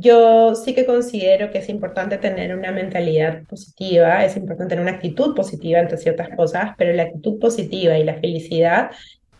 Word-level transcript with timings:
yo 0.00 0.54
sí 0.54 0.74
que 0.74 0.84
considero 0.84 1.50
que 1.50 1.58
es 1.58 1.68
importante 1.68 2.18
tener 2.18 2.56
una 2.56 2.70
mentalidad 2.70 3.44
positiva, 3.44 4.24
es 4.24 4.36
importante 4.36 4.74
tener 4.74 4.82
una 4.82 4.96
actitud 4.96 5.34
positiva 5.34 5.80
ante 5.80 5.96
ciertas 5.96 6.28
cosas, 6.36 6.72
pero 6.76 6.92
la 6.92 7.04
actitud 7.04 7.38
positiva 7.38 7.96
y 7.98 8.04
la 8.04 8.14
felicidad 8.14 8.90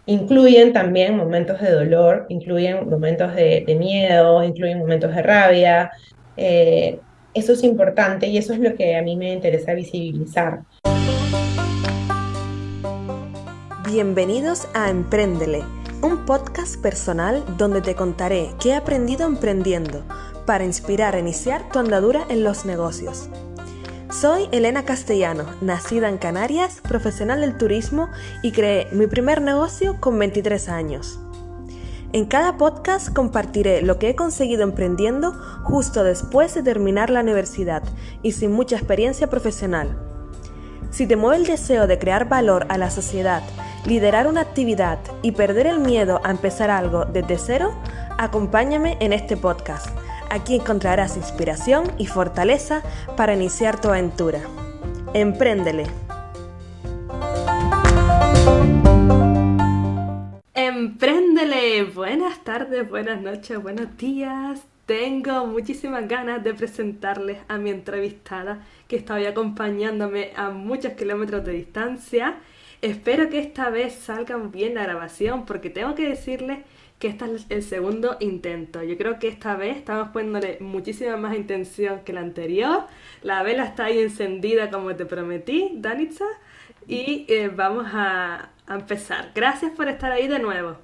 incluyen 0.06 0.72
también 0.72 1.16
momentos 1.16 1.61
de 1.61 1.71
dolor, 1.71 2.27
incluyen 2.29 2.88
momentos 2.88 3.34
de, 3.34 3.77
miedo, 3.79 4.42
incluyen 4.42 4.79
momentos 4.79 5.14
de 5.14 5.22
rabia. 5.22 5.90
Eh, 6.37 7.00
eso 7.34 7.52
es 7.52 7.62
importante 7.64 8.29
y 8.29 8.38
eso 8.38 8.52
es 8.52 8.61
lo 8.61 8.75
que 8.77 8.96
a 8.96 9.02
mí 9.02 9.16
me 9.16 9.32
interesa 9.32 9.75
visibilizar. 9.75 10.61
Bienvenidos 13.86 14.68
a 14.75 14.91
Emprendele, 14.91 15.62
un 16.02 16.25
podcast 16.25 16.80
personal 16.80 17.45
donde 17.59 17.80
te 17.80 17.95
contaré 17.95 18.48
qué 18.61 18.70
he 18.70 18.75
aprendido 18.75 19.27
emprendiendo 19.27 20.04
para 20.47 20.65
inspirar 20.65 21.15
a 21.15 21.19
iniciar 21.19 21.69
tu 21.71 21.79
andadura 21.79 22.25
en 22.29 22.45
los 22.45 22.64
negocios. 22.64 23.29
Soy 24.09 24.49
Elena 24.53 24.85
Castellano, 24.85 25.45
nacida 25.61 26.09
en 26.09 26.17
Canarias, 26.17 26.81
profesional 26.89 27.41
del 27.41 27.59
turismo 27.59 28.09
y 28.43 28.53
creé 28.53 28.87
mi 28.93 29.09
primer 29.09 29.43
negocio 29.43 30.01
con 30.01 30.18
23 30.18 30.68
años. 30.68 31.18
En 32.12 32.25
cada 32.25 32.56
podcast 32.56 33.12
compartiré 33.12 33.83
lo 33.83 33.98
que 33.98 34.09
he 34.09 34.17
conseguido 34.17 34.62
emprendiendo 34.62 35.33
justo 35.64 36.05
después 36.05 36.55
de 36.55 36.62
terminar 36.62 37.11
la 37.11 37.20
universidad 37.20 37.83
y 38.23 38.33
sin 38.33 38.53
mucha 38.53 38.77
experiencia 38.77 39.28
profesional. 39.28 39.98
Si 40.91 41.06
te 41.06 41.17
mueve 41.17 41.37
el 41.37 41.47
deseo 41.47 41.89
de 41.89 41.98
crear 41.98 42.28
valor 42.28 42.67
a 42.70 42.78
la 42.78 42.91
sociedad, 42.91 43.42
liderar 43.84 44.28
una 44.28 44.41
actividad 44.41 44.98
y 45.23 45.33
perder 45.33 45.67
el 45.67 45.81
miedo 45.81 46.20
a 46.25 46.31
empezar 46.31 46.70
algo 46.70 47.05
desde 47.05 47.39
cero, 47.39 47.75
acompáñame 48.17 48.97
en 49.01 49.12
este 49.12 49.37
podcast 49.37 49.89
Aquí 50.30 50.56
encontrarás 50.56 51.16
inspiración 51.16 51.92
y 51.98 52.06
fortaleza 52.06 52.83
para 53.17 53.34
iniciar 53.34 53.80
tu 53.80 53.89
aventura. 53.89 54.41
Empréndele. 55.14 55.87
Empréndele. 60.55 61.84
Buenas 61.84 62.42
tardes, 62.45 62.89
buenas 62.89 63.20
noches, 63.23 63.62
buenos 63.62 63.97
días. 63.97 64.62
Tengo 64.86 65.47
muchísimas 65.47 66.06
ganas 66.06 66.45
de 66.45 66.55
presentarles 66.55 67.39
a 67.48 67.58
mi 67.58 67.70
entrevistada 67.70 68.61
que 68.89 68.97
está 68.97 69.14
hoy 69.14 69.27
acompañándome 69.27 70.33
a 70.36 70.51
muchos 70.51 70.92
kilómetros 70.92 71.45
de 71.45 71.53
distancia. 71.53 72.36
Espero 72.83 73.29
que 73.29 73.39
esta 73.39 73.70
vez 73.70 73.95
salga 73.95 74.36
bien 74.36 74.75
la 74.75 74.83
grabación 74.83 75.45
porque 75.45 75.70
tengo 75.70 75.95
que 75.95 76.08
decirles 76.08 76.58
que 76.98 77.08
este 77.08 77.25
es 77.27 77.47
el 77.50 77.62
segundo 77.62 78.16
intento. 78.20 78.83
Yo 78.83 78.97
creo 78.97 79.19
que 79.19 79.28
esta 79.28 79.56
vez 79.56 79.77
estamos 79.77 80.08
poniéndole 80.08 80.58
muchísima 80.61 81.16
más 81.16 81.36
intención 81.36 82.00
que 82.00 82.12
la 82.12 82.20
anterior. 82.20 82.86
La 83.22 83.42
vela 83.42 83.64
está 83.64 83.86
ahí 83.86 83.98
encendida 83.98 84.70
como 84.70 84.94
te 84.97 85.06
prometí, 85.06 85.72
Danitza, 85.74 86.24
y 86.86 87.27
eh, 87.28 87.48
vamos 87.48 87.86
a, 87.92 88.50
empezar. 88.69 89.30
Gracias 89.34 89.72
por 89.72 89.89
estar 89.89 90.11
ahí 90.11 90.27
de 90.27 90.39
nuevo. 90.39 90.77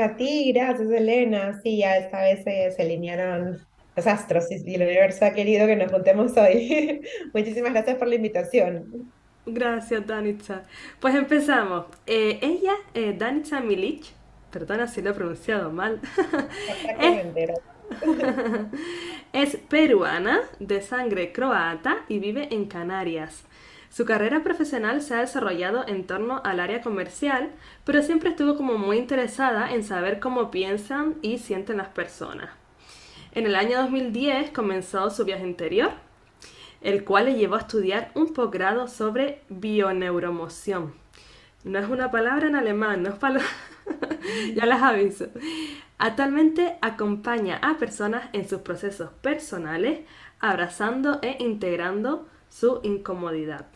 a 0.00 0.16
ti, 0.16 0.52
gracias 0.52 0.90
Elena. 0.90 1.60
Sí, 1.62 1.78
ya 1.78 1.96
esta 1.96 2.20
vez 2.20 2.44
se 2.44 2.82
alinearon 2.82 3.58
los 3.96 4.06
astros 4.06 4.46
y 4.50 4.74
el 4.74 4.82
universo 4.82 5.24
ha 5.24 5.32
querido 5.32 5.66
que 5.66 5.76
nos 5.76 5.90
juntemos 5.90 6.36
hoy. 6.36 7.00
Muchísimas 7.34 7.72
gracias 7.72 7.96
por 7.96 8.08
la 8.08 8.14
invitación. 8.14 9.10
Gracias, 9.44 10.06
Danitza. 10.06 10.62
Pues 11.00 11.14
empezamos. 11.14 11.86
Eh, 12.06 12.38
ella, 12.42 12.74
eh, 12.94 13.14
Danitza 13.16 13.60
Milic, 13.60 14.04
perdona 14.52 14.86
si 14.86 15.02
lo 15.02 15.10
he 15.10 15.14
pronunciado 15.14 15.72
mal, 15.72 16.00
es, 19.32 19.56
peruana, 19.56 20.40
de 20.60 20.80
sangre 20.80 21.32
croata 21.32 22.04
y 22.08 22.18
vive 22.18 22.48
en 22.54 22.66
Canarias. 22.66 23.44
Su 23.90 24.04
carrera 24.04 24.42
profesional 24.42 25.02
se 25.02 25.14
ha 25.14 25.20
desarrollado 25.20 25.86
en 25.86 26.06
torno 26.06 26.40
al 26.44 26.60
área 26.60 26.80
comercial, 26.80 27.50
pero 27.84 28.02
siempre 28.02 28.30
estuvo 28.30 28.56
como 28.56 28.78
muy 28.78 28.96
interesada 28.96 29.72
en 29.72 29.84
saber 29.84 30.20
cómo 30.20 30.50
piensan 30.50 31.16
y 31.20 31.38
sienten 31.38 31.78
las 31.78 31.88
personas. 31.88 32.50
En 33.34 33.46
el 33.46 33.54
año 33.54 33.78
2010 33.78 34.50
comenzó 34.50 35.10
su 35.10 35.24
viaje 35.24 35.46
interior, 35.46 35.90
el 36.80 37.04
cual 37.04 37.26
le 37.26 37.34
llevó 37.34 37.56
a 37.56 37.60
estudiar 37.60 38.10
un 38.14 38.32
posgrado 38.32 38.88
sobre 38.88 39.42
bioneuromoción. 39.48 40.94
No 41.64 41.78
es 41.78 41.88
una 41.88 42.10
palabra 42.10 42.48
en 42.48 42.56
alemán, 42.56 43.02
no 43.02 43.10
es 43.10 43.16
palabra... 43.16 43.46
ya 44.54 44.66
las 44.66 44.82
aviso. 44.82 45.26
Actualmente 45.98 46.76
acompaña 46.80 47.58
a 47.62 47.78
personas 47.78 48.28
en 48.32 48.48
sus 48.48 48.60
procesos 48.60 49.10
personales, 49.20 50.00
abrazando 50.40 51.20
e 51.22 51.36
integrando 51.38 52.26
su 52.50 52.80
incomodidad. 52.82 53.66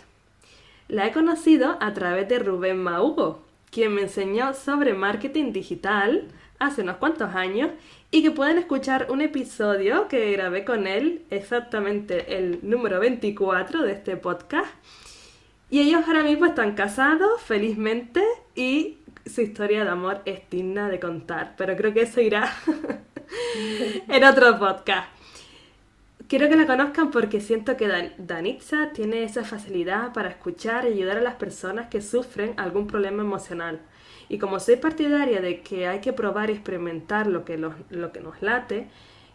La 0.89 1.07
he 1.07 1.13
conocido 1.13 1.79
a 1.81 1.93
través 1.95 2.29
de 2.29 2.39
Rubén 2.39 2.83
Maugo, 2.83 3.43
quien 3.71 3.95
me 3.95 4.03
enseñó 4.03 4.55
sobre 4.55 4.95
marketing 4.95 5.53
digital 5.53 6.29
hace 6.59 6.83
unos 6.83 6.97
cuantos 6.97 7.35
años 7.35 7.71
y 8.11 8.23
que 8.23 8.31
pueden 8.31 8.59
escuchar 8.59 9.09
un 9.11 9.21
episodio 9.21 10.09
que 10.09 10.33
grabé 10.33 10.65
con 10.65 10.87
él, 10.87 11.23
exactamente 11.31 12.39
el 12.39 12.61
número 12.63 13.01
24 13.01 13.83
de 13.83 13.93
este 13.93 14.17
podcast. 14.17 14.69
Y 15.71 15.81
ellos 15.81 16.03
ahora 16.07 16.23
mismo 16.23 16.47
están 16.47 16.75
casados 16.75 17.43
felizmente 17.43 18.23
y 18.55 18.96
su 19.27 19.41
historia 19.41 19.85
de 19.85 19.91
amor 19.91 20.23
es 20.25 20.49
digna 20.51 20.89
de 20.89 21.01
contar, 21.01 21.55
pero 21.57 21.77
creo 21.77 21.93
que 21.93 22.03
eso 22.03 22.21
irá 22.21 22.53
en 24.09 24.25
otro 24.25 24.59
podcast. 24.59 25.09
Quiero 26.29 26.49
que 26.49 26.57
la 26.57 26.67
conozcan 26.67 27.11
porque 27.11 27.41
siento 27.41 27.77
que 27.77 28.13
Danitza 28.19 28.91
tiene 28.93 29.23
esa 29.23 29.45
facilidad 29.45 30.13
para 30.13 30.29
escuchar 30.29 30.85
y 30.85 30.89
ayudar 30.89 31.19
a 31.19 31.21
las 31.21 31.37
personas 31.37 31.89
que 31.89 32.03
sufren 32.03 32.55
algún 32.57 32.89
problema 32.89 33.23
emocional. 33.23 33.81
Y 34.29 34.39
como 34.39 34.59
soy 34.59 34.77
partidaria 34.77 35.41
de 35.41 35.61
que 35.61 35.87
hay 35.87 36.01
que 36.01 36.13
probar 36.13 36.51
y 36.51 36.55
experimentar 36.55 37.29
lo 37.29 37.45
que, 37.45 37.57
lo 37.59 38.13
que 38.13 38.21
nos 38.21 38.43
late, 38.43 38.89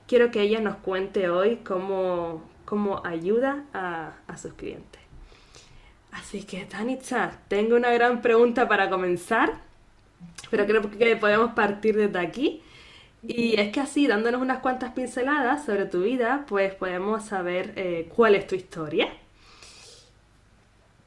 quiero 0.05 0.31
que 0.31 0.41
ella 0.41 0.59
nos 0.59 0.75
cuente 0.77 1.29
hoy 1.29 1.61
cómo, 1.63 2.43
cómo 2.65 3.01
ayuda 3.05 3.63
a, 3.73 4.15
a 4.27 4.37
sus 4.37 4.53
clientes. 4.53 4.99
Así 6.11 6.43
que, 6.43 6.65
Danitza, 6.65 7.39
tengo 7.47 7.77
una 7.77 7.91
gran 7.91 8.21
pregunta 8.21 8.67
para 8.67 8.89
comenzar 8.89 9.70
pero 10.49 10.65
creo 10.65 10.81
que 10.89 11.15
podemos 11.15 11.53
partir 11.53 11.95
desde 11.95 12.19
aquí. 12.19 12.61
Y 13.23 13.59
es 13.59 13.71
que 13.71 13.79
así, 13.79 14.07
dándonos 14.07 14.41
unas 14.41 14.59
cuantas 14.59 14.93
pinceladas 14.93 15.65
sobre 15.65 15.85
tu 15.85 16.01
vida, 16.01 16.45
pues 16.47 16.73
podemos 16.73 17.25
saber 17.25 17.73
eh, 17.75 18.09
cuál 18.15 18.35
es 18.35 18.47
tu 18.47 18.55
historia. 18.55 19.07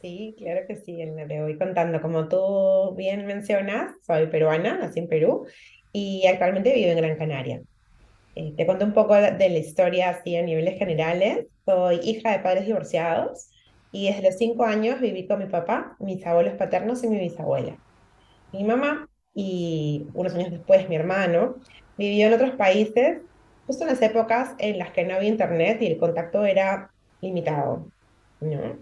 Sí, 0.01 0.35
claro 0.39 0.67
que 0.69 0.77
sí, 0.77 0.97
te 0.97 1.43
voy 1.43 1.59
contando. 1.59 2.01
Como 2.01 2.29
tú 2.29 2.95
bien 2.95 3.27
mencionas, 3.27 3.97
soy 4.07 4.27
peruana, 4.27 4.77
nací 4.77 5.01
en 5.01 5.09
Perú 5.09 5.47
y 5.93 6.27
actualmente 6.27 6.75
vivo 6.75 6.91
en 6.91 6.97
Gran 6.99 7.17
Canaria. 7.17 7.63
Eh, 8.37 8.53
te 8.57 8.67
cuento 8.67 8.85
un 8.85 8.93
poco 8.93 9.15
de 9.15 9.49
la 9.49 9.59
historia 9.59 10.11
así 10.11 10.37
a 10.37 10.43
niveles 10.43 10.79
generales. 10.79 11.47
Soy 11.65 12.01
hija 12.03 12.33
de 12.33 12.41
padres 12.41 12.67
divorciados 12.67 13.49
y 13.93 14.09
desde 14.09 14.23
los 14.23 14.37
cinco 14.37 14.65
años 14.65 15.01
viví 15.01 15.27
con 15.27 15.39
mi 15.39 15.47
papá, 15.47 15.97
mis 16.01 16.25
abuelos 16.27 16.55
paternos 16.55 17.03
y 17.03 17.09
mi 17.09 17.19
bisabuela. 17.19 17.77
Mi 18.55 18.63
mamá 18.63 19.09
y 19.35 20.07
unos 20.15 20.33
años 20.35 20.53
después 20.53 20.89
mi 20.89 20.95
hermano 20.95 21.57
vivió 21.99 22.29
en 22.29 22.35
otros 22.35 22.53
países, 22.53 23.21
justo 23.67 23.83
en 23.83 23.91
las 23.91 24.01
épocas 24.01 24.55
en 24.59 24.79
las 24.79 24.93
que 24.93 25.05
no 25.05 25.17
había 25.17 25.29
internet 25.29 25.83
y 25.83 25.87
el 25.89 25.99
contacto 25.99 26.45
era 26.45 26.93
limitado. 27.21 27.89
¿no? 28.41 28.79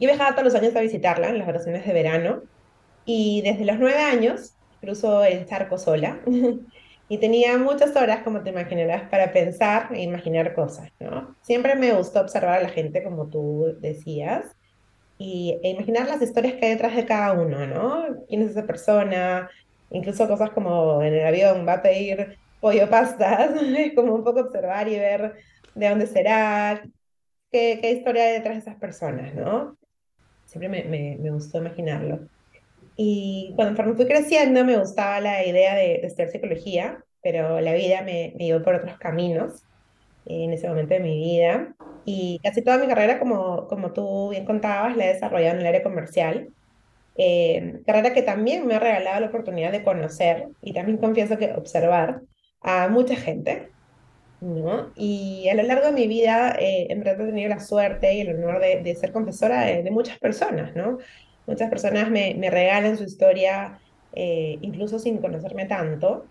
Yo 0.00 0.08
viajaba 0.08 0.32
todos 0.32 0.44
los 0.44 0.54
años 0.54 0.74
a 0.76 0.80
visitarla 0.80 1.28
en 1.28 1.38
las 1.38 1.46
vacaciones 1.46 1.84
de 1.84 1.92
verano 1.92 2.42
y 3.04 3.42
desde 3.42 3.66
los 3.66 3.78
nueve 3.78 4.00
años 4.00 4.54
cruzo 4.80 5.22
el 5.24 5.44
charco 5.44 5.76
sola 5.76 6.20
y 7.08 7.18
tenía 7.18 7.58
muchas 7.58 7.94
horas, 7.96 8.22
como 8.22 8.42
te 8.42 8.48
imaginarás, 8.48 9.10
para 9.10 9.30
pensar 9.30 9.90
e 9.92 10.02
imaginar 10.02 10.54
cosas. 10.54 10.90
Siempre 11.42 11.74
me 11.74 11.92
gustó 11.92 12.22
observar 12.22 12.60
a 12.60 12.62
la 12.62 12.70
gente, 12.70 13.02
como 13.02 13.26
tú 13.28 13.76
decías, 13.78 14.56
y, 15.18 15.58
e 15.62 15.70
imaginar 15.70 16.08
las 16.08 16.22
historias 16.22 16.54
que 16.54 16.66
hay 16.66 16.72
detrás 16.72 16.96
de 16.96 17.06
cada 17.06 17.32
uno, 17.32 17.66
¿no? 17.66 18.06
¿Quién 18.28 18.42
es 18.42 18.50
esa 18.50 18.66
persona? 18.66 19.48
Incluso 19.90 20.28
cosas 20.28 20.50
como 20.50 21.02
en 21.02 21.14
el 21.14 21.26
avión 21.26 21.66
va 21.66 21.74
a 21.74 21.82
pedir 21.82 22.38
pollo 22.60 22.88
pastas, 22.88 23.50
es 23.76 23.94
como 23.94 24.14
un 24.14 24.24
poco 24.24 24.40
observar 24.40 24.88
y 24.88 24.98
ver 24.98 25.34
de 25.74 25.88
dónde 25.88 26.06
será, 26.06 26.82
qué, 27.50 27.78
qué 27.80 27.92
historia 27.92 28.24
hay 28.24 28.32
detrás 28.34 28.54
de 28.54 28.60
esas 28.60 28.76
personas, 28.76 29.34
¿no? 29.34 29.76
Siempre 30.46 30.68
me, 30.68 30.84
me, 30.84 31.16
me 31.20 31.30
gustó 31.30 31.58
imaginarlo. 31.58 32.28
Y 32.96 33.52
cuando 33.56 33.94
fui 33.96 34.06
creciendo 34.06 34.64
me 34.64 34.76
gustaba 34.76 35.20
la 35.20 35.44
idea 35.44 35.74
de, 35.74 35.98
de 36.00 36.06
estudiar 36.06 36.30
psicología, 36.30 37.04
pero 37.22 37.60
la 37.60 37.72
vida 37.74 38.02
me, 38.02 38.34
me 38.36 38.46
llevó 38.46 38.62
por 38.62 38.76
otros 38.76 38.96
caminos 38.98 39.64
en 40.26 40.52
ese 40.52 40.68
momento 40.68 40.94
de 40.94 41.00
mi 41.00 41.16
vida. 41.18 41.74
Y 42.04 42.40
casi 42.42 42.62
toda 42.62 42.78
mi 42.78 42.86
carrera, 42.86 43.18
como, 43.18 43.66
como 43.68 43.92
tú 43.92 44.30
bien 44.30 44.44
contabas, 44.44 44.96
la 44.96 45.06
he 45.06 45.14
desarrollado 45.14 45.54
en 45.56 45.60
el 45.62 45.66
área 45.66 45.82
comercial. 45.82 46.54
Eh, 47.16 47.82
carrera 47.86 48.12
que 48.12 48.22
también 48.22 48.66
me 48.66 48.74
ha 48.74 48.80
regalado 48.80 49.20
la 49.20 49.28
oportunidad 49.28 49.72
de 49.72 49.84
conocer 49.84 50.48
y 50.60 50.72
también 50.74 50.98
confieso 50.98 51.38
que 51.38 51.52
observar 51.52 52.22
a 52.60 52.88
mucha 52.88 53.16
gente. 53.16 53.70
¿no? 54.40 54.92
Y 54.96 55.48
a 55.48 55.54
lo 55.54 55.62
largo 55.62 55.86
de 55.86 55.92
mi 55.92 56.06
vida, 56.08 56.56
eh, 56.58 56.88
en 56.90 57.00
verdad 57.00 57.22
he 57.22 57.26
tenido 57.30 57.48
la 57.48 57.60
suerte 57.60 58.14
y 58.14 58.20
el 58.20 58.36
honor 58.36 58.60
de, 58.60 58.82
de 58.82 58.94
ser 58.94 59.12
confesora 59.12 59.62
de, 59.62 59.82
de 59.82 59.90
muchas 59.90 60.18
personas, 60.18 60.74
¿no? 60.76 60.98
Muchas 61.46 61.70
personas 61.70 62.10
me, 62.10 62.34
me 62.36 62.50
regalan 62.50 62.96
su 62.98 63.04
historia, 63.04 63.80
eh, 64.12 64.58
incluso 64.62 64.98
sin 64.98 65.18
conocerme 65.18 65.66
tanto, 65.66 66.30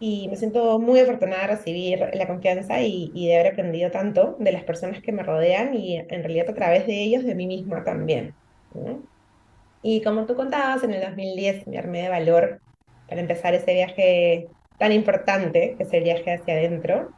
y 0.00 0.28
me 0.28 0.36
siento 0.36 0.78
muy 0.78 1.00
afortunada 1.00 1.42
de 1.42 1.56
recibir 1.56 2.00
la 2.12 2.26
confianza 2.26 2.80
y, 2.80 3.10
y 3.14 3.28
de 3.28 3.36
haber 3.36 3.52
aprendido 3.52 3.90
tanto 3.90 4.36
de 4.38 4.52
las 4.52 4.64
personas 4.64 5.02
que 5.02 5.12
me 5.12 5.22
rodean 5.22 5.74
y 5.74 5.96
en 5.98 6.08
realidad 6.08 6.50
a 6.50 6.54
través 6.54 6.86
de 6.86 7.02
ellos, 7.02 7.24
de 7.24 7.34
mí 7.34 7.46
misma 7.46 7.84
también, 7.84 8.34
¿no? 8.74 9.02
Y 9.82 10.02
como 10.02 10.26
tú 10.26 10.34
contabas, 10.34 10.82
en 10.84 10.92
el 10.92 11.00
2010 11.02 11.66
me 11.66 11.78
armé 11.78 12.02
de 12.02 12.08
valor 12.08 12.60
para 13.08 13.20
empezar 13.20 13.54
ese 13.54 13.74
viaje 13.74 14.48
tan 14.78 14.92
importante, 14.92 15.74
que 15.76 15.84
es 15.84 15.92
el 15.92 16.04
viaje 16.04 16.32
hacia 16.34 16.54
adentro 16.54 17.10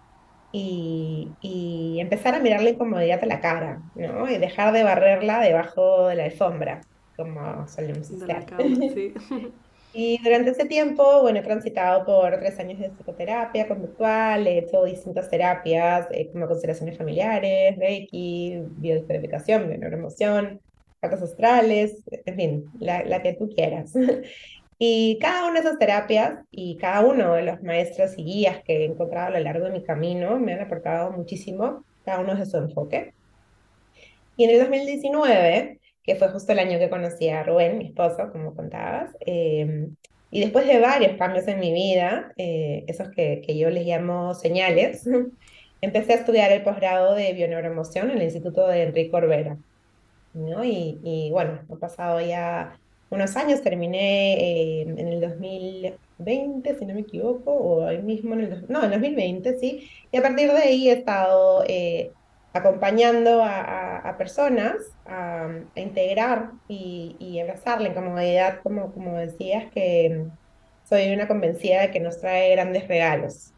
y, 0.52 1.36
y 1.40 2.00
empezar 2.00 2.34
a 2.34 2.40
mirar 2.40 2.62
la 2.62 2.70
incomodidad 2.70 3.22
a 3.22 3.26
la 3.26 3.40
cara, 3.40 3.82
¿no? 3.94 4.28
Y 4.28 4.38
dejar 4.38 4.72
de 4.72 4.84
barrerla 4.84 5.40
debajo 5.40 6.08
de 6.08 6.16
la 6.16 6.24
alfombra, 6.24 6.80
como 7.16 7.66
solemos 7.68 8.08
De 8.18 9.14
Y 9.92 10.22
durante 10.22 10.50
ese 10.50 10.66
tiempo, 10.66 11.22
bueno, 11.22 11.40
he 11.40 11.42
transitado 11.42 12.04
por 12.04 12.38
tres 12.38 12.58
años 12.60 12.78
de 12.78 12.90
psicoterapia 12.90 13.66
conductual, 13.66 14.46
he 14.46 14.58
hecho 14.58 14.84
distintas 14.84 15.28
terapias, 15.28 16.06
eh, 16.12 16.30
como 16.30 16.46
constelaciones 16.46 16.96
familiares, 16.96 17.76
Reiki, 17.76 18.62
biodescodificación, 18.76 19.68
neuroemoción, 19.68 20.60
cartas 21.00 21.22
astrales, 21.22 22.04
en 22.24 22.36
fin, 22.36 22.70
la, 22.78 23.04
la 23.04 23.22
que 23.22 23.34
tú 23.34 23.48
quieras. 23.48 23.92
Y 24.82 25.18
cada 25.20 25.44
una 25.44 25.60
de 25.60 25.66
esas 25.66 25.78
terapias 25.78 26.40
y 26.50 26.78
cada 26.78 27.04
uno 27.04 27.34
de 27.34 27.42
los 27.42 27.62
maestros 27.62 28.16
y 28.16 28.24
guías 28.24 28.62
que 28.64 28.78
he 28.78 28.84
encontrado 28.86 29.26
a 29.26 29.38
lo 29.38 29.40
largo 29.40 29.66
de 29.66 29.72
mi 29.72 29.82
camino 29.84 30.38
me 30.38 30.54
han 30.54 30.62
aportado 30.62 31.12
muchísimo, 31.12 31.84
cada 32.02 32.20
uno 32.20 32.34
desde 32.34 32.50
su 32.50 32.56
enfoque. 32.56 33.12
Y 34.36 34.44
en 34.44 34.50
el 34.50 34.60
2019, 34.60 35.79
que 36.04 36.16
fue 36.16 36.28
justo 36.28 36.52
el 36.52 36.58
año 36.58 36.78
que 36.78 36.90
conocí 36.90 37.28
a 37.28 37.42
Rubén, 37.42 37.78
mi 37.78 37.86
esposo, 37.86 38.30
como 38.32 38.54
contabas, 38.54 39.10
eh, 39.26 39.88
y 40.30 40.40
después 40.40 40.66
de 40.66 40.78
varios 40.78 41.16
cambios 41.16 41.48
en 41.48 41.60
mi 41.60 41.72
vida, 41.72 42.32
eh, 42.36 42.84
esos 42.86 43.08
que, 43.10 43.42
que 43.44 43.58
yo 43.58 43.68
les 43.70 43.86
llamo 43.86 44.34
señales, 44.34 45.08
empecé 45.80 46.12
a 46.12 46.16
estudiar 46.16 46.52
el 46.52 46.62
posgrado 46.62 47.14
de 47.14 47.32
bioneuroemoción 47.32 48.10
en 48.10 48.18
el 48.18 48.24
Instituto 48.24 48.66
de 48.68 48.82
Enrique 48.84 49.10
Corbera. 49.10 49.58
¿no? 50.34 50.64
Y, 50.64 51.00
y 51.02 51.30
bueno, 51.30 51.60
han 51.68 51.78
pasado 51.78 52.20
ya 52.20 52.78
unos 53.10 53.36
años, 53.36 53.62
terminé 53.62 54.80
eh, 54.80 54.82
en 54.82 55.08
el 55.08 55.20
2020, 55.20 56.78
si 56.78 56.86
no 56.86 56.94
me 56.94 57.00
equivoco, 57.00 57.52
o 57.52 57.86
ahí 57.86 58.02
mismo 58.02 58.34
en 58.34 58.40
el, 58.42 58.66
no, 58.68 58.80
en 58.84 58.92
el 58.92 59.00
2020, 59.00 59.58
sí, 59.58 59.90
y 60.12 60.16
a 60.16 60.22
partir 60.22 60.50
de 60.52 60.58
ahí 60.58 60.88
he 60.88 60.92
estado 60.92 61.64
eh, 61.66 62.12
acompañando 62.52 63.42
a, 63.42 63.60
a- 63.60 63.98
a 64.10 64.18
personas 64.18 64.74
a, 65.04 65.46
a 65.76 65.80
integrar 65.80 66.52
y, 66.68 67.16
y 67.20 67.40
abrazar 67.40 67.80
la 67.80 67.88
incomodidad, 67.90 68.60
como, 68.62 68.92
como 68.92 69.16
decías, 69.18 69.70
que 69.72 70.26
soy 70.84 71.12
una 71.14 71.28
convencida 71.28 71.82
de 71.82 71.90
que 71.92 72.00
nos 72.00 72.20
trae 72.20 72.52
grandes 72.52 72.88
regalos. 72.88 73.54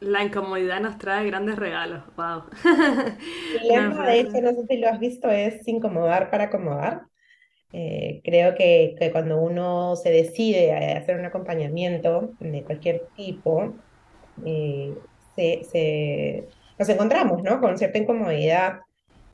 La 0.00 0.22
incomodidad 0.22 0.80
nos 0.80 0.98
trae 0.98 1.26
grandes 1.26 1.56
regalos. 1.56 2.04
Wow. 2.16 2.44
Me 3.52 3.60
lema, 3.68 4.06
de 4.06 4.20
hecho, 4.20 4.40
no 4.40 4.52
sé 4.54 4.66
si 4.68 4.76
lo 4.78 4.88
has 4.88 5.00
visto, 5.00 5.28
es 5.30 5.66
incomodar 5.68 6.30
para 6.30 6.44
acomodar. 6.44 7.02
Eh, 7.72 8.22
creo 8.24 8.54
que, 8.56 8.96
que 8.98 9.12
cuando 9.12 9.38
uno 9.40 9.96
se 9.96 10.10
decide 10.10 10.72
a 10.72 10.98
hacer 10.98 11.18
un 11.18 11.26
acompañamiento 11.26 12.34
de 12.40 12.64
cualquier 12.64 13.10
tipo, 13.14 13.82
eh, 14.46 15.02
se, 15.36 15.64
se- 15.64 16.54
nos 16.80 16.90
encontramos, 16.90 17.44
¿no? 17.44 17.60
Con 17.60 17.78
cierta 17.78 17.98
incomodidad 17.98 18.80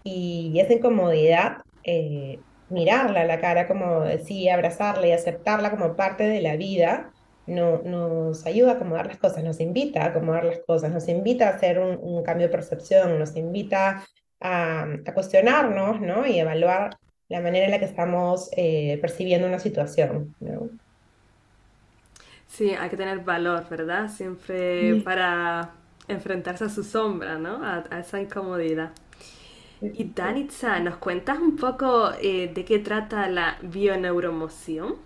y 0.04 0.58
esa 0.60 0.74
incomodidad, 0.74 1.58
eh, 1.84 2.44
mirarla 2.68 3.22
a 3.22 3.26
la 3.26 3.40
cara, 3.40 3.68
como 3.68 4.02
decía, 4.02 4.54
abrazarla 4.54 5.08
y 5.08 5.12
aceptarla 5.12 5.70
como 5.72 5.96
parte 5.96 6.24
de 6.24 6.42
la 6.42 6.56
vida, 6.56 7.12
no, 7.46 7.82
nos 7.84 8.46
ayuda 8.46 8.72
a 8.72 8.74
acomodar 8.76 9.06
las 9.08 9.18
cosas, 9.18 9.44
nos 9.44 9.60
invita 9.60 10.02
a 10.04 10.06
acomodar 10.08 10.44
las 10.44 10.60
cosas, 10.66 10.92
nos 10.92 11.08
invita 11.08 11.48
a 11.48 11.52
hacer 11.56 11.78
un, 11.80 11.98
un 12.02 12.24
cambio 12.24 12.48
de 12.48 12.52
percepción, 12.52 13.18
nos 13.18 13.36
invita 13.36 14.04
a, 14.40 14.84
a 15.06 15.14
cuestionarnos, 15.14 16.00
¿no? 16.00 16.26
Y 16.26 16.38
evaluar 16.40 16.98
la 17.28 17.40
manera 17.42 17.66
en 17.66 17.72
la 17.72 17.78
que 17.80 17.86
estamos 17.86 18.50
eh, 18.56 18.98
percibiendo 19.02 19.48
una 19.48 19.60
situación, 19.60 20.34
¿no? 20.40 20.70
Sí, 22.46 22.70
hay 22.74 22.88
que 22.90 22.96
tener 22.96 23.20
valor, 23.20 23.68
¿verdad? 23.68 24.08
Siempre 24.08 24.96
Sí, 24.96 25.04
para 25.04 25.74
enfrentarse 26.08 26.64
a 26.64 26.68
su 26.70 26.84
sombra, 26.84 27.38
¿no? 27.38 27.64
A, 27.64 27.84
a 27.90 28.00
esa 28.00 28.20
incomodidad. 28.20 28.92
Y. 29.80 30.12
Danitza, 30.14 30.80
¿nos 30.80 30.96
cuentas 30.96 31.38
un 31.38 31.56
poco 31.56 32.12
eh, 32.20 32.50
de 32.54 32.64
qué 32.64 32.78
trata 32.78 33.28
la 33.28 33.58
bioneuromoción? 33.62 34.96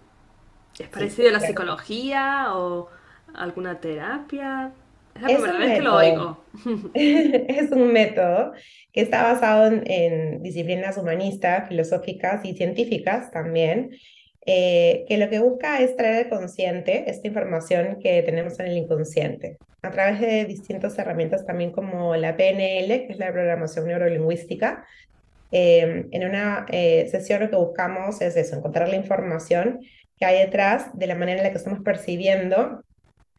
¿Es 0.78 0.88
Sí, 0.92 1.10
parecido 1.14 1.28
a 1.30 1.32
la 1.32 1.40
claro. 1.40 1.40
psicología 1.40 2.54
o 2.56 2.90
alguna 3.34 3.80
terapia? 3.80 4.74
Es 5.14 5.22
la 5.22 5.30
Es 5.30 5.32
primera 5.32 5.58
vez 5.58 5.72
que 5.74 5.82
lo 5.82 5.96
oigo. 5.96 6.44
Es 6.94 7.70
un 7.72 7.92
método 7.92 8.52
que 8.92 9.02
está 9.02 9.22
basado 9.22 9.66
en, 9.68 9.84
en 9.90 10.42
disciplinas 10.42 10.96
humanistas, 10.98 11.68
filosóficas 11.68 12.44
y 12.44 12.54
científicas 12.56 13.30
también, 13.30 13.90
eh, 14.46 15.04
que 15.06 15.18
lo 15.18 15.28
que 15.28 15.38
busca 15.38 15.80
es 15.80 15.96
traer 15.96 16.24
al 16.24 16.30
consciente 16.30 17.10
esta 17.10 17.28
información 17.28 17.98
que 18.00 18.22
tenemos 18.22 18.58
en 18.58 18.66
el 18.66 18.78
inconsciente, 18.78 19.58
a 19.82 19.90
través 19.90 20.20
de 20.20 20.46
distintas 20.46 20.98
herramientas 20.98 21.44
también 21.44 21.72
como 21.72 22.16
la 22.16 22.36
PNL, 22.36 22.88
que 22.88 23.08
es 23.10 23.18
la 23.18 23.32
programación 23.32 23.86
neurolingüística. 23.86 24.86
Eh, 25.52 26.06
en 26.10 26.24
una 26.24 26.64
eh, 26.70 27.08
sesión 27.10 27.40
lo 27.40 27.50
que 27.50 27.56
buscamos 27.56 28.20
es 28.22 28.36
eso, 28.36 28.56
encontrar 28.56 28.88
la 28.88 28.96
información 28.96 29.80
que 30.18 30.24
hay 30.24 30.38
detrás 30.38 30.96
de 30.96 31.06
la 31.06 31.16
manera 31.16 31.38
en 31.38 31.44
la 31.44 31.50
que 31.50 31.58
estamos 31.58 31.80
percibiendo 31.80 32.82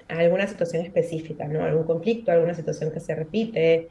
alguna 0.07 0.45
situación 0.45 0.83
específica, 0.83 1.47
¿no? 1.47 1.63
Algún 1.63 1.86
conflicto, 1.86 2.31
alguna 2.31 2.54
situación 2.54 2.92
que 2.92 3.00
se 3.00 3.15
repite, 3.15 3.88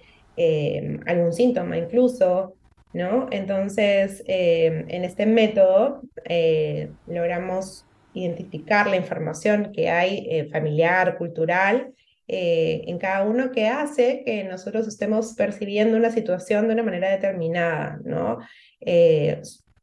algún 1.06 1.33
síntoma 1.33 1.79
incluso, 1.79 2.56
¿no? 2.93 3.29
Entonces, 3.31 4.23
eh, 4.27 4.85
en 4.89 5.05
este 5.05 5.27
método 5.27 6.03
eh, 6.25 6.91
logramos 7.07 7.87
identificar 8.15 8.89
la 8.89 8.97
información 8.97 9.71
que 9.73 9.89
hay 9.89 10.27
eh, 10.31 10.49
familiar, 10.51 11.17
cultural, 11.17 11.93
en 12.33 12.97
cada 12.99 13.25
uno 13.25 13.51
que 13.51 13.67
hace 13.67 14.23
que 14.25 14.45
nosotros 14.45 14.87
estemos 14.87 15.35
percibiendo 15.35 15.97
una 15.97 16.11
situación 16.11 16.69
de 16.69 16.75
una 16.75 16.85
manera 16.85 17.11
determinada, 17.11 17.99
¿no? 18.05 18.39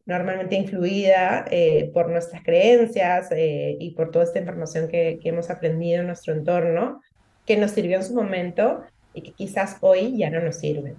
Normalmente 0.05 0.55
influida 0.55 1.43
por 1.93 2.09
nuestras 2.09 2.43
creencias 2.43 3.27
y 3.35 3.91
por 3.97 4.11
toda 4.11 4.23
esta 4.23 4.39
información 4.39 4.87
que, 4.87 5.19
hemos 5.25 5.49
aprendido 5.49 5.99
en 5.99 6.07
nuestro 6.07 6.33
entorno, 6.33 7.01
que 7.45 7.57
nos 7.57 7.71
sirvió 7.71 7.97
en 7.97 8.05
su 8.05 8.15
momento 8.15 8.81
y 9.13 9.23
que 9.23 9.33
quizás 9.33 9.75
hoy 9.81 10.17
ya 10.17 10.29
no 10.29 10.39
nos 10.39 10.55
sirve. 10.55 10.95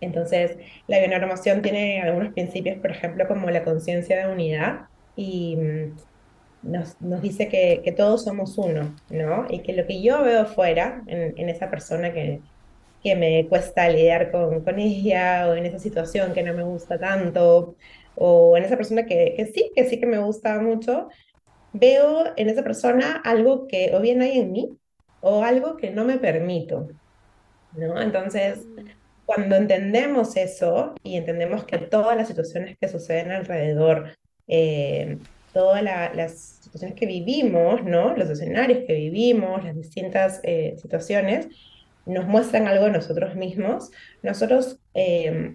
Entonces, 0.00 0.56
la 0.86 0.98
bionormación 0.98 1.62
tiene 1.62 2.00
algunos 2.02 2.32
principios, 2.32 2.78
por 2.78 2.90
ejemplo, 2.90 3.26
como 3.28 3.50
la 3.50 3.64
conciencia 3.64 4.26
de 4.26 4.32
unidad 4.32 4.88
y 5.16 5.56
mm, 5.56 5.96
nos, 6.62 6.96
dice 7.22 7.48
que, 7.48 7.80
que 7.84 7.92
todos 7.92 8.24
somos 8.24 8.56
uno, 8.58 8.94
¿no? 9.10 9.46
Y 9.50 9.60
que 9.60 9.72
lo 9.74 9.86
que 9.86 10.02
yo 10.02 10.22
veo 10.22 10.46
fuera, 10.46 11.02
en, 11.06 11.34
en 11.36 11.48
esa 11.48 11.70
persona 11.70 12.12
que, 12.12 12.40
que 13.02 13.16
me 13.16 13.46
cuesta 13.48 13.88
lidiar 13.88 14.30
con, 14.30 14.62
con 14.62 14.78
ella, 14.78 15.48
o 15.48 15.54
en 15.54 15.66
esa 15.66 15.78
situación 15.78 16.32
que 16.32 16.42
no 16.42 16.54
me 16.54 16.62
gusta 16.62 16.98
tanto, 16.98 17.76
o 18.14 18.56
en 18.56 18.64
esa 18.64 18.76
persona 18.76 19.06
que, 19.06 19.34
que 19.36 19.46
sí, 19.46 19.70
que 19.74 19.84
sí 19.84 19.98
que 19.98 20.06
me 20.06 20.18
gusta 20.18 20.60
mucho, 20.60 21.08
veo 21.72 22.24
en 22.36 22.48
esa 22.48 22.62
persona 22.62 23.20
algo 23.24 23.66
que 23.66 23.92
o 23.94 24.00
bien 24.00 24.22
hay 24.22 24.38
en 24.40 24.52
mí 24.52 24.76
o 25.20 25.44
algo 25.44 25.76
que 25.76 25.90
no 25.90 26.04
me 26.04 26.18
permito, 26.18 26.88
¿no? 27.72 28.00
Entonces, 28.00 28.66
cuando 29.36 29.54
entendemos 29.54 30.36
eso 30.36 30.92
y 31.04 31.16
entendemos 31.16 31.62
que 31.62 31.78
todas 31.78 32.16
las 32.16 32.26
situaciones 32.26 32.76
que 32.80 32.88
suceden 32.88 33.30
alrededor, 33.30 34.16
eh, 34.48 35.18
todas 35.52 35.84
la- 35.84 36.12
las 36.12 36.58
situaciones 36.60 36.98
que 36.98 37.06
vivimos, 37.06 37.84
¿no? 37.84 38.16
Los 38.16 38.28
escenarios 38.28 38.80
que 38.88 38.94
vivimos, 38.94 39.62
las 39.62 39.76
distintas 39.76 40.40
eh, 40.42 40.74
situaciones, 40.82 41.46
nos 42.06 42.26
muestran 42.26 42.66
algo 42.66 42.86
de 42.86 42.90
nosotros 42.90 43.36
mismos, 43.36 43.92
nosotros 44.24 44.80
eh, 44.94 45.54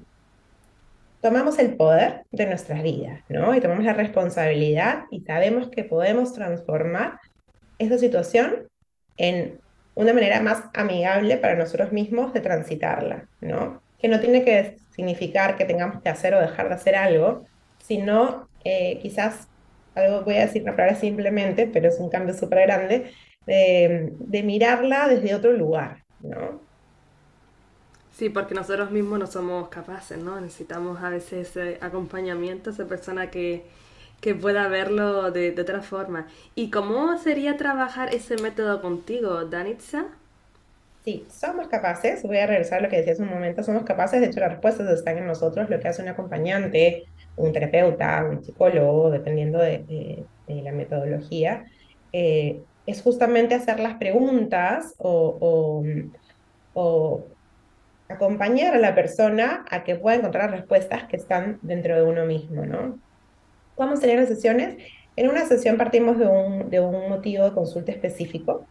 tomamos 1.21 1.59
el 1.59 1.75
poder 1.75 2.23
de 2.31 2.45
nuestras 2.45 2.81
vidas, 2.81 3.23
¿no? 3.27 3.53
Y 3.55 3.59
tomamos 3.59 3.83
la 3.83 3.93
responsabilidad 3.93 5.03
y 5.11 5.19
sabemos 5.19 5.67
que 5.69 5.83
podemos 5.83 6.31
transformar 6.31 7.19
esa 7.77 7.97
situación 7.97 8.69
en 9.17 9.59
una 9.95 10.13
manera 10.13 10.41
más 10.41 10.65
amigable 10.73 11.37
para 11.37 11.55
nosotros 11.55 11.91
mismos 11.91 12.33
de 12.33 12.41
transitarla, 12.41 13.29
¿no? 13.41 13.81
Que 13.99 14.07
no 14.09 14.19
tiene 14.19 14.43
que 14.45 14.77
significar 14.91 15.57
que 15.57 15.65
tengamos 15.65 16.01
que 16.01 16.09
hacer 16.09 16.35
o 16.35 16.41
dejar 16.41 16.69
de 16.69 16.75
hacer 16.75 16.95
algo, 16.95 17.45
sino 17.79 18.49
eh, 18.63 18.99
quizás 19.01 19.49
algo, 19.95 20.23
voy 20.23 20.35
a 20.37 20.41
decir 20.45 20.63
una 20.63 20.75
palabra 20.75 20.95
simplemente, 20.95 21.67
pero 21.67 21.89
es 21.89 21.99
un 21.99 22.09
cambio 22.09 22.33
súper 22.33 22.67
grande, 22.67 23.11
de, 23.45 24.13
de 24.19 24.43
mirarla 24.43 25.07
desde 25.07 25.35
otro 25.35 25.53
lugar, 25.53 26.03
¿no? 26.19 26.61
Sí, 28.11 28.29
porque 28.29 28.55
nosotros 28.55 28.91
mismos 28.91 29.19
no 29.19 29.27
somos 29.27 29.67
capaces, 29.69 30.17
¿no? 30.17 30.39
Necesitamos 30.39 31.01
a 31.03 31.09
veces 31.09 31.49
ese 31.49 31.77
acompañamiento, 31.81 32.69
esa 32.69 32.87
persona 32.87 33.29
que, 33.29 33.65
que 34.25 34.33
pueda 34.33 34.67
verlo 34.69 35.29
de, 35.29 35.55
otra 35.61 35.83
forma. 35.83 36.25
¿Y 36.55 36.71
cómo 36.71 37.15
sería 37.19 37.57
trabajar 37.57 38.11
ese 38.11 38.41
método 38.41 38.81
contigo, 38.81 39.45
Danitza? 39.45 40.05
Sí, 41.03 41.27
somos 41.29 41.67
capaces, 41.67 42.23
voy 42.23 42.39
a 42.39 42.47
regresar 42.47 42.79
a 42.79 42.81
lo 42.81 42.89
que 42.89 42.97
decía 42.97 43.13
hace 43.13 43.21
un 43.21 43.29
momento, 43.29 43.61
somos 43.61 43.83
capaces, 43.83 44.19
de 44.19 44.25
hecho 44.25 44.39
las 44.39 44.53
respuestas 44.53 44.89
están 44.89 45.19
en 45.19 45.27
nosotros, 45.27 45.69
lo 45.69 45.79
que 45.79 45.87
hace 45.87 46.01
un 46.01 46.07
acompañante, 46.07 47.03
un 47.35 47.53
terapeuta, 47.53 48.25
un 48.27 48.43
psicólogo, 48.43 49.11
dependiendo 49.11 49.59
de, 49.59 50.25
la 50.47 50.71
metodología, 50.71 51.65
eh, 52.11 52.63
es 52.87 53.03
justamente 53.03 53.53
hacer 53.53 53.79
las 53.79 53.93
preguntas 53.97 54.95
o 54.97 55.83
acompañar 58.09 58.73
a 58.73 58.79
la 58.79 58.95
persona 58.95 59.65
a 59.69 59.83
que 59.83 59.95
pueda 59.95 60.17
encontrar 60.17 60.49
respuestas 60.49 61.03
que 61.03 61.17
están 61.17 61.59
dentro 61.61 61.95
de 61.95 62.01
uno 62.01 62.25
mismo, 62.25 62.65
¿no? 62.65 63.04
¿Cómo 63.75 63.97
serían 63.97 64.19
las 64.19 64.29
sesiones? 64.29 64.77
En 65.15 65.29
una 65.29 65.45
sesión 65.45 65.77
partimos 65.77 66.17
de 66.17 66.27
un, 66.27 66.69
de 66.69 66.79
un 66.79 67.09
motivo 67.09 67.45
de 67.45 67.53
consulta 67.53 67.91
específico 67.91 68.67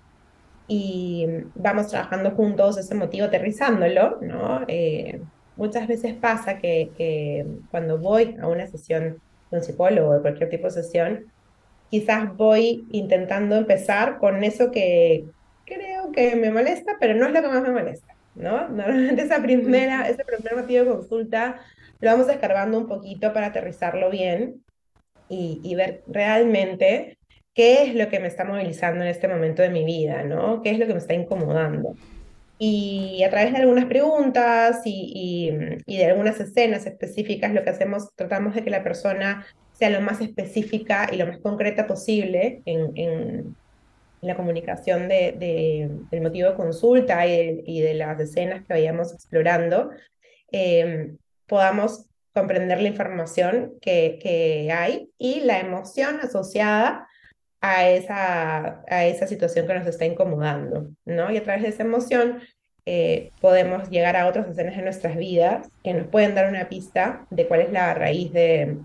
y 0.66 1.26
vamos 1.54 1.88
trabajando 1.88 2.30
juntos 2.32 2.78
ese 2.78 2.94
motivo, 2.94 3.26
aterrizándolo, 3.26 4.18
¿no? 4.22 4.64
Eh, 4.68 5.20
muchas 5.56 5.86
veces 5.88 6.14
pasa 6.14 6.58
que, 6.58 6.90
que 6.96 7.46
cuando 7.70 7.98
voy 7.98 8.36
a 8.40 8.48
una 8.48 8.66
sesión 8.66 9.22
de 9.50 9.58
un 9.58 9.62
psicólogo 9.62 10.10
o 10.10 10.14
de 10.14 10.20
cualquier 10.22 10.48
tipo 10.50 10.64
de 10.64 10.70
sesión, 10.70 11.32
quizás 11.90 12.34
voy 12.36 12.86
intentando 12.92 13.56
empezar 13.56 14.18
con 14.18 14.42
eso 14.44 14.70
que 14.70 15.26
creo 15.66 16.12
que 16.12 16.36
me 16.36 16.50
molesta, 16.50 16.96
pero 17.00 17.14
no 17.14 17.26
es 17.26 17.32
lo 17.32 17.42
que 17.42 17.48
más 17.48 17.62
me 17.62 17.70
molesta, 17.72 18.14
¿no? 18.34 18.68
Normalmente 18.68 19.22
esa 19.22 19.42
primera, 19.42 20.08
ese 20.08 20.24
primer 20.24 20.56
motivo 20.56 20.84
de 20.84 20.90
consulta 20.90 21.60
lo 22.00 22.10
vamos 22.10 22.28
escarbando 22.28 22.78
un 22.78 22.88
poquito 22.88 23.32
para 23.32 23.46
aterrizarlo 23.48 24.10
bien 24.10 24.63
y, 25.34 25.60
y 25.64 25.74
ver 25.74 26.02
realmente 26.06 27.18
qué 27.54 27.82
es 27.84 27.94
lo 27.94 28.08
que 28.08 28.20
me 28.20 28.28
está 28.28 28.44
movilizando 28.44 29.02
en 29.04 29.10
este 29.10 29.28
momento 29.28 29.62
de 29.62 29.70
mi 29.70 29.84
vida, 29.84 30.22
¿no? 30.24 30.62
¿Qué 30.62 30.70
es 30.70 30.78
lo 30.78 30.86
que 30.86 30.92
me 30.94 30.98
está 30.98 31.14
incomodando? 31.14 31.94
Y 32.58 33.22
a 33.24 33.30
través 33.30 33.52
de 33.52 33.58
algunas 33.58 33.86
preguntas 33.86 34.82
y, 34.84 35.12
y, 35.86 35.94
y 35.94 35.98
de 35.98 36.06
algunas 36.06 36.38
escenas 36.40 36.86
específicas, 36.86 37.52
lo 37.52 37.62
que 37.64 37.70
hacemos, 37.70 38.14
tratamos 38.16 38.54
de 38.54 38.62
que 38.64 38.70
la 38.70 38.84
persona 38.84 39.44
sea 39.72 39.90
lo 39.90 40.00
más 40.00 40.20
específica 40.20 41.08
y 41.12 41.16
lo 41.16 41.26
más 41.26 41.38
concreta 41.40 41.86
posible 41.86 42.62
en, 42.64 42.92
en 42.96 43.56
la 44.20 44.36
comunicación 44.36 45.08
de, 45.08 45.32
de- 45.38 45.90
del 46.10 46.22
motivo 46.22 46.50
de 46.50 46.56
consulta 46.56 47.26
y 47.26 47.30
de, 47.30 47.62
y 47.66 47.80
de 47.80 47.94
las 47.94 48.20
escenas 48.20 48.62
que 48.64 48.72
vayamos 48.74 49.12
explorando, 49.12 49.90
eh, 50.52 51.14
podamos 51.46 52.06
comprender 52.34 52.80
la 52.80 52.88
información 52.88 53.74
que, 53.80 54.18
que 54.20 54.70
hay 54.72 55.08
y 55.18 55.40
la 55.40 55.60
emoción 55.60 56.18
asociada 56.20 57.06
a 57.60 57.88
esa, 57.88 58.82
a 58.88 59.06
esa 59.06 59.26
situación 59.26 59.66
que 59.66 59.74
nos 59.74 59.86
está 59.86 60.04
incomodando, 60.04 60.90
¿no? 61.06 61.30
Y 61.30 61.38
a 61.38 61.42
través 61.42 61.62
de 61.62 61.70
esa 61.70 61.84
emoción 61.84 62.42
eh, 62.84 63.30
podemos 63.40 63.88
llegar 63.88 64.16
a 64.16 64.26
otras 64.26 64.46
escenas 64.48 64.76
de 64.76 64.82
nuestras 64.82 65.16
vidas 65.16 65.70
que 65.82 65.94
nos 65.94 66.08
pueden 66.08 66.34
dar 66.34 66.48
una 66.48 66.68
pista 66.68 67.26
de 67.30 67.48
cuál 67.48 67.62
es 67.62 67.72
la 67.72 67.94
raíz 67.94 68.32
de, 68.32 68.76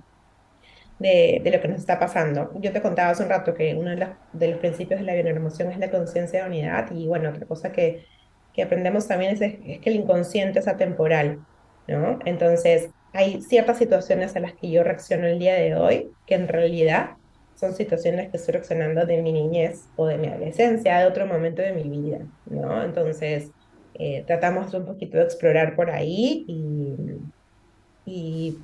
de, 1.00 1.52
lo 1.52 1.60
que 1.60 1.68
nos 1.68 1.80
está 1.80 2.00
pasando. 2.00 2.52
Yo 2.62 2.72
te 2.72 2.82
contaba 2.82 3.10
hace 3.10 3.24
un 3.24 3.30
rato 3.30 3.54
que 3.54 3.76
uno 3.76 3.90
de, 3.92 4.48
los 4.48 4.60
principios 4.60 5.00
de 5.00 5.06
la 5.06 5.14
bioneuroemoción 5.14 5.72
es 5.72 5.80
la 5.80 5.92
conciencia 5.92 6.44
de 6.44 6.50
unidad 6.50 6.92
y 6.92 7.08
bueno, 7.08 7.30
otra 7.30 7.46
cosa 7.46 7.72
que, 7.72 8.06
que 8.54 8.64
aprendemos 8.64 9.08
también 9.08 9.34
es, 9.34 9.42
es 9.42 9.80
que 9.80 9.90
el 9.90 9.96
inconsciente 9.98 10.60
es 10.60 10.68
atemporal, 10.68 11.40
¿no? 11.88 12.20
Entonces, 12.26 12.92
hay 13.14 13.42
ciertas 13.42 13.78
situaciones 13.78 14.36
a 14.36 14.40
las 14.40 14.54
que 14.54 14.70
yo 14.70 14.84
reacciono 14.84 15.28
el 15.28 15.40
día 15.40 15.56
de 15.56 15.76
hoy 15.76 16.12
que 16.26 16.36
en 16.36 16.48
realidad 16.48 17.12
son 17.60 17.74
situaciones 17.74 18.30
que 18.30 18.38
estoy 18.38 18.54
reaccionando 18.54 19.06
de 19.06 19.22
mi 19.22 19.34
niñez 19.34 19.90
o 19.98 20.06
de 20.06 20.18
mi 20.18 20.28
adolescencia, 20.28 21.00
de 21.00 21.08
otro 21.08 21.28
momento 21.28 21.62
de 21.62 21.74
mi 21.74 21.84
vida, 21.84 22.20
¿no? 22.46 22.84
Entonces, 22.84 23.52
eh, 23.96 24.24
tratamos 24.26 24.74
un 24.74 24.86
poquito 24.86 25.18
de 25.18 25.26
explorar 25.26 25.76
por 25.76 25.92
ahí 25.92 26.46
y, 26.48 26.86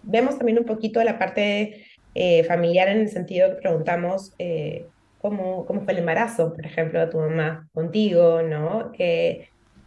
vemos 0.02 0.40
también 0.40 0.58
un 0.58 0.66
poquito 0.66 1.04
la 1.04 1.20
parte 1.20 1.86
eh, 2.16 2.44
familiar 2.46 2.88
en 2.88 3.02
el 3.02 3.10
sentido 3.10 3.50
que 3.50 3.62
preguntamos 3.62 4.34
eh, 4.40 4.88
cómo, 5.22 5.66
fue 5.66 5.94
el 5.94 6.00
embarazo, 6.00 6.52
por 6.52 6.66
ejemplo, 6.66 7.00
de 7.00 7.08
tu 7.08 7.20
mamá 7.20 7.68
contigo, 7.72 8.42
¿no? 8.42 8.92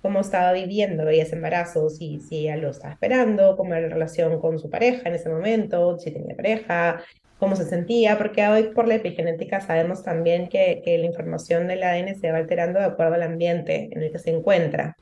Cómo 0.03 0.21
estaba 0.21 0.53
viviendo 0.53 1.09
ese 1.09 1.37
embarazo, 1.37 1.91
si, 1.91 2.21
si 2.21 2.41
ella 2.41 2.57
lo 2.57 2.71
estaba 2.71 2.95
esperando, 2.95 3.57
cómo 3.57 3.75
era 3.75 3.89
la 3.89 3.95
relación 3.95 4.41
con 4.41 4.59
su 4.59 4.71
pareja 4.71 5.09
en 5.09 5.15
ese 5.15 5.29
momento, 5.29 5.99
si 5.99 6.11
tenía 6.11 6.37
pareja, 6.37 7.03
cómo 7.39 7.57
se 7.57 7.65
sentía, 7.65 8.19
porque 8.19 8.47
hoy 8.47 8.65
por 8.75 8.89
la 8.89 8.97
epigenética 8.97 9.61
sabemos 9.61 10.03
también 10.03 10.49
que, 10.49 10.83
que 10.85 10.99
la 10.99 11.07
información 11.07 11.69
del 11.69 11.83
ADN 11.83 12.19
se 12.21 12.31
va 12.33 12.39
alterando 12.39 12.79
de 12.81 12.87
acuerdo 12.87 13.15
al 13.15 13.23
ambiente 13.23 13.89
en 13.93 14.03
el 14.03 14.13
que 14.13 14.19
se 14.19 14.31
encuentra. 14.31 14.97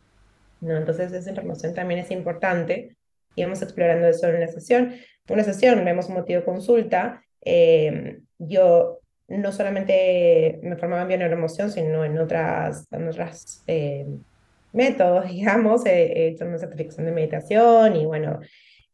¿no? 0.61 0.77
Entonces 0.77 1.13
esa 1.13 1.31
información 1.31 1.75
también 1.75 2.01
es 2.01 2.11
importante 2.11 2.97
y 3.35 3.43
vamos 3.43 3.63
explorando 3.63 4.09
eso 4.09 4.29
en 4.29 4.37
una 4.37 4.49
sesión. 4.49 4.95
Una 5.29 5.45
sesión, 5.45 5.85
vemos 5.85 6.09
un 6.09 6.15
motivo 6.15 6.41
de 6.41 6.45
consulta. 6.45 7.23
eh, 7.45 8.19
yo 8.39 9.01
no 9.29 9.53
solamente 9.53 10.61
me 10.63 10.77
formaba 10.77 11.03
en 11.03 11.09
bioneuroemoción, 11.09 11.71
sino 11.71 12.05
en 12.05 12.19
otras, 12.19 12.87
en 12.93 13.09
otras 13.09 13.63
eh, 13.67 14.07
métodos, 14.77 15.27
digamos. 15.31 15.87
He, 15.87 16.05
he 16.13 16.29
hecho 16.29 16.45
una 16.47 16.59
certificación 16.59 17.07
de 17.07 17.13
meditación 17.13 17.97
y 17.97 18.07
bueno, 18.07 18.41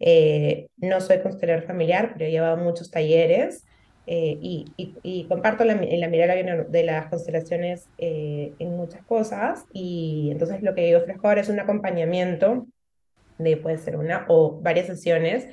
eh, 0.01 0.69
no 0.79 1.01
soy 1.01 1.21
constelador 1.21 1.65
familiar, 1.65 2.13
pero 2.15 2.27
he 2.27 2.31
llevado 2.31 2.57
muchos 2.57 2.91
talleres. 2.91 3.65
eh, 4.07 4.37
y, 4.41 4.75
y- 4.77 4.99
y 5.03 5.29
comparto 5.29 5.65
la, 5.65 5.75
la 5.77 6.09
mirada 6.09 6.35
de 6.69 6.83
las 6.85 7.07
constelaciones 7.09 7.89
eh, 7.99 8.55
en 8.59 8.77
muchas 8.77 9.05
cosas 9.05 9.65
y 9.73 10.29
entonces 10.33 10.61
lo 10.63 10.75
que 10.75 10.91
yo 10.91 10.99
ofrezco 10.99 11.29
ahora 11.29 11.41
es 11.43 11.49
un 11.49 11.61
acompañamiento 11.61 12.67
de 13.39 13.57
puede 13.57 13.79
ser 13.79 13.97
una 13.97 14.27
o 14.29 14.61
varias 14.61 14.87
sesiones. 14.87 15.49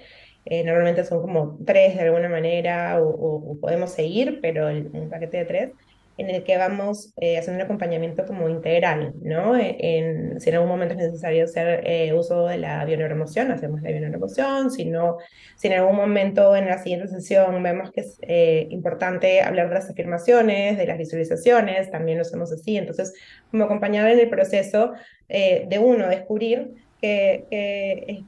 eh, 0.45 0.63
normalmente 0.63 1.03
son 1.03 1.21
como 1.21 1.59
tres 1.65 1.95
de 1.95 2.01
alguna 2.03 2.29
manera, 2.29 3.01
o, 3.01 3.07
o- 3.09 3.51
o 3.53 3.59
podemos 3.59 3.91
seguir, 3.91 4.39
pero 4.41 4.69
el- 4.69 4.89
un 4.93 5.09
paquete 5.09 5.38
de 5.38 5.45
tres, 5.45 5.71
en 6.19 6.29
el 6.29 6.43
que 6.43 6.57
vamos 6.57 7.13
eh, 7.17 7.38
haciendo 7.39 7.61
un 7.61 7.65
acompañamiento 7.65 8.25
como 8.25 8.49
integral, 8.49 9.13
¿no? 9.21 9.55
E- 9.57 9.77
En, 9.79 10.39
si 10.39 10.49
en 10.49 10.55
algún 10.57 10.69
momento 10.69 10.93
es 10.95 10.99
necesario 10.99 11.45
hacer 11.45 11.81
eh, 11.88 12.13
uso 12.13 12.45
de 12.47 12.57
la 12.59 12.85
bioneuroemoción, 12.85 13.51
hacemos 13.51 13.81
la 13.81 13.89
bioneuroemoción, 13.91 14.71
si 14.71 14.85
no, 14.85 15.17
si 15.57 15.67
en 15.67 15.73
algún 15.79 15.95
momento 15.95 16.55
en 16.55 16.67
la 16.67 16.77
siguiente 16.79 17.07
sesión 17.07 17.61
vemos 17.63 17.91
que 17.91 18.01
es 18.01 18.19
eh, 18.23 18.67
importante 18.71 19.41
hablar 19.41 19.69
de 19.69 19.75
las 19.75 19.89
afirmaciones, 19.89 20.77
de 20.77 20.88
las 20.88 20.97
visualizaciones, 20.97 21.89
también 21.91 22.17
lo 22.19 22.23
hacemos 22.23 22.51
así, 22.51 22.77
entonces 22.77 23.13
como 23.51 23.63
acompañar 23.65 24.09
en 24.09 24.19
el 24.19 24.29
proceso 24.29 24.93
eh, 25.29 25.65
de 25.69 25.79
uno, 25.79 26.07
descubrir 26.09 26.73
qué, 27.01 27.47
qué, 27.49 28.25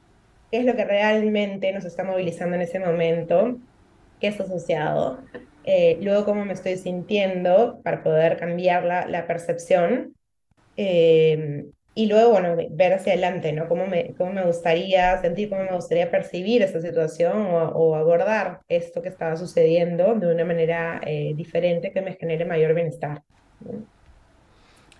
qué 0.50 0.58
es 0.58 0.64
lo 0.64 0.76
que 0.76 0.84
realmente 0.84 1.72
nos 1.72 1.84
está 1.84 2.04
movilizando 2.04 2.56
en 2.56 2.62
ese 2.62 2.80
momento, 2.80 3.60
qué 4.20 4.28
es 4.28 4.40
asociado, 4.40 5.28
eh, 5.64 5.98
luego 6.02 6.24
cómo 6.24 6.44
me 6.44 6.52
estoy 6.54 6.76
sintiendo 6.76 7.80
para 7.84 8.02
poder 8.02 8.38
cambiar 8.38 8.84
la, 8.84 9.06
la 9.06 9.26
percepción 9.26 10.14
eh, 10.76 11.66
y 11.94 12.06
luego, 12.06 12.32
bueno, 12.32 12.56
ver 12.70 12.94
hacia 12.94 13.12
adelante, 13.14 13.52
¿no? 13.52 13.68
Cómo 13.68 13.86
me, 13.86 14.14
cómo 14.16 14.32
me 14.32 14.46
gustaría 14.46 15.18
sentir, 15.20 15.50
cómo 15.50 15.64
me 15.64 15.74
gustaría 15.74 16.10
percibir 16.10 16.62
esa 16.62 16.80
situación 16.80 17.38
o, 17.38 17.68
o 17.70 17.94
abordar 17.96 18.62
esto 18.68 19.02
que 19.02 19.10
estaba 19.10 19.36
sucediendo 19.36 20.14
de 20.16 20.32
una 20.34 20.44
manera 20.44 21.00
eh, 21.06 21.34
diferente 21.36 21.92
que 21.92 22.02
me 22.02 22.16
genere 22.16 22.46
mayor 22.46 22.74
bienestar. 22.74 23.22
¿no? 23.60 23.86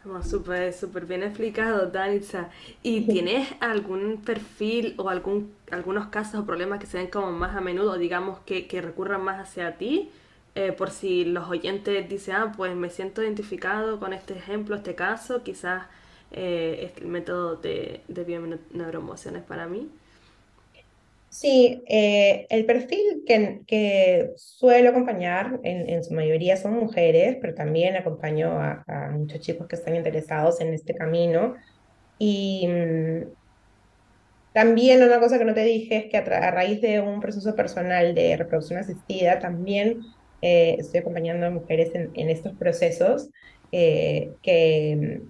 Bueno, 0.05 0.23
súper, 0.25 0.73
súper 0.73 1.07
bien 1.07 1.23
explicado, 1.23 1.87
Danitza. 1.91 2.51
¿Y 2.83 3.03
tienes 3.09 3.49
algún 3.61 4.23
perfil 4.25 4.95
o 4.99 5.09
algún, 5.09 5.55
algunos 5.71 6.09
casos 6.09 6.41
o 6.41 6.47
problemas 6.47 6.81
que 6.81 6.87
se 6.87 6.99
den 6.99 7.07
como 7.09 7.31
más 7.31 7.55
a 7.57 7.61
menudo, 7.61 7.97
digamos, 7.99 8.41
que, 8.41 8.67
que 8.67 8.81
recurran 8.83 9.23
más 9.23 9.39
hacia 9.41 9.79
ti? 9.79 10.11
Eh, 10.55 10.73
por 10.73 10.91
si 10.91 11.25
los 11.25 11.49
oyentes 11.49 12.09
dicen, 12.09 12.35
ah, 12.37 12.53
pues 12.57 12.75
me 12.77 12.91
siento 12.91 13.23
identificado 13.23 13.99
con 13.99 14.13
este 14.13 14.35
ejemplo, 14.35 14.77
este 14.77 14.95
caso, 14.95 15.43
quizás 15.43 15.87
eh, 16.31 16.91
es 16.95 17.03
el 17.03 17.09
método 17.09 17.57
de, 17.57 18.05
de 18.09 18.25
bioneuroemociones 18.25 19.43
para 19.45 19.67
mí. 19.67 19.91
Sí, 21.29 21.83
eh, 21.89 22.47
el 22.51 22.67
perfil 22.67 23.25
que, 23.27 23.63
que 23.67 24.33
suelo 24.37 24.91
acompañar 24.91 25.61
en, 25.65 25.89
en 25.89 26.05
su 26.05 26.13
mayoría 26.13 26.59
son 26.59 26.75
mujeres, 26.75 27.39
pero 27.41 27.55
también 27.55 27.97
acompaño 27.97 28.51
a, 28.61 28.85
a 28.87 29.11
muchos 29.13 29.41
chicos 29.41 29.67
que 29.67 29.77
están 29.77 29.97
interesados 29.97 30.61
en 30.61 30.75
este 30.75 30.95
camino. 30.95 31.55
Y 32.19 32.69
mm, 32.69 33.33
también 34.53 35.03
una 35.03 35.21
cosa 35.21 35.39
que 35.39 35.45
no 35.45 35.55
te 35.55 35.65
dije 35.65 35.97
es 35.97 36.07
que 36.11 36.19
a, 36.19 36.21
a 36.49 36.51
raíz 36.51 36.81
de 36.81 37.01
un 37.01 37.21
proceso 37.21 37.55
personal 37.57 38.15
de 38.15 38.37
reproducción 38.37 38.79
asistida, 38.81 39.39
también 39.39 40.01
eh, 40.43 40.77
estoy 40.79 41.01
acompañando 41.01 41.47
a 41.47 41.51
mujeres 41.51 41.95
en, 41.95 42.11
en 42.15 42.29
estos 42.29 42.53
procesos 42.55 43.31
eh, 43.71 44.33
que, 44.43 45.23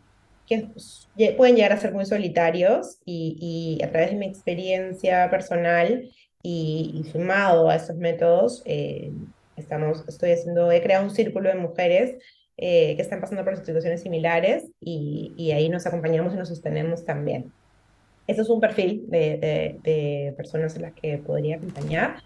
que 0.48 1.32
pueden 1.36 1.54
llegar 1.54 1.72
a 1.72 1.76
ser 1.76 1.92
muy 1.92 2.04
solitarios 2.04 2.98
y, 3.04 3.78
y 3.78 3.84
a 3.84 3.90
través 3.90 4.10
de 4.10 4.16
mi 4.16 4.26
experiencia 4.26 5.30
personal 5.30 6.10
y, 6.42 6.92
y 6.94 7.10
sumado 7.10 7.68
a 7.68 7.76
estos 7.76 7.96
métodos, 7.96 8.62
eh, 8.64 9.12
estamos, 9.56 10.04
estoy 10.08 10.32
haciendo, 10.32 10.72
he 10.72 10.82
creado 10.82 11.04
un 11.04 11.10
círculo 11.10 11.48
de 11.48 11.54
mujeres 11.54 12.16
eh, 12.56 12.96
que 12.96 13.02
están 13.02 13.20
pasando 13.20 13.44
por 13.44 13.56
situaciones 13.56 14.02
similares 14.02 14.64
y, 14.80 15.32
y, 15.36 15.52
ahí 15.52 15.68
nos 15.68 15.86
acompañamos 15.86 16.34
y 16.34 16.36
nos 16.36 16.48
sostenemos 16.48 17.04
también. 17.04 17.52
Eso 18.26 18.42
es 18.42 18.48
un 18.48 18.60
perfil 18.60 19.04
de, 19.08 19.36
de, 19.38 19.78
de 19.82 20.32
personas 20.36 20.76
a 20.76 20.80
las 20.80 20.92
que 20.92 21.18
podría 21.18 21.56
acompañar. 21.56 22.22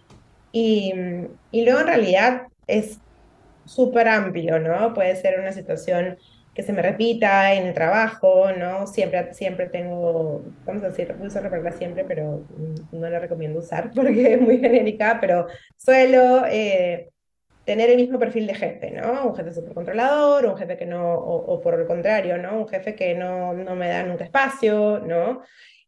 Y, 0.52 0.92
y 1.50 1.64
luego 1.64 1.80
en 1.80 1.86
realidad 1.86 2.42
es 2.66 2.98
súper 3.64 4.08
amplio, 4.08 4.58
¿no? 4.58 4.94
Puede 4.94 5.16
ser 5.16 5.40
una 5.40 5.52
situación 5.52 6.18
que 6.54 6.62
se 6.62 6.72
me 6.72 6.82
repita 6.82 7.52
en 7.54 7.66
el 7.66 7.74
trabajo, 7.74 8.50
¿no? 8.52 8.86
Siempre, 8.86 9.34
siempre 9.34 9.66
tengo, 9.68 10.42
vamos 10.64 10.82
a 10.84 10.88
decir, 10.88 11.12
voy 11.14 11.26
a 11.26 11.28
usar 11.28 11.42
la 11.42 11.50
palabra 11.50 11.72
siempre, 11.72 12.04
pero 12.04 12.44
no 12.92 13.10
la 13.10 13.18
recomiendo 13.18 13.58
usar 13.60 13.90
porque 13.94 14.34
es 14.34 14.40
muy 14.40 14.58
genérica, 14.58 15.18
pero 15.20 15.46
suelo 15.76 16.44
eh, 16.48 17.10
tener 17.64 17.90
el 17.90 17.96
mismo 17.96 18.18
perfil 18.18 18.46
de 18.46 18.54
jefe, 18.54 18.90
¿no? 18.90 19.28
Un 19.28 19.36
jefe 19.36 19.52
súper 19.52 19.74
controlador, 19.74 20.46
un 20.46 20.56
jefe 20.56 20.76
que 20.78 20.86
no, 20.86 21.14
o, 21.14 21.54
o, 21.54 21.60
por 21.60 21.74
el 21.78 21.86
contrario, 21.86 22.38
¿no? 22.38 22.58
Un 22.60 22.68
jefe 22.68 22.94
que 22.94 23.14
no, 23.14 23.52
no 23.52 23.76
me 23.76 23.88
da 23.88 24.02
nunca 24.04 24.24
espacio, 24.24 25.00
¿no? 25.00 25.42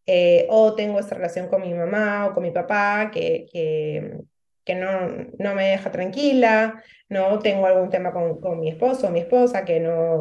Eh, 0.06 0.47
o 0.50 0.75
tengo 0.75 0.99
esta 1.00 1.14
relación 1.16 1.49
con 1.49 1.62
mi 1.62 1.73
mamá 1.75 2.26
o 2.26 2.35
con 2.35 2.42
mi 2.42 2.50
papá 2.50 3.11
que, 3.12 3.47
que, 3.52 4.18
que 4.69 4.75
no, 4.75 5.09
no 5.39 5.55
me 5.55 5.71
deja 5.71 5.91
tranquila, 5.91 6.85
no 7.09 7.39
tengo 7.39 7.65
algún 7.65 7.89
tema 7.89 8.13
con, 8.13 8.39
con 8.39 8.61
mi 8.61 8.69
esposo 8.69 9.07
o 9.07 9.11
mi 9.11 9.21
esposa 9.21 9.65
que 9.65 9.81
no 9.81 10.21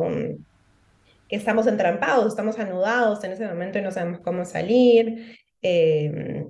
que 1.27 1.35
estamos 1.35 1.67
entrampados, 1.67 2.27
estamos 2.27 2.57
anudados 2.57 3.21
en 3.25 3.33
ese 3.33 3.45
momento 3.45 3.77
y 3.77 3.81
no 3.81 3.91
sabemos 3.91 4.21
cómo 4.21 4.45
salir. 4.45 5.37
Eh, 5.61 6.45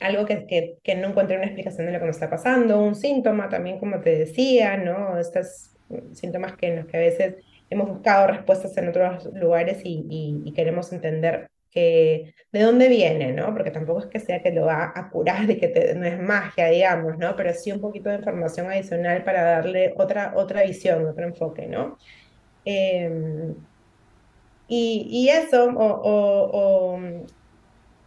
algo 0.00 0.26
que, 0.26 0.46
que, 0.48 0.78
que, 0.82 0.96
no 0.96 1.10
encontré 1.10 1.36
una 1.36 1.46
explicación 1.46 1.86
de 1.86 1.92
lo 1.92 2.00
que 2.00 2.06
me 2.06 2.10
está 2.10 2.28
pasando, 2.28 2.82
un 2.82 2.96
síntoma 2.96 3.48
también, 3.48 3.78
como 3.78 4.00
te 4.00 4.18
decía, 4.18 4.76
¿no? 4.76 5.16
Estos 5.16 5.70
síntomas 6.12 6.56
que 6.56 6.68
en 6.68 6.76
los 6.76 6.86
que 6.86 6.96
a 6.96 7.00
veces 7.00 7.36
hemos 7.68 7.88
buscado 7.88 8.26
respuestas 8.26 8.76
en 8.78 8.88
otros 8.88 9.26
lugares 9.34 9.82
y, 9.84 10.42
y 10.44 10.52
queremos 10.54 10.92
entender 10.92 11.50
que, 11.70 12.34
de 12.52 12.62
dónde 12.62 12.88
viene, 12.88 13.32
¿no? 13.32 13.52
Porque 13.54 13.70
tampoco 13.70 14.00
es 14.00 14.06
que 14.06 14.20
sea 14.20 14.42
que 14.42 14.50
lo 14.50 14.66
va 14.66 14.92
a 14.94 15.08
curar 15.10 15.48
y 15.50 15.58
que 15.58 15.68
te, 15.68 15.94
no 15.94 16.06
es 16.06 16.20
magia, 16.20 16.66
digamos, 16.66 17.16
¿no? 17.18 17.36
Pero 17.36 17.54
sí 17.54 17.70
un 17.70 17.80
poquito 17.80 18.08
de 18.10 18.16
información 18.16 18.70
adicional 18.70 19.22
para 19.24 19.42
darle 19.42 19.94
otra, 19.96 20.32
otra 20.36 20.62
visión, 20.62 21.06
otro 21.06 21.24
enfoque, 21.26 21.66
¿no? 21.66 21.96
Eh, 22.64 23.54
y, 24.68 25.06
y, 25.10 25.28
eso, 25.28 25.64
o, 25.64 25.86
o, 25.86 26.50
o, 26.52 26.98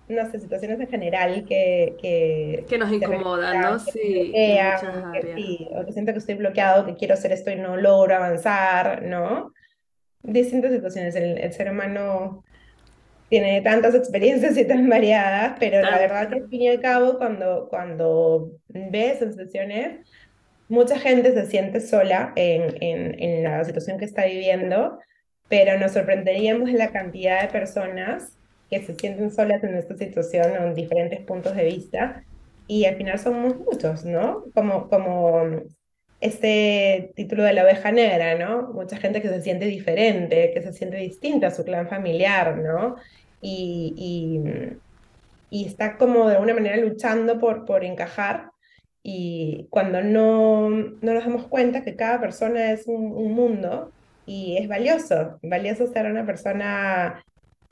no 0.07 0.31
sé, 0.31 0.39
situaciones 0.39 0.79
en 0.79 0.87
general 0.87 1.45
que... 1.45 1.95
Que, 2.01 2.65
que 2.69 2.77
nos 2.77 2.91
incomodan, 2.91 3.61
¿no? 3.61 3.83
Que 3.85 3.91
sí, 3.91 4.31
que, 4.33 5.33
sí, 5.35 5.67
o 5.71 5.85
que 5.85 5.91
siento 5.91 6.13
que 6.13 6.19
estoy 6.19 6.35
bloqueado, 6.35 6.85
que 6.85 6.95
quiero 6.95 7.15
hacer 7.15 7.33
esto 7.33 7.51
y 7.51 7.55
no 7.55 7.75
logro 7.75 8.15
avanzar, 8.15 9.03
¿no? 9.03 9.51
Distintas 10.21 10.71
situaciones. 10.71 11.15
El, 11.15 11.37
el 11.37 11.51
ser 11.51 11.69
humano 11.69 12.45
tiene 13.33 13.61
tantas 13.61 13.95
experiencias 13.95 14.55
y 14.59 14.63
tan 14.63 14.87
variadas, 14.87 15.55
pero 15.59 15.81
la 15.81 15.97
verdad 15.97 16.29
que 16.29 16.35
al 16.35 16.49
fin 16.49 16.61
y 16.61 16.67
al 16.67 16.79
cabo, 16.79 17.17
cuando, 17.17 17.67
cuando 17.67 18.51
ves 18.67 19.23
en 19.23 19.33
sesiones, 19.33 20.07
mucha 20.69 20.99
gente 20.99 21.33
se 21.33 21.47
siente 21.47 21.81
sola 21.81 22.31
en, 22.35 22.75
en, 22.79 23.19
en, 23.19 23.43
la 23.43 23.63
situación 23.63 23.97
que 23.97 24.05
está 24.05 24.25
viviendo, 24.25 24.99
pero 25.49 25.79
nos 25.79 25.93
sorprenderíamos 25.93 26.71
de 26.71 26.77
la 26.77 26.91
cantidad 26.91 27.41
de 27.41 27.47
personas 27.47 28.37
que 28.69 28.83
se 28.83 28.93
sienten 28.93 29.31
solas 29.31 29.63
en 29.63 29.77
esta 29.77 29.97
situación 29.97 30.55
en 30.55 30.75
diferentes 30.75 31.19
puntos 31.21 31.55
de 31.55 31.63
vista, 31.63 32.23
y 32.67 32.85
al 32.85 32.97
final 32.97 33.17
somos 33.17 33.57
muchos, 33.57 34.05
¿no? 34.05 34.43
Como, 34.53 34.89
como 34.89 35.63
este 36.21 37.11
título 37.15 37.41
de 37.41 37.53
la 37.53 37.63
oveja 37.63 37.91
negra, 37.91 38.35
¿no? 38.35 38.71
Mucha 38.73 38.97
gente 38.97 39.23
que 39.23 39.29
se 39.29 39.41
siente 39.41 39.65
diferente, 39.65 40.51
que 40.53 40.61
se 40.61 40.71
siente 40.71 40.97
distinta 40.97 41.47
a 41.47 41.51
su 41.51 41.65
clan 41.65 41.89
familiar, 41.89 42.57
¿no? 42.57 42.95
Y, 43.45 44.39
y, 45.51 45.65
está 45.65 45.97
como 45.97 46.27
de 46.27 46.35
alguna 46.35 46.53
manera 46.53 46.77
luchando 46.77 47.39
por, 47.39 47.65
por 47.65 47.83
encajar 47.83 48.51
y 49.03 49.67
cuando 49.69 50.01
no, 50.01 50.69
no 50.69 51.13
nos 51.13 51.25
damos 51.25 51.47
cuenta 51.47 51.83
que 51.83 51.95
cada 51.95 52.19
persona 52.21 52.71
es 52.71 52.87
un, 52.87 53.11
un, 53.11 53.33
mundo 53.33 53.91
y 54.25 54.57
es 54.57 54.67
valioso, 54.67 55.37
valioso 55.43 55.87
ser 55.87 56.05
una 56.09 56.25
persona 56.25 57.23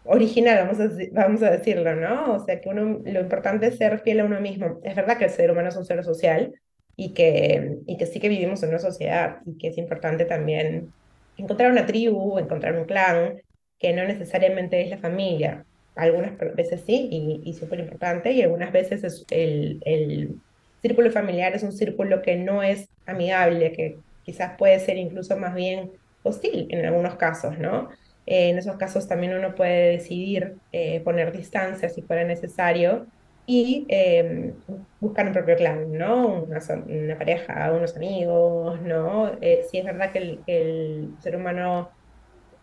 original, 0.04 0.68
vamos 0.68 0.80
a, 0.80 0.90
vamos 1.14 1.42
a 1.44 1.52
decirlo, 1.52 1.96
¿no? 1.96 2.34
O 2.34 2.40
sea, 2.46 2.60
que 2.60 2.70
uno, 2.70 3.00
lo 3.06 3.22
importante 3.22 3.68
es 3.68 3.78
ser 3.78 4.00
fiel 4.00 4.20
a 4.20 4.26
uno 4.26 4.42
mismo. 4.42 4.80
Es 4.84 4.96
verdad 4.96 5.18
que 5.18 5.26
el 5.26 5.32
ser 5.32 5.52
humano 5.52 5.70
es 5.70 5.76
un 5.76 5.86
ser 5.86 6.04
social 6.04 6.54
y 6.96 7.14
que, 7.14 7.78
y 7.88 7.98
que 7.98 8.06
sí 8.06 8.20
que 8.20 8.30
vivimos 8.30 8.62
en 8.64 8.70
una 8.70 8.80
sociedad 8.80 9.38
y 9.46 9.58
que 9.58 9.70
es 9.70 9.78
importante 9.78 10.26
también 10.26 10.92
encontrar 11.38 11.72
una 11.72 11.86
tribu, 11.86 12.38
encontrar 12.40 12.76
un 12.78 12.86
clan, 12.86 13.42
que 13.82 13.94
no 13.94 14.04
necesariamente 14.06 14.82
es 14.82 14.90
la 14.90 14.98
familia. 14.98 15.66
Algunas 15.96 16.38
veces 16.56 16.84
sí, 16.86 17.10
y, 17.12 17.42
y 17.44 17.54
súper 17.54 17.80
importante, 17.80 18.32
y 18.32 18.42
algunas 18.42 18.72
veces 18.72 19.04
es 19.04 19.26
el, 19.30 19.82
el 19.86 20.36
círculo 20.82 21.12
familiar 21.12 21.54
es 21.56 21.64
un 21.64 21.72
círculo 21.72 22.22
que 22.22 22.36
no 22.36 22.64
es 22.64 22.88
amigable, 23.06 23.72
que 23.72 23.98
quizás 24.24 24.54
puede 24.58 24.80
ser 24.80 24.98
incluso 24.98 25.38
más 25.38 25.54
bien 25.56 25.92
hostil 26.24 26.68
en 26.70 26.86
algunos 26.86 27.16
casos, 27.16 27.58
¿no? 27.60 27.90
Eh, 28.26 28.50
en 28.50 28.58
esos 28.58 28.78
casos 28.78 29.08
también 29.08 29.34
uno 29.34 29.56
puede 29.56 29.92
decidir 29.92 30.56
eh, 30.72 31.02
poner 31.02 31.32
distancia 31.32 31.90
si 31.90 32.02
fuera 32.02 32.24
necesario 32.24 33.08
y 33.46 33.86
eh, 33.90 34.54
buscar 35.00 35.28
un 35.28 35.34
propio 35.34 35.56
clan, 35.56 35.92
¿no? 35.92 36.44
Una, 36.44 36.60
una 36.86 37.18
pareja, 37.18 37.72
unos 37.74 37.96
amigos, 37.96 38.80
¿no? 38.82 39.32
Eh, 39.42 39.66
sí 39.70 39.80
es 39.80 39.86
verdad 39.86 40.12
que 40.12 40.20
el, 40.20 40.40
el, 40.48 41.16
ser 41.20 41.36
humano 41.36 41.90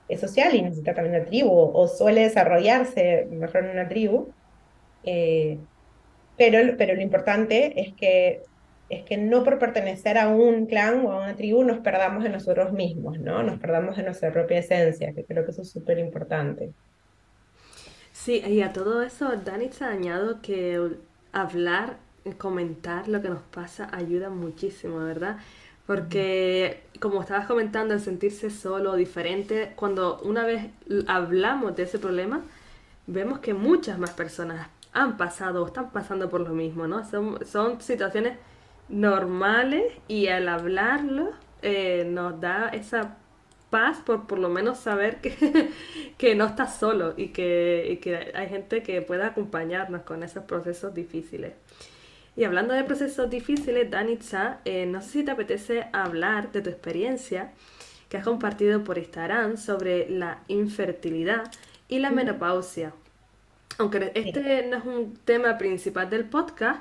es 0.09 0.21
social 0.21 0.55
y 0.55 0.62
necesita 0.62 0.94
también 0.94 1.16
una 1.16 1.27
tribu 1.27 1.51
o 1.53 1.88
suele 1.88 2.23
desarrollarse 2.23 3.27
mejor 3.31 3.64
en 3.64 3.71
una 3.73 3.88
tribu. 3.88 4.35
Eh, 5.05 5.66
pero, 6.37 6.77
pero 6.79 6.94
lo 6.94 7.03
importante 7.03 7.81
es 7.81 7.94
que, 7.94 8.49
es 8.88 9.05
que 9.05 9.16
no 9.18 9.44
por 9.44 9.59
pertenecer 9.59 10.18
a 10.18 10.29
un 10.29 10.66
clan 10.66 11.05
o 11.07 11.12
a 11.12 11.18
una 11.25 11.37
tribu 11.37 11.64
nos 11.64 11.81
perdamos 11.81 12.25
de 12.25 12.31
nosotros 12.31 12.73
mismos, 12.73 13.18
¿no? 13.21 13.42
Nos 13.42 13.61
perdamos 13.61 13.97
de 13.97 14.05
nuestra 14.05 14.33
propia 14.33 14.59
esencia, 14.61 15.14
que 15.14 15.25
creo 15.27 15.44
que 15.44 15.51
eso 15.53 15.62
es 15.62 15.71
súper 15.71 15.99
importante. 15.99 16.75
Sí, 18.12 18.42
y 18.47 18.62
a 18.62 18.73
todo 18.73 19.03
eso, 19.03 19.37
Dani 19.37 19.71
se 19.73 19.85
añado 19.85 20.40
que 20.42 20.99
hablar, 21.33 21.99
comentar 22.38 23.09
lo 23.09 23.23
que 23.23 23.29
nos 23.29 23.42
pasa 23.42 23.88
ayuda 23.92 24.31
muchísimo, 24.31 24.99
¿verdad? 24.99 25.38
Porque, 25.87 26.88
como 27.01 27.21
estabas 27.23 27.47
comentando, 27.47 27.95
el 27.95 28.01
sentirse 28.01 28.51
solo, 28.51 28.97
diferente, 28.97 29.73
cuando 29.77 30.21
una 30.23 30.45
vez 30.45 30.71
hablamos 31.07 31.77
de 31.77 31.85
ese 31.85 31.99
problema, 31.99 32.43
vemos 33.07 33.39
que 33.41 33.55
muchas 33.55 33.99
más 33.99 34.11
personas 34.11 34.69
han 34.93 35.17
pasado 35.17 35.63
o 35.63 35.67
están 35.67 35.91
pasando 35.91 36.29
por 36.29 36.41
lo 36.41 36.51
mismo, 36.51 36.87
¿no? 36.87 37.05
Son, 37.05 37.81
situaciones 37.81 38.39
normales 38.89 39.93
y 40.09 40.29
al 40.29 40.49
hablarlo 40.49 41.31
eh, 41.63 42.07
nos 42.09 42.41
da 42.41 42.69
esa 42.69 43.17
paz 43.71 43.99
por 44.05 44.27
por 44.27 44.39
lo 44.39 44.49
menos 44.49 44.79
saber 44.79 45.21
que, 45.21 45.71
que 46.19 46.35
no 46.35 46.47
estás 46.47 46.79
solo 46.79 47.15
y 47.17 47.29
que, 47.29 47.89
y 47.91 47.97
que 47.99 48.33
hay 48.35 48.49
gente 48.49 48.83
que 48.83 49.03
pueda 49.03 49.29
acompañarnos 49.29 50.03
con 50.03 50.23
esos 50.23 50.45
procesos 50.45 50.95
difíciles. 50.95 51.53
Y 52.38 52.44
hablando 52.44 52.72
de 52.72 52.85
procesos 52.85 53.29
difíciles, 53.29 53.90
Danitza, 53.90 54.61
eh, 54.64 54.87
no 54.87 55.03
sé 55.03 55.09
si 55.09 55.24
te 55.24 55.33
apetece 55.33 55.88
hablar 55.92 56.53
de 56.53 56.62
tu 56.62 56.70
experiencia 56.70 57.51
que 58.09 58.16
has 58.16 58.22
compartido 58.22 58.85
por 58.85 58.96
Instagram 58.96 59.57
sobre 59.57 60.09
la 60.09 60.38
infertilidad 60.46 61.51
y 61.88 61.98
la 61.98 62.12
menopausia. 62.12 62.92
Aunque 63.79 64.12
este 64.14 64.68
no 64.68 64.77
es 64.77 64.85
un 64.85 65.16
tema 65.24 65.59
principal 65.59 66.11
del 66.11 66.27
podcast, 66.27 66.81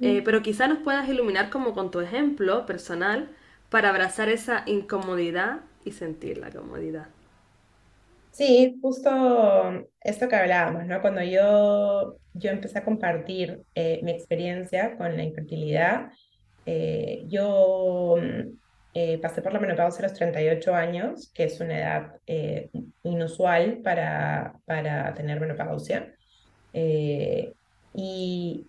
eh, 0.00 0.22
pero 0.24 0.40
quizá 0.40 0.68
nos 0.68 0.78
puedas 0.78 1.06
iluminar 1.06 1.50
como 1.50 1.74
con 1.74 1.90
tu 1.90 2.00
ejemplo 2.00 2.64
personal 2.64 3.28
para 3.68 3.90
abrazar 3.90 4.30
esa 4.30 4.62
incomodidad 4.64 5.60
y 5.84 5.92
sentir 5.92 6.38
la 6.38 6.50
comodidad. 6.50 7.08
Sí, 8.34 8.78
justo 8.82 9.10
esto 10.00 10.28
que 10.28 10.34
hablábamos, 10.34 10.86
¿no? 10.86 11.00
Cuando 11.00 11.22
yo, 11.22 12.16
yo 12.32 12.50
empecé 12.50 12.78
a 12.80 12.84
compartir 12.84 13.62
eh, 13.76 14.00
mi 14.02 14.10
experiencia 14.10 14.96
con 14.96 15.16
la 15.16 15.22
infertilidad, 15.22 16.10
eh, 16.66 17.22
yo 17.28 18.16
eh, 18.92 19.18
pasé 19.18 19.40
por 19.40 19.52
la 19.52 19.60
menopausia 19.60 20.04
a 20.04 20.08
los 20.08 20.18
38 20.18 20.74
años, 20.74 21.30
que 21.32 21.44
es 21.44 21.60
una 21.60 21.78
edad 21.78 22.20
inusual 23.04 23.80
para, 23.84 24.54
para 24.64 25.14
tener 25.14 25.38
menopausia. 25.38 26.12
Y 27.94 28.66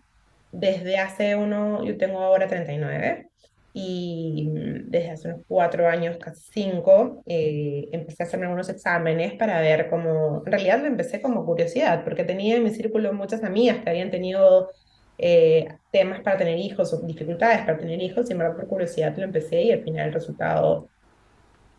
desde 0.51 0.97
hace 0.99 1.36
uno, 1.36 1.84
yo 1.84 1.97
tengo 1.97 2.19
ahora 2.19 2.47
39, 2.47 3.32
y 3.77 4.47
mm, 4.53 4.89
desde 4.89 5.11
hace 5.11 5.27
unos 5.27 5.41
cuatro 5.49 5.85
años, 5.89 6.17
casi 6.17 6.41
cinco, 6.49 7.21
eh, 7.25 7.89
empecé 7.91 8.23
a 8.23 8.25
hacerme 8.25 8.45
algunos 8.45 8.69
exámenes 8.69 9.33
para 9.33 9.59
ver 9.59 9.89
cómo, 9.89 10.43
en 10.45 10.51
realidad 10.51 10.79
lo 10.79 10.88
empecé 10.88 11.21
como 11.21 11.45
curiosidad, 11.45 12.05
porque 12.05 12.23
tenía 12.23 12.55
en 12.55 12.63
mi 12.63 12.69
círculo 12.71 13.11
muchas 13.13 13.43
amigas 13.43 13.79
que 13.83 13.89
habían 13.89 14.11
tenido 14.11 14.69
eh, 15.17 15.67
temas 15.91 16.21
para 16.21 16.38
tener 16.38 16.57
hijos 16.57 16.93
o 16.93 17.01
dificultades 17.01 17.59
para 17.65 17.77
tener 17.77 18.01
hijos, 18.01 18.29
y 18.29 18.31
en 18.31 18.39
verdad 18.39 18.55
por 18.55 18.67
curiosidad 18.67 19.13
lo 19.17 19.23
empecé 19.25 19.61
y 19.63 19.71
al 19.73 19.83
final 19.83 20.07
el 20.07 20.13
resultado 20.13 20.88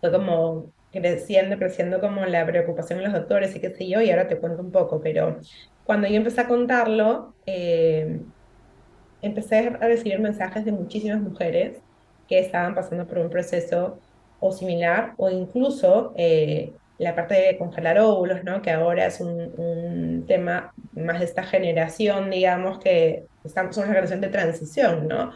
fue 0.01 0.13
como 0.13 0.75
creciendo, 0.93 1.57
creciendo 1.59 2.01
como 2.01 2.27
la 2.27 2.45
preocupación 2.47 2.99
de 2.99 3.07
los 3.07 3.15
doctores 3.15 3.57
y 3.57 3.61
qué 3.61 3.71
sé 3.75 3.89
yo, 3.89 4.03
y 4.03 4.11
ahora 4.11 4.29
te 4.29 4.39
cuento 4.39 4.63
un 4.63 4.71
poco, 4.71 5.01
pero 5.01 5.39
cuando 5.85 6.09
yo 6.09 6.17
empecé 6.17 6.43
a 6.43 6.49
contarlo, 6.49 7.37
eh, 7.47 8.21
empecé 9.23 9.59
a 9.59 9.89
recibir 9.89 10.21
mensajes 10.21 10.65
de 10.67 10.73
muchísimas 10.73 11.21
mujeres 11.23 11.86
que 12.29 12.39
estaban 12.39 12.75
pasando 12.75 13.07
por 13.07 13.19
un 13.19 13.31
proceso 13.31 13.99
o 14.41 14.53
similar 14.53 15.15
o 15.17 15.31
incluso 15.31 16.13
eh, 16.17 16.73
la 16.99 17.15
parte 17.15 17.35
de 17.35 17.59
congelar 17.59 17.99
óvulos, 17.99 18.43
¿no? 18.45 18.63
que 18.63 18.71
ahora 18.71 19.07
es 19.07 19.21
un, 19.21 20.25
tema 20.27 20.73
más 20.95 21.21
de 21.21 21.27
esta 21.27 21.43
generación, 21.43 22.31
digamos, 22.31 22.79
que 22.79 23.27
estamos, 23.45 23.75
somos 23.75 23.87
una 23.87 23.95
generación 23.95 24.21
de 24.21 24.29
transición, 24.29 25.07
¿no? 25.09 25.33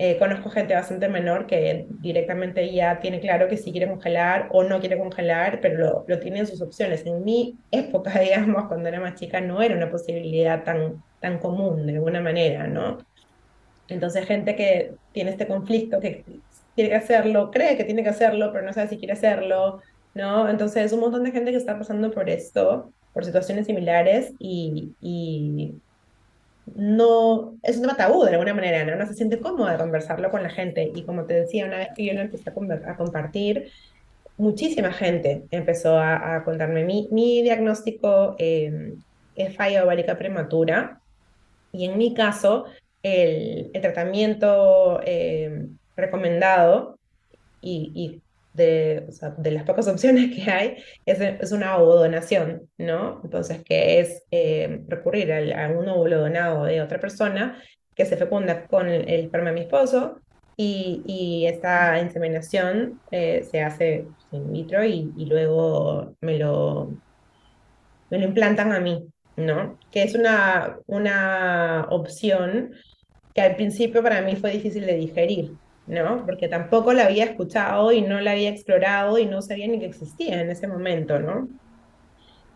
Eh, 0.00 0.16
conozco 0.16 0.48
gente 0.48 0.74
bastante 0.74 1.08
menor 1.08 1.46
que 1.48 1.86
directamente 1.88 2.72
ya 2.72 3.00
tiene 3.00 3.18
claro 3.18 3.48
que 3.48 3.56
sí 3.56 3.72
quiere 3.72 3.88
congelar 3.88 4.48
o 4.52 4.62
no 4.62 4.78
quiere 4.78 4.96
congelar, 4.96 5.58
pero 5.60 5.78
lo, 5.78 6.04
lo 6.06 6.20
tiene 6.20 6.38
en 6.38 6.46
sus 6.46 6.62
opciones. 6.62 7.04
En 7.04 7.24
mi 7.24 7.58
época, 7.72 8.16
digamos, 8.20 8.68
cuando 8.68 8.88
era 8.88 9.00
más 9.00 9.14
chica, 9.14 9.40
no 9.40 9.60
era 9.60 9.74
una 9.74 9.90
posibilidad 9.90 10.62
tan, 10.62 11.02
tan 11.20 11.38
común 11.38 11.86
de 11.86 11.94
alguna 11.94 12.20
manera, 12.20 12.68
¿no? 12.68 12.98
Entonces, 13.88 14.26
gente 14.26 14.54
que 14.56 14.92
tiene 15.12 15.30
este 15.30 15.46
conflicto, 15.46 16.00
que 16.00 16.24
tiene 16.74 16.90
que 16.90 16.96
hacerlo, 16.96 17.50
cree 17.50 17.76
que 17.76 17.84
tiene 17.84 18.02
que 18.02 18.10
hacerlo, 18.10 18.52
pero 18.52 18.64
no 18.64 18.72
sabe 18.72 18.88
si 18.88 18.98
quiere 18.98 19.14
hacerlo, 19.14 19.80
¿no? 20.14 20.48
Entonces, 20.48 20.92
un 20.92 21.00
montón 21.00 21.24
de 21.24 21.32
gente 21.32 21.50
que 21.50 21.56
está 21.56 21.78
pasando 21.78 22.10
por 22.10 22.28
esto, 22.28 22.92
por 23.12 23.24
situaciones 23.24 23.66
similares 23.66 24.32
y, 24.38 24.92
y 25.00 25.74
no, 26.74 27.54
es 27.62 27.76
un 27.76 27.82
tema 27.82 27.96
tabú 27.96 28.24
de 28.24 28.32
alguna 28.32 28.54
manera, 28.54 28.84
¿no? 28.84 28.96
No 28.96 29.06
se 29.06 29.14
siente 29.14 29.40
cómoda 29.40 29.72
de 29.72 29.78
conversarlo 29.78 30.30
con 30.30 30.42
la 30.42 30.50
gente. 30.50 30.92
Y 30.94 31.02
como 31.04 31.24
te 31.24 31.34
decía, 31.34 31.66
una 31.66 31.78
vez 31.78 31.88
que 31.96 32.04
yo 32.04 32.12
lo 32.12 32.20
empecé 32.20 32.50
a, 32.50 32.90
a 32.92 32.96
compartir, 32.96 33.70
muchísima 34.38 34.92
gente 34.92 35.44
empezó 35.50 35.98
a, 35.98 36.42
contarme. 36.44 36.84
Mi, 36.84 37.08
mi 37.10 37.42
diagnóstico 37.42 38.36
eh, 38.38 38.94
es 39.34 39.56
falla 39.56 39.84
ovárica 39.84 40.16
prematura 40.16 41.00
y 41.72 41.84
en 41.84 41.98
mi 41.98 42.14
caso 42.14 42.64
el, 43.02 43.70
tratamiento 43.80 45.00
eh, 45.04 45.66
recomendado 45.96 46.98
y, 47.60 48.22
de, 48.54 49.06
de, 49.38 49.50
las 49.50 49.64
pocas 49.64 49.88
opciones 49.88 50.34
que 50.34 50.50
hay 50.50 50.76
es, 51.06 51.20
es 51.20 51.52
una 51.52 51.76
ovodonación, 51.76 52.68
¿no? 52.78 53.20
Entonces, 53.24 53.62
que 53.64 54.00
es 54.00 54.24
eh, 54.30 54.82
recurrir 54.88 55.32
a, 55.32 55.66
a, 55.66 55.68
un 55.70 55.88
óvulo 55.88 56.20
donado 56.20 56.64
de 56.64 56.80
otra 56.82 56.98
persona 57.00 57.62
que 57.94 58.04
se 58.04 58.16
fecunda 58.16 58.66
con 58.66 58.88
el, 58.88 59.08
el 59.08 59.20
esperma 59.20 59.50
de 59.50 59.54
mi 59.54 59.60
esposo 59.62 60.20
y, 60.60 61.02
y 61.06 61.46
esta 61.46 62.00
inseminación 62.00 63.00
eh, 63.12 63.46
se 63.48 63.62
hace 63.62 64.06
in 64.32 64.52
vitro 64.52 64.84
y, 64.84 65.12
y 65.16 65.26
luego 65.26 66.16
me 66.20 66.36
lo, 66.36 66.90
me 68.10 68.18
lo 68.18 68.24
implantan 68.24 68.72
a 68.72 68.80
mí, 68.80 69.08
¿no? 69.36 69.78
Que 69.92 70.02
es 70.02 70.16
una, 70.16 70.78
una 70.86 71.86
opción 71.90 72.72
que 73.38 73.44
al 73.44 73.54
principio 73.54 74.02
para 74.02 74.20
mí 74.20 74.34
fue 74.34 74.50
difícil 74.50 74.84
de 74.84 74.94
digerir, 74.94 75.52
¿no? 75.86 76.26
Porque 76.26 76.48
tampoco 76.48 76.92
la 76.92 77.04
había 77.04 77.22
escuchado 77.22 77.92
y 77.92 78.02
no 78.02 78.20
la 78.20 78.32
había 78.32 78.50
explorado 78.50 79.16
y 79.16 79.26
no 79.26 79.42
sabía 79.42 79.68
ni 79.68 79.78
que 79.78 79.86
existía 79.86 80.40
en 80.40 80.50
ese 80.50 80.66
momento, 80.66 81.20
¿no? 81.20 81.48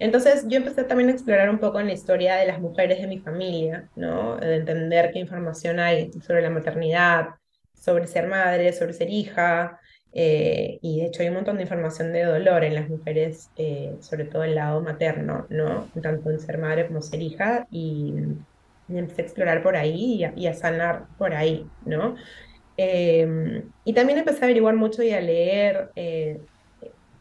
Entonces 0.00 0.44
yo 0.48 0.56
empecé 0.56 0.82
también 0.82 1.08
a 1.10 1.12
explorar 1.12 1.50
un 1.50 1.60
poco 1.60 1.78
en 1.78 1.86
la 1.86 1.92
historia 1.92 2.34
de 2.34 2.48
las 2.48 2.60
mujeres 2.60 3.00
de 3.00 3.06
mi 3.06 3.20
familia, 3.20 3.88
¿no? 3.94 4.38
De 4.38 4.56
entender 4.56 5.12
qué 5.12 5.20
información 5.20 5.78
hay 5.78 6.10
sobre 6.14 6.42
la 6.42 6.50
maternidad, 6.50 7.28
sobre 7.72 8.08
ser 8.08 8.26
madre, 8.26 8.72
sobre 8.72 8.92
ser 8.92 9.08
hija, 9.08 9.78
eh, 10.12 10.80
y 10.82 10.98
de 10.98 11.06
hecho 11.06 11.22
hay 11.22 11.28
un 11.28 11.34
montón 11.34 11.58
de 11.58 11.62
información 11.62 12.12
de 12.12 12.24
dolor 12.24 12.64
en 12.64 12.74
las 12.74 12.88
mujeres, 12.88 13.50
eh, 13.56 13.96
sobre 14.00 14.24
todo 14.24 14.42
el 14.42 14.56
lado 14.56 14.80
materno, 14.80 15.46
¿no? 15.48 15.88
Tanto 16.02 16.28
en 16.32 16.40
ser 16.40 16.58
madre 16.58 16.88
como 16.88 17.02
ser 17.02 17.22
hija, 17.22 17.68
y, 17.70 18.14
y 18.94 18.98
empecé 18.98 19.22
a 19.22 19.24
explorar 19.24 19.62
por 19.62 19.76
ahí 19.76 20.14
y 20.16 20.24
a, 20.24 20.32
y 20.36 20.52
sanar 20.54 21.06
por 21.18 21.34
ahí, 21.34 21.66
¿no? 21.84 22.16
Eh, 22.76 23.64
y 23.84 23.92
también 23.94 24.18
empecé 24.18 24.40
a 24.42 24.44
averiguar 24.44 24.76
mucho 24.76 25.02
y 25.02 25.12
a 25.12 25.20
leer, 25.20 25.90
eh, 25.96 26.40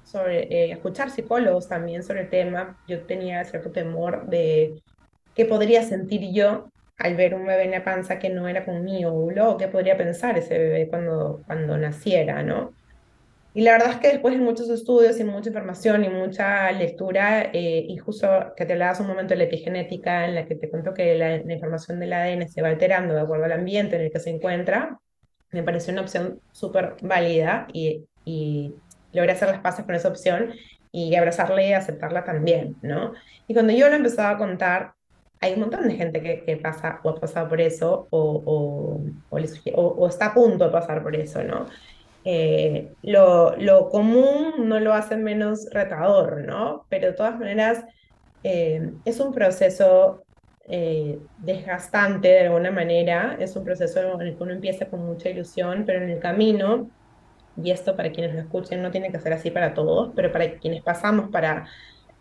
sobre, 0.04 0.44
eh, 0.54 0.72
escuchar 0.72 1.10
psicólogos 1.10 1.68
también 1.70 2.04
sobre 2.04 2.22
el 2.22 2.30
tema. 2.30 2.78
Yo 2.88 3.06
tenía 3.06 3.44
cierto 3.46 3.72
temor 3.72 4.28
de 4.28 4.82
qué 5.36 5.46
podría 5.46 5.84
sentir 5.84 6.32
yo 6.34 6.70
al 6.98 7.16
ver 7.16 7.34
un 7.36 7.46
bebé 7.46 7.64
en 7.66 7.72
la 7.72 7.84
panza 7.84 8.20
que 8.20 8.30
no 8.30 8.48
era 8.48 8.66
con 8.66 8.84
mi 8.84 9.06
óvulo 9.06 9.52
o 9.52 9.58
qué 9.58 9.68
podría 9.68 9.98
pensar 9.98 10.38
ese 10.38 10.58
bebé 10.58 10.90
cuando, 10.90 11.44
cuando 11.48 11.78
naciera, 11.78 12.44
¿no? 12.44 12.76
Y 13.54 13.62
la 13.64 13.74
verdad 13.74 13.92
es 13.92 13.98
que 13.98 14.08
después 14.08 14.34
de 14.34 14.42
muchos 14.42 14.70
estudios 14.70 15.20
y 15.20 15.26
mucha 15.26 15.50
información 15.50 16.06
y 16.06 16.10
mucha 16.10 16.72
lectura, 16.72 17.44
eh, 17.52 17.86
y 17.88 17.98
justo 17.98 18.28
que 18.56 18.66
te 18.66 18.74
hablabas 18.74 19.02
un 19.02 19.08
momento 19.08 19.34
de 19.34 19.40
la 19.40 19.44
epigenética, 19.44 20.26
en 20.26 20.36
la 20.36 20.46
que 20.46 20.56
te 20.56 20.70
cuento 20.70 20.94
que 20.94 21.16
la, 21.16 21.38
la, 21.40 21.54
información 21.54 22.00
del 22.00 22.14
ADN 22.14 22.48
se 22.48 22.62
va 22.62 22.70
alterando 22.70 23.14
de 23.14 23.22
acuerdo 23.22 23.46
al 23.46 23.52
ambiente 23.52 23.98
en 23.98 24.04
el 24.04 24.12
que 24.12 24.20
se 24.20 24.30
encuentra, 24.30 25.00
me 25.52 25.64
pareció 25.64 25.92
una 25.92 26.02
opción 26.04 26.40
súper 26.52 26.96
válida 27.02 27.68
y, 27.74 28.06
y 28.24 28.74
logré 29.12 29.34
hacer 29.34 29.50
las 29.50 29.60
paces 29.60 29.86
con 29.86 29.96
esa 29.96 30.08
opción 30.08 30.54
y 30.92 31.16
abrazarla 31.16 31.64
y 31.64 31.74
aceptarla 31.74 32.24
también, 32.24 32.78
¿no? 32.82 33.14
Y 33.48 33.54
cuando 33.54 33.74
yo 33.74 33.90
lo 33.90 33.96
empezaba 33.96 34.32
a 34.32 34.38
contar, 34.38 34.94
hay 35.40 35.54
un 35.54 35.62
montón 35.62 35.88
de 35.88 35.96
gente 35.96 36.22
que, 36.22 36.44
que 36.44 36.58
pasa 36.58 37.00
o 37.04 37.10
ha 37.10 37.16
pasado 37.16 37.50
por 37.50 37.60
eso 37.60 38.08
o, 38.12 38.44
o, 38.46 39.02
o, 39.30 39.82
o, 39.82 40.08
está 40.08 40.28
a 40.28 40.34
punto 40.34 40.66
de 40.66 40.72
pasar 40.72 41.02
por 41.02 41.16
eso, 41.16 41.44
¿no? 41.44 41.66
Eh, 42.24 42.94
lo, 43.02 43.56
lo, 43.58 43.90
común 43.90 44.54
no 44.70 44.80
lo 44.80 44.94
hace 44.94 45.18
menos 45.18 45.68
retador, 45.72 46.46
¿no? 46.46 46.86
Pero 46.90 47.08
de 47.08 47.14
todas 47.14 47.40
maneras 47.40 47.84
eh, 48.44 48.92
es 49.06 49.20
un 49.20 49.34
proceso 49.34 50.24
eh, 50.68 51.20
desgastante 51.40 52.28
de 52.28 52.48
alguna 52.48 52.72
manera, 52.72 53.38
es 53.40 53.56
un 53.56 53.64
proceso 53.64 54.22
en 54.22 54.28
el 54.28 54.38
que 54.38 54.44
uno 54.44 54.54
empieza 54.54 54.88
con 54.88 55.06
mucha 55.06 55.30
ilusión, 55.30 55.84
pero 55.86 56.04
en 56.04 56.10
el 56.10 56.20
camino, 56.20 56.90
y 57.62 57.72
esto 57.72 57.96
para 57.96 58.12
quienes 58.12 58.34
lo 58.34 58.42
escuchen 58.42 58.82
no 58.82 58.92
tiene 58.92 59.12
que 59.12 59.20
ser 59.20 59.34
así 59.34 59.52
para 59.52 59.74
todos, 59.74 60.12
pero 60.16 60.32
para 60.32 60.60
quienes 60.60 60.84
pasamos 60.84 61.30
para, 61.30 61.68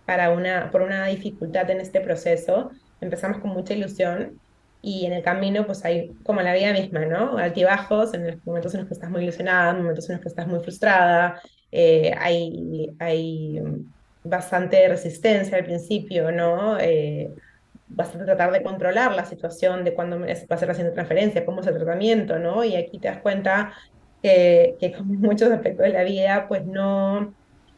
para 0.06 0.30
una, 0.30 0.70
por 0.70 0.82
una 0.82 1.06
dificultad 1.06 1.70
en 1.70 1.80
este 1.80 2.00
proceso, 2.00 2.70
empezamos 3.00 3.38
con 3.40 3.50
mucha 3.50 3.74
ilusión 3.74 4.40
y 4.82 5.06
en 5.06 5.12
el 5.12 5.22
camino 5.22 5.66
pues 5.66 5.84
hay 5.84 6.12
como 6.24 6.40
la 6.40 6.54
vida 6.54 6.72
misma, 6.72 7.04
¿no? 7.04 7.36
Altibajos, 7.36 8.14
en 8.14 8.26
los 8.26 8.46
momentos 8.46 8.74
en 8.74 8.80
los 8.80 8.88
que 8.88 8.94
estás 8.94 9.10
muy 9.10 9.22
ilusionada, 9.22 9.74
momentos 9.74 10.08
en 10.08 10.16
los 10.16 10.22
que 10.22 10.28
estás 10.28 10.46
muy 10.46 10.60
frustrada, 10.60 11.40
eh, 11.70 12.14
hay, 12.18 12.94
hay 12.98 13.62
bastante 14.24 14.88
resistencia 14.88 15.58
al 15.58 15.64
principio, 15.64 16.32
¿no? 16.32 16.78
Eh, 16.78 17.30
tratar 17.96 18.52
de 18.52 18.62
controlar 18.62 19.14
la 19.14 19.24
situación 19.24 19.84
de 19.84 19.94
cuándo 19.94 20.20
va 20.20 20.26
a 20.26 20.58
ser 20.58 20.70
haciendo 20.70 20.92
transferencia, 20.92 21.44
cómo 21.44 21.60
es 21.60 21.66
el 21.66 21.74
tratamiento, 21.74 22.38
¿no? 22.38 22.64
Y 22.64 22.76
aquí 22.76 22.98
te 22.98 23.08
das 23.08 23.18
cuenta 23.18 23.72
que, 24.22 24.76
que 24.80 24.92
como 24.92 25.14
en 25.14 25.20
muchos 25.20 25.50
aspectos 25.50 25.84
de 25.84 25.92
la 25.92 26.04
vida, 26.04 26.46
pues 26.48 26.64
no, 26.64 27.34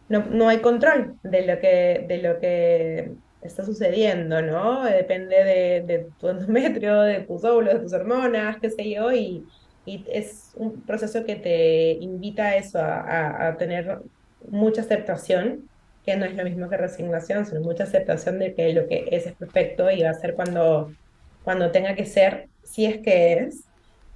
no, 0.08 0.24
no 0.30 0.48
hay 0.48 0.58
control 0.58 1.16
de 1.22 1.46
lo 1.46 1.58
que, 1.58 2.04
de 2.06 2.18
lo 2.18 2.38
que 2.38 3.12
está 3.42 3.64
sucediendo, 3.64 4.40
¿no? 4.42 4.84
Depende 4.84 5.36
de, 5.36 5.82
de 5.82 6.08
tu 6.18 6.28
endometrio, 6.28 7.02
de 7.02 7.20
tus 7.20 7.44
óvulos, 7.44 7.74
de 7.74 7.80
tus 7.80 7.92
hormonas, 7.92 8.58
qué 8.60 8.70
sé 8.70 8.90
yo, 8.90 9.12
y, 9.12 9.46
y 9.84 10.04
es 10.10 10.52
un 10.56 10.82
proceso 10.82 11.24
que 11.24 11.36
te 11.36 11.92
invita 11.92 12.44
a 12.48 12.56
eso, 12.56 12.78
a, 12.78 13.00
a, 13.00 13.48
a, 13.48 13.56
tener 13.56 14.00
mucha 14.48 14.82
aceptación, 14.82 15.68
que 16.04 16.16
no 16.16 16.24
es 16.24 16.34
lo 16.36 16.44
mismo 16.44 16.68
que 16.68 16.76
resignación, 16.76 17.46
sino 17.46 17.60
mucha 17.60 17.84
aceptación 17.84 18.38
de 18.38 18.54
que 18.54 18.72
lo 18.72 18.86
que 18.88 19.06
es 19.10 19.26
es 19.26 19.34
perfecto 19.34 19.90
y 19.90 20.02
va 20.02 20.10
a 20.10 20.14
ser 20.14 20.34
cuando, 20.34 20.92
cuando 21.44 21.70
tenga 21.70 21.94
que 21.94 22.06
ser, 22.06 22.48
si 22.62 22.86
es 22.86 22.98
que 22.98 23.34
es. 23.34 23.64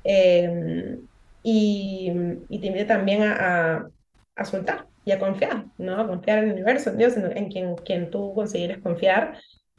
Eh, 0.04 0.98
y, 1.42 2.12
y, 2.48 2.58
te 2.60 2.66
invita 2.66 2.86
también 2.96 3.22
a, 3.22 3.88
a 4.34 4.44
soltar 4.44 4.86
y 5.06 5.12
a 5.12 5.20
confiar, 5.20 5.66
¿no? 5.78 6.06
Confiar 6.08 6.38
en 6.40 6.46
el 6.46 6.52
universo, 6.54 6.90
en 6.90 6.98
Dios, 6.98 7.16
en, 7.16 7.34
en 7.34 7.48
quien, 7.48 7.76
quien 7.76 8.10
tú 8.10 8.34
consideres 8.34 8.78
confiar, 8.78 9.38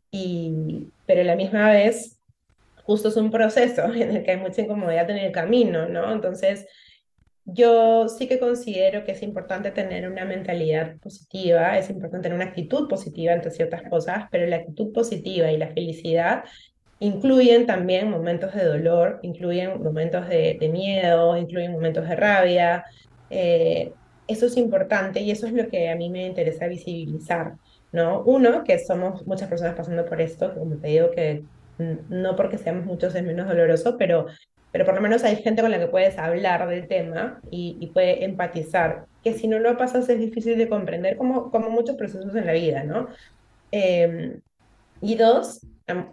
y, 0.10 0.88
pero 1.06 1.22
a 1.22 1.26
la 1.26 1.36
misma 1.36 1.70
vez, 1.70 2.18
justo 2.84 3.10
es 3.10 3.18
un 3.18 3.30
proceso 3.30 3.84
en 3.94 4.16
el 4.16 4.24
que 4.24 4.32
hay 4.32 4.38
mucha 4.38 4.62
incomodidad 4.62 5.10
en 5.10 5.18
el 5.18 5.32
camino, 5.34 5.88
¿no? 5.88 6.13
Entonces, 6.13 6.66
yo 7.44 8.08
sí 8.08 8.28
que 8.28 8.40
considero 8.40 9.04
que 9.04 9.12
es 9.12 9.22
importante 9.22 9.72
tener 9.72 10.10
una 10.10 10.24
mentalidad 10.24 10.98
positiva, 11.00 11.78
es 11.78 11.90
importante 11.90 12.30
tener 12.30 12.36
una 12.38 12.50
actitud 12.50 12.88
positiva 12.88 13.34
ante 13.34 13.52
ciertas 13.52 13.84
cosas, 13.90 14.26
pero 14.32 14.48
la 14.48 14.58
actitud 14.58 14.94
positiva 14.94 15.52
y 15.52 15.58
la 15.58 15.68
felicidad 15.68 16.46
incluyen 17.00 17.66
también 17.66 18.10
momentos 18.10 18.54
de 18.54 18.63
dolor, 18.63 19.20
incluyen 19.24 19.84
momentos 19.84 20.28
de, 20.30 20.58
de 20.60 20.70
miedo, 20.70 21.36
incluyen 21.38 21.74
momentos 21.74 22.08
de 22.08 22.16
rabia. 22.16 22.86
Eh, 23.30 23.92
eso 24.28 24.46
es 24.46 24.58
importante 24.58 25.22
y 25.22 25.32
eso 25.32 25.48
es 25.48 25.54
lo 25.54 25.68
que 25.70 25.90
a 25.90 25.96
mí 25.96 26.10
me 26.10 26.28
interesa 26.28 26.68
visibilizar, 26.68 27.54
¿no? 27.92 28.22
Uno, 28.24 28.63
que 28.63 28.78
somos 28.80 29.26
muchas 29.26 29.50
personas 29.50 29.76
pasando 29.76 30.06
por 30.06 30.22
esto, 30.22 30.54
como 30.54 30.76
te 30.78 30.88
digo, 30.88 31.12
que 31.12 31.44
no 31.78 32.36
porque 32.36 32.58
seamos 32.58 32.86
muchos 32.86 33.16
es 33.16 33.24
menos 33.24 33.48
doloroso, 33.48 33.98
pero, 33.98 34.28
pero 34.72 34.86
por 34.86 34.96
lo 34.96 35.02
menos 35.02 35.24
hay 35.24 35.38
gente 35.38 35.62
con 35.62 35.72
la 35.72 35.80
que 35.80 35.88
puedes 35.88 36.18
hablar 36.18 36.68
del 36.68 36.88
tema 36.88 37.40
y, 37.52 37.90
puede 37.94 38.26
empatizar, 38.26 39.06
que 39.24 39.34
si 39.34 39.48
no 39.48 39.60
lo 39.60 39.78
pasas 39.78 40.10
es 40.10 40.20
difícil 40.20 40.58
de 40.58 40.70
comprender, 40.70 41.18
como, 41.18 41.52
como 41.52 41.70
muchos 41.70 41.96
procesos 41.96 42.36
en 42.36 42.46
la 42.46 42.54
vida, 42.54 42.84
¿no? 42.84 43.08
Eh, 43.72 44.40
y 45.02 45.16
dos, 45.16 45.62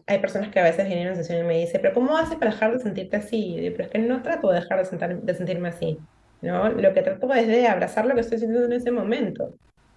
hay 0.07 0.19
personas 0.19 0.51
que 0.51 0.61
a 0.61 0.65
veces 0.65 0.87
vienen 0.87 1.09
a 1.09 1.11
una 1.13 1.17
sesión 1.17 1.41
y 1.41 1.49
me 1.49 1.59
dicen, 1.59 1.81
pero 1.81 1.95
¿cómo 1.95 2.17
haces 2.17 2.37
para 2.37 2.53
dejar 2.53 2.73
de 2.73 2.81
sentirte 2.81 3.17
así? 3.17 3.57
pero 3.73 3.85
es 3.85 3.91
que 3.91 3.99
no 3.99 4.23
trato 4.23 4.51
de 4.51 4.61
dejar 4.61 4.87
de 4.87 5.35
sentirme 5.35 5.69
así, 5.69 5.99
¿no? 6.45 6.69
Lo 6.71 6.93
que 6.93 7.03
trato 7.03 7.33
es 7.33 7.49
de 7.49 7.67
abrazar 7.67 8.07
lo 8.07 8.15
que 8.15 8.21
estoy 8.21 8.39
sintiendo 8.39 8.67
en 8.67 8.75
ese 8.75 8.91
momento, 8.91 9.55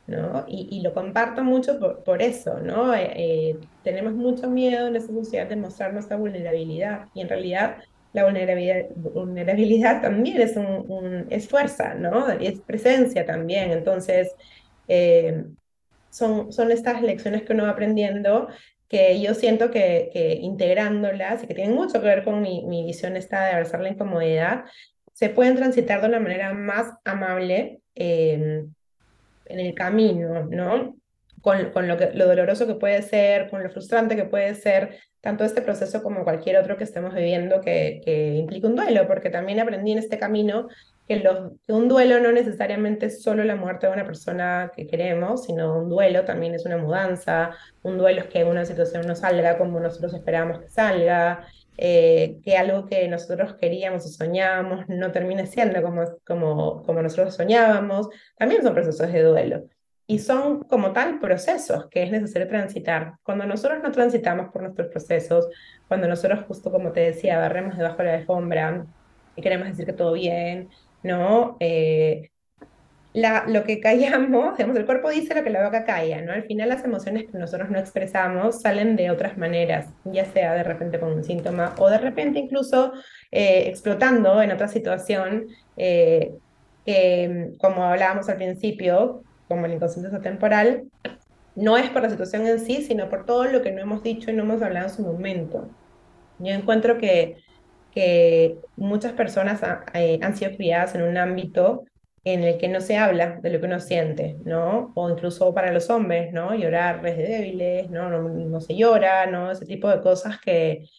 ¿no? 0.08 0.46
Y, 0.48 0.82
lo 0.82 0.94
comparto 0.94 1.44
mucho 1.44 1.80
por, 2.04 2.22
eso, 2.22 2.60
¿no? 2.60 2.94
Eh, 2.96 3.12
eh, 3.16 3.60
tenemos 3.84 4.14
mucho 4.14 4.50
miedo 4.50 4.88
en 4.88 4.96
esta 4.96 5.14
sociedad 5.14 5.48
de 5.48 5.58
mostrar 5.58 5.94
nuestra 5.94 6.18
vulnerabilidad 6.18 7.08
y 7.14 7.22
en 7.22 7.30
realidad 7.30 7.78
la 8.14 8.24
vulnerabilidad, 8.24 8.86
vulnerabilidad 8.96 10.02
también 10.02 10.42
es, 10.42 10.56
un, 10.56 10.86
un, 10.88 11.28
es 11.30 11.48
fuerza, 11.50 11.94
¿no? 11.94 12.30
Es 12.30 12.60
presencia 12.62 13.26
también, 13.26 13.72
entonces... 13.72 14.34
Eh, 14.88 15.44
son, 16.10 16.52
son 16.52 16.72
estas 16.72 17.02
lecciones 17.04 17.44
que 17.44 17.54
uno 17.54 17.64
va 17.64 17.72
aprendiendo 17.72 18.48
que 18.88 19.22
yo 19.22 19.34
siento 19.34 19.70
que, 19.70 20.10
que 20.14 20.34
integrándolas 20.36 21.44
y 21.44 21.48
que 21.48 21.54
tienen 21.54 21.76
mucho 21.76 22.00
que 22.02 22.08
ver 22.08 22.24
con 22.24 22.42
mi, 22.42 22.66
mi 22.66 22.86
visión 22.86 23.18
esta 23.18 23.46
de 23.46 23.52
abrazar 23.52 23.82
la 23.82 23.90
incomodidad, 23.90 24.66
se 25.18 25.30
pueden 25.30 25.56
transitar 25.56 26.00
de 26.00 26.10
una 26.10 26.20
manera 26.20 26.54
más 26.54 26.94
amable 27.04 27.82
eh, 27.96 28.66
en 29.46 29.60
el 29.60 29.74
camino, 29.74 30.46
¿no? 30.46 30.96
Con, 31.42 31.72
con 31.72 31.88
lo, 31.88 31.98
que, 31.98 32.12
lo 32.14 32.28
doloroso 32.28 32.68
que 32.68 32.76
puede 32.76 33.02
ser, 33.02 33.50
con 33.50 33.64
lo 33.64 33.72
frustrante 33.72 34.16
que 34.16 34.26
puede 34.26 34.54
ser, 34.54 35.00
tanto 35.20 35.44
este 35.44 35.64
proceso 35.64 36.04
como 36.04 36.24
cualquier 36.24 36.58
otro 36.58 36.78
que 36.78 36.84
estemos 36.84 37.16
viviendo 37.16 37.62
que, 37.62 38.00
que 38.06 38.36
implica 38.36 38.68
un 38.68 38.76
duelo, 38.76 39.08
porque 39.08 39.32
también 39.32 39.60
aprendí 39.60 39.92
en 39.92 39.98
este 39.98 40.20
camino 40.20 40.68
que, 41.08 41.16
los, 41.16 41.54
que 41.66 41.74
un 41.74 41.88
duelo 41.88 42.20
no 42.20 42.32
necesariamente 42.32 43.08
es 43.08 43.24
solo 43.24 43.44
la 43.44 43.56
muerte 43.56 43.88
de 43.88 43.94
una 43.94 44.06
persona 44.06 44.72
que 44.76 44.86
queremos, 44.86 45.46
sino 45.46 45.80
un 45.80 45.90
duelo 45.90 46.26
también 46.26 46.54
es 46.54 46.64
una 46.68 46.78
mudanza, 46.78 47.56
un 47.82 47.98
duelo 47.98 48.22
es 48.22 48.28
que 48.28 48.44
una 48.44 48.66
situación 48.66 49.08
no 49.08 49.16
salga 49.16 49.58
como 49.58 49.80
nosotros 49.80 50.14
esperábamos 50.14 50.60
que 50.60 50.70
salga, 50.70 51.48
eh, 51.78 52.40
que 52.44 52.58
algo 52.58 52.86
que 52.88 53.08
nosotros 53.08 53.56
queríamos 53.56 54.06
o 54.06 54.10
soñábamos 54.10 54.90
no 54.90 55.12
termine 55.12 55.46
siendo 55.46 55.82
como, 55.82 56.04
como, 56.26 56.84
como 56.84 57.02
nosotros 57.02 57.36
soñábamos, 57.36 58.10
también 58.36 58.64
son 58.64 58.74
procesos 58.74 59.12
de 59.12 59.24
duelo. 59.24 59.64
Y 60.08 60.20
son 60.20 60.64
como 60.64 60.94
tal 60.94 61.20
procesos 61.20 61.88
que 61.90 62.04
es 62.04 62.12
necesario 62.12 62.48
transitar. 62.48 63.16
Cuando 63.24 63.46
nosotros 63.46 63.84
no 63.84 63.92
transitamos 63.92 64.50
por 64.52 64.64
nuestros 64.64 64.88
procesos, 64.88 65.48
cuando 65.88 66.08
nosotros 66.08 66.46
justo 66.48 66.72
como 66.72 66.92
te 66.92 67.02
decía, 67.02 67.40
barremos 67.40 67.78
debajo 67.78 67.98
de 67.98 68.06
la 68.06 68.16
alfombra 68.16 68.86
y 69.36 69.42
queremos 69.42 69.68
decir 69.68 69.86
que 69.86 69.94
todo 69.94 70.14
bien, 70.14 70.70
¿no? 71.04 71.58
Eh, 71.60 72.32
la, 73.18 73.46
lo 73.48 73.64
que 73.64 73.80
callamos, 73.80 74.58
digamos, 74.58 74.78
el 74.78 74.86
cuerpo 74.86 75.10
dice 75.10 75.34
lo 75.34 75.44
que 75.44 75.50
la 75.50 75.66
boca 75.66 75.86
calla, 75.86 76.22
¿no? 76.22 76.34
Al 76.34 76.44
final 76.44 76.70
las 76.70 76.86
emociones 76.86 77.26
que 77.26 77.38
nosotros 77.38 77.72
no 77.72 77.80
expresamos 77.80 78.62
salen 78.62 78.96
de 78.96 79.10
otras 79.10 79.38
maneras, 79.38 79.88
ya 80.06 80.26
sea 80.26 80.54
de 80.54 80.64
repente 80.64 81.00
con 81.00 81.14
un 81.14 81.24
síntoma 81.24 81.74
o 81.80 81.90
de 81.90 81.98
repente 81.98 82.38
incluso 82.38 82.94
eh, 83.32 83.64
explotando 83.68 84.40
en 84.44 84.52
otra 84.52 84.68
situación, 84.68 85.48
eh, 85.78 86.36
que 86.86 87.54
como 87.60 87.84
hablábamos 87.86 88.30
al 88.30 88.38
principio, 88.38 89.24
como 89.48 89.66
la 89.66 89.74
inconsciencia 89.74 90.20
temporal, 90.20 90.84
no 91.56 91.76
es 91.76 91.90
por 91.90 92.04
la 92.04 92.12
situación 92.12 92.46
en 92.46 92.60
sí, 92.60 92.84
sino 92.84 93.10
por 93.10 93.26
todo 93.26 93.46
lo 93.46 93.64
que 93.64 93.72
no 93.72 93.82
hemos 93.82 94.04
dicho 94.04 94.30
y 94.30 94.36
no 94.36 94.44
hemos 94.44 94.62
hablado 94.62 94.90
en 94.90 94.94
su 94.94 95.02
momento. 95.02 95.68
Yo 96.38 96.54
encuentro 96.54 97.00
que 97.00 97.38
que 97.98 98.60
muchas 98.76 99.14
personas 99.14 99.60
eh, 99.96 100.20
han 100.22 100.38
sido 100.38 100.56
criadas 100.56 100.94
en 100.94 101.02
un 101.02 101.18
ámbito 101.18 101.86
en 102.34 102.44
el 102.44 102.58
que 102.58 102.68
no 102.68 102.82
se 102.82 102.98
habla 102.98 103.40
de 103.42 103.50
lo 103.50 103.60
que 103.60 103.68
uno 103.68 103.80
siente, 103.80 104.38
¿no? 104.44 104.92
O 104.96 105.10
incluso 105.10 105.54
para 105.54 105.72
los 105.72 105.90
hombres, 105.90 106.34
¿no? 106.34 106.54
Llorar 106.54 107.06
es 107.06 107.18
débiles, 107.18 107.90
¿no? 107.90 108.10
No, 108.10 108.28
no 108.30 108.60
se 108.60 108.76
llora, 108.76 109.26
¿no? 109.28 109.52
Ese 109.52 109.66
tipo 109.66 109.90
de 109.90 110.02
cosas 110.02 110.40
que, 110.40 110.90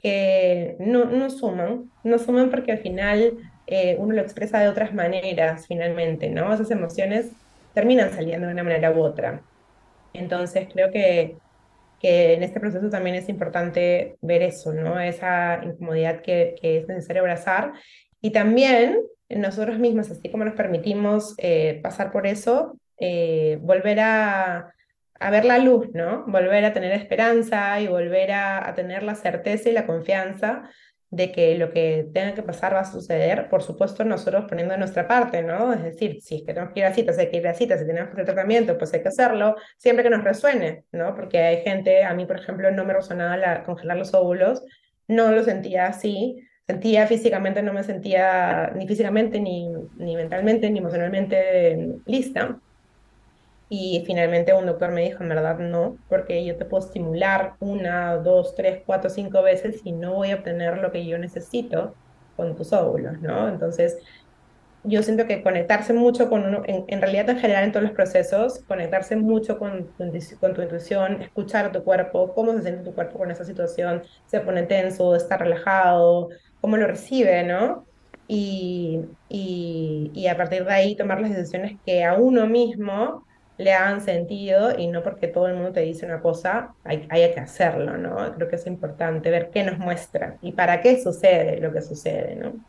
que 0.00 0.76
no, 0.78 1.06
no 1.06 1.30
suman, 1.30 1.90
no 2.04 2.18
suman 2.18 2.50
porque 2.50 2.72
al 2.72 2.78
final 2.78 3.38
eh, 3.66 3.96
uno 3.98 4.14
lo 4.14 4.22
expresa 4.22 4.60
de 4.60 4.68
otras 4.68 4.94
maneras, 4.94 5.66
finalmente, 5.66 6.30
¿no? 6.30 6.52
Esas 6.54 6.70
emociones 6.70 7.32
terminan 7.74 8.12
saliendo 8.12 8.46
de 8.46 8.52
una 8.52 8.62
manera 8.62 8.92
u 8.92 9.00
otra. 9.00 9.42
Entonces 10.12 10.68
creo 10.72 10.92
que 10.92 11.36
que 12.00 12.34
en 12.34 12.42
este 12.42 12.60
proceso 12.60 12.90
también 12.90 13.16
es 13.16 13.28
importante 13.28 14.16
ver 14.20 14.42
eso, 14.42 14.72
¿no? 14.72 15.00
Esa 15.00 15.60
incomodidad 15.64 16.20
que, 16.20 16.54
que 16.60 16.78
es 16.78 16.88
necesario 16.88 17.22
abrazar. 17.22 17.72
Y 18.26 18.32
también 18.32 19.02
nosotros 19.28 19.78
mismos, 19.78 20.10
así 20.10 20.28
como 20.32 20.44
nos 20.44 20.54
permitimos 20.54 21.36
eh, 21.38 21.78
pasar 21.80 22.10
por 22.10 22.26
eso, 22.26 22.76
eh, 22.98 23.56
volver 23.60 24.00
a, 24.00 24.74
a, 25.20 25.30
ver 25.30 25.44
la 25.44 25.58
luz, 25.58 25.90
¿no? 25.94 26.24
Volver 26.26 26.64
a 26.64 26.72
tener 26.72 26.90
esperanza 26.90 27.80
y 27.80 27.86
volver 27.86 28.32
a, 28.32 28.68
a 28.68 28.74
tener 28.74 29.04
la 29.04 29.14
certeza 29.14 29.68
y 29.68 29.72
la 29.74 29.86
confianza 29.86 30.68
de 31.08 31.30
que 31.30 31.56
lo 31.56 31.70
que 31.70 32.08
tenga 32.12 32.34
que 32.34 32.42
pasar 32.42 32.74
va 32.74 32.80
a 32.80 32.92
suceder, 32.92 33.48
por 33.48 33.62
supuesto 33.62 34.04
nosotros 34.04 34.46
poniendo 34.48 34.72
de 34.72 34.78
nuestra 34.78 35.06
parte, 35.06 35.44
¿no? 35.44 35.72
Es 35.72 35.84
decir, 35.84 36.20
si 36.20 36.38
es 36.38 36.42
que 36.42 36.52
tenemos 36.52 36.74
que 36.74 36.80
ir 36.80 36.86
a 36.86 36.94
citas, 36.94 37.16
hay 37.18 37.30
que 37.30 37.36
ir 37.36 37.46
a 37.46 37.54
citas, 37.54 37.78
si 37.78 37.86
tenemos 37.86 38.08
que 38.08 38.14
hacer 38.14 38.24
tratamiento, 38.24 38.76
pues 38.76 38.92
hay 38.92 39.02
que 39.02 39.08
hacerlo, 39.08 39.54
siempre 39.76 40.02
que 40.02 40.10
nos 40.10 40.24
resuene, 40.24 40.82
¿no? 40.90 41.14
Porque 41.14 41.38
hay 41.38 41.62
gente, 41.62 42.02
a 42.02 42.12
mí 42.12 42.26
por 42.26 42.40
ejemplo 42.40 42.72
no 42.72 42.84
me 42.84 42.92
resonaba 42.92 43.36
la, 43.36 43.62
congelar 43.62 43.96
los 43.96 44.14
óvulos, 44.14 44.64
no 45.06 45.30
lo 45.30 45.44
sentía 45.44 45.86
así, 45.86 46.42
sentía 46.66 47.06
físicamente, 47.06 47.62
no 47.62 47.72
me 47.72 47.84
sentía 47.84 48.72
ni 48.74 48.86
físicamente, 48.88 49.40
ni, 49.40 49.68
ni 49.96 50.16
mentalmente, 50.16 50.70
ni 50.70 50.78
emocionalmente 50.78 52.00
lista, 52.06 52.60
y 53.68 54.04
finalmente 54.06 54.54
un 54.54 54.66
doctor 54.66 54.92
me 54.92 55.02
dijo, 55.02 55.22
en 55.22 55.28
verdad 55.28 55.58
no, 55.58 55.98
porque 56.08 56.44
yo 56.44 56.56
te 56.56 56.64
puedo 56.66 56.86
estimular 56.86 57.56
una, 57.60 58.16
dos, 58.18 58.54
tres, 58.54 58.82
cuatro, 58.86 59.10
cinco 59.10 59.42
veces 59.42 59.80
y 59.84 59.92
no 59.92 60.14
voy 60.14 60.30
a 60.30 60.36
obtener 60.36 60.78
lo 60.78 60.92
que 60.92 61.04
yo 61.06 61.18
necesito 61.18 61.98
con 62.36 62.54
tus 62.54 62.72
óvulos, 62.72 63.20
¿no? 63.20 63.48
Entonces, 63.48 63.98
yo 64.84 65.02
siento 65.02 65.26
que 65.26 65.42
conectarse 65.42 65.92
mucho 65.92 66.28
con 66.30 66.44
uno, 66.44 66.62
en, 66.66 66.84
en 66.88 67.00
realidad 67.00 67.28
en 67.30 67.38
general 67.40 67.64
en 67.64 67.72
todos 67.72 67.84
los 67.84 67.92
procesos, 67.92 68.60
conectarse 68.68 69.16
mucho 69.16 69.58
con, 69.58 69.92
con 70.40 70.54
tu 70.54 70.62
intuición, 70.62 71.22
escuchar 71.22 71.66
a 71.66 71.72
tu 71.72 71.82
cuerpo, 71.82 72.32
cómo 72.34 72.52
se 72.52 72.62
siente 72.62 72.84
tu 72.84 72.94
cuerpo 72.94 73.18
con 73.18 73.30
esa 73.32 73.44
situación, 73.44 74.04
se 74.26 74.40
pone 74.40 74.62
tenso, 74.64 75.16
está 75.16 75.38
relajado, 75.38 76.28
cómo 76.66 76.76
lo 76.78 76.86
recibe, 76.88 77.44
¿no? 77.44 77.86
Y, 78.28 79.00
y, 79.28 80.10
y 80.14 80.26
a 80.28 80.36
partir 80.36 80.64
de 80.64 80.72
ahí 80.74 80.96
tomar 80.96 81.20
las 81.20 81.30
decisiones 81.30 81.80
que 81.86 82.04
a 82.04 82.14
uno 82.14 82.46
mismo 82.48 83.24
le 83.58 83.72
hagan 83.72 84.00
sentido 84.02 84.76
y 84.78 84.88
no 84.88 85.02
porque 85.02 85.28
todo 85.28 85.46
el 85.48 85.54
mundo 85.54 85.72
te 85.72 85.80
dice 85.80 86.06
una 86.06 86.20
cosa, 86.20 86.74
hay, 86.84 87.06
hay 87.10 87.32
que 87.34 87.40
hacerlo, 87.40 87.96
¿no? 87.98 88.34
Creo 88.34 88.48
que 88.48 88.56
es 88.56 88.66
importante 88.66 89.30
ver 89.30 89.50
qué 89.50 89.64
nos 89.64 89.78
muestra 89.78 90.38
y 90.42 90.52
para 90.52 90.80
qué 90.82 91.02
sucede 91.02 91.60
lo 91.60 91.72
que 91.72 91.82
sucede, 91.82 92.36
¿no? 92.36 92.64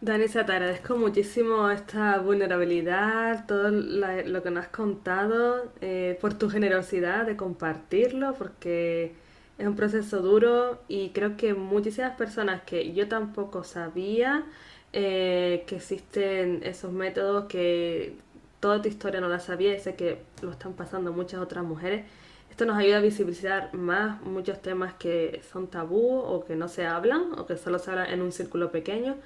Danisa, 0.00 0.44
te 0.46 0.52
agradezco 0.52 0.96
muchísimo 0.96 1.70
esta 1.70 2.18
vulnerabilidad, 2.20 3.46
todo 3.46 3.70
lo 3.70 4.42
que 4.42 4.50
nos 4.50 4.66
has 4.66 4.70
contado, 4.70 5.72
eh, 5.80 6.18
por 6.20 6.34
tu 6.34 6.50
generosidad 6.50 7.26
de 7.26 7.36
compartirlo, 7.36 8.34
porque 8.34 9.16
es 9.58 9.66
un 9.66 9.76
proceso 9.76 10.20
duro 10.20 10.78
y 10.88 11.10
creo 11.10 11.36
que 11.36 11.54
muchísimas 11.54 12.16
personas 12.16 12.62
que 12.62 12.92
yo 12.92 13.08
tampoco 13.08 13.64
sabía 13.64 14.44
eh, 14.92 15.64
que 15.66 15.76
existen 15.76 16.60
esos 16.62 16.92
métodos 16.92 17.46
que 17.46 18.16
toda 18.60 18.82
tu 18.82 18.88
historia 18.88 19.20
no 19.20 19.28
la 19.28 19.40
sabía 19.40 19.74
y 19.74 19.80
sé 19.80 19.94
que 19.96 20.22
lo 20.42 20.50
están 20.50 20.74
pasando 20.74 21.12
muchas 21.12 21.40
otras 21.40 21.64
mujeres. 21.64 22.04
Esto 22.50 22.64
nos 22.64 22.76
ayuda 22.78 22.98
a 22.98 23.00
visibilizar 23.00 23.74
más 23.74 24.20
muchos 24.22 24.62
temas 24.62 24.94
que 24.94 25.42
son 25.52 25.68
tabú 25.68 26.18
o 26.18 26.44
que 26.44 26.56
no 26.56 26.68
se 26.68 26.86
hablan 26.86 27.32
o 27.38 27.46
que 27.46 27.56
solo 27.56 27.78
se 27.78 27.90
hablan 27.90 28.10
en 28.10 28.22
un 28.22 28.32
círculo 28.32 28.70
pequeño. 28.70 29.16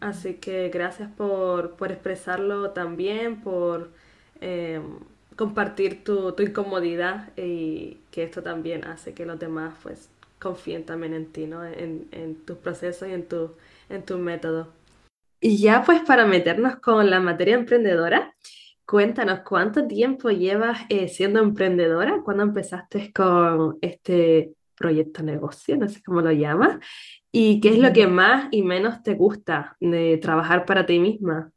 Así 0.00 0.34
que 0.34 0.70
gracias 0.70 1.10
por, 1.10 1.72
por 1.76 1.92
expresarlo 1.92 2.70
también, 2.70 3.42
por 3.42 3.90
eh, 4.40 4.80
compartir 5.40 6.04
tu, 6.04 6.32
tu, 6.32 6.42
incomodidad 6.42 7.30
y 7.34 7.96
que 8.10 8.24
esto 8.24 8.42
también 8.42 8.84
hace 8.84 9.14
que 9.14 9.24
los 9.24 9.38
demás 9.38 9.72
pues 9.82 10.10
confíen 10.38 10.84
también 10.84 11.14
en 11.14 11.32
ti, 11.32 11.46
¿no? 11.46 11.64
en, 11.64 12.08
en 12.12 12.34
tus 12.44 12.58
procesos 12.58 13.08
y 13.08 13.12
en 13.12 13.26
tu, 13.26 13.52
en 13.88 14.02
tu 14.04 14.18
método. 14.18 14.68
Y 15.40 15.56
ya 15.56 15.82
pues 15.82 16.02
para 16.02 16.26
meternos 16.26 16.76
con 16.76 17.08
la 17.08 17.20
materia 17.20 17.54
emprendedora, 17.54 18.34
Cuéntanos, 18.84 19.42
¿cuánto 19.48 19.86
tiempo 19.86 20.30
llevas 20.30 20.80
eh, 20.88 21.06
siendo 21.06 21.38
emprendedora? 21.38 22.22
¿Cuándo 22.24 22.42
empezaste 22.42 23.12
con 23.12 23.78
este 23.80 24.54
proyecto 24.74 25.22
negocio, 25.22 25.76
no 25.76 25.88
sé 25.88 26.02
cómo 26.02 26.22
lo 26.22 26.32
llamas, 26.32 26.78
y 27.30 27.60
qué 27.60 27.68
es 27.68 27.78
lo 27.78 27.92
que 27.92 28.08
más 28.08 28.48
y 28.50 28.62
menos 28.62 29.02
te 29.04 29.14
gusta 29.14 29.76
de 29.78 30.18
trabajar 30.18 30.64
para 30.64 30.86
ti 30.86 30.98
misma. 30.98 31.52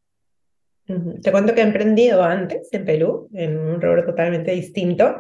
Te 0.85 1.31
cuento 1.31 1.53
que 1.53 1.61
he 1.61 1.63
emprendido 1.63 2.23
antes 2.23 2.67
en 2.73 2.83
Perú, 2.83 3.29
en 3.33 3.57
un 3.57 3.81
rubro 3.81 4.05
totalmente 4.05 4.51
distinto, 4.51 5.17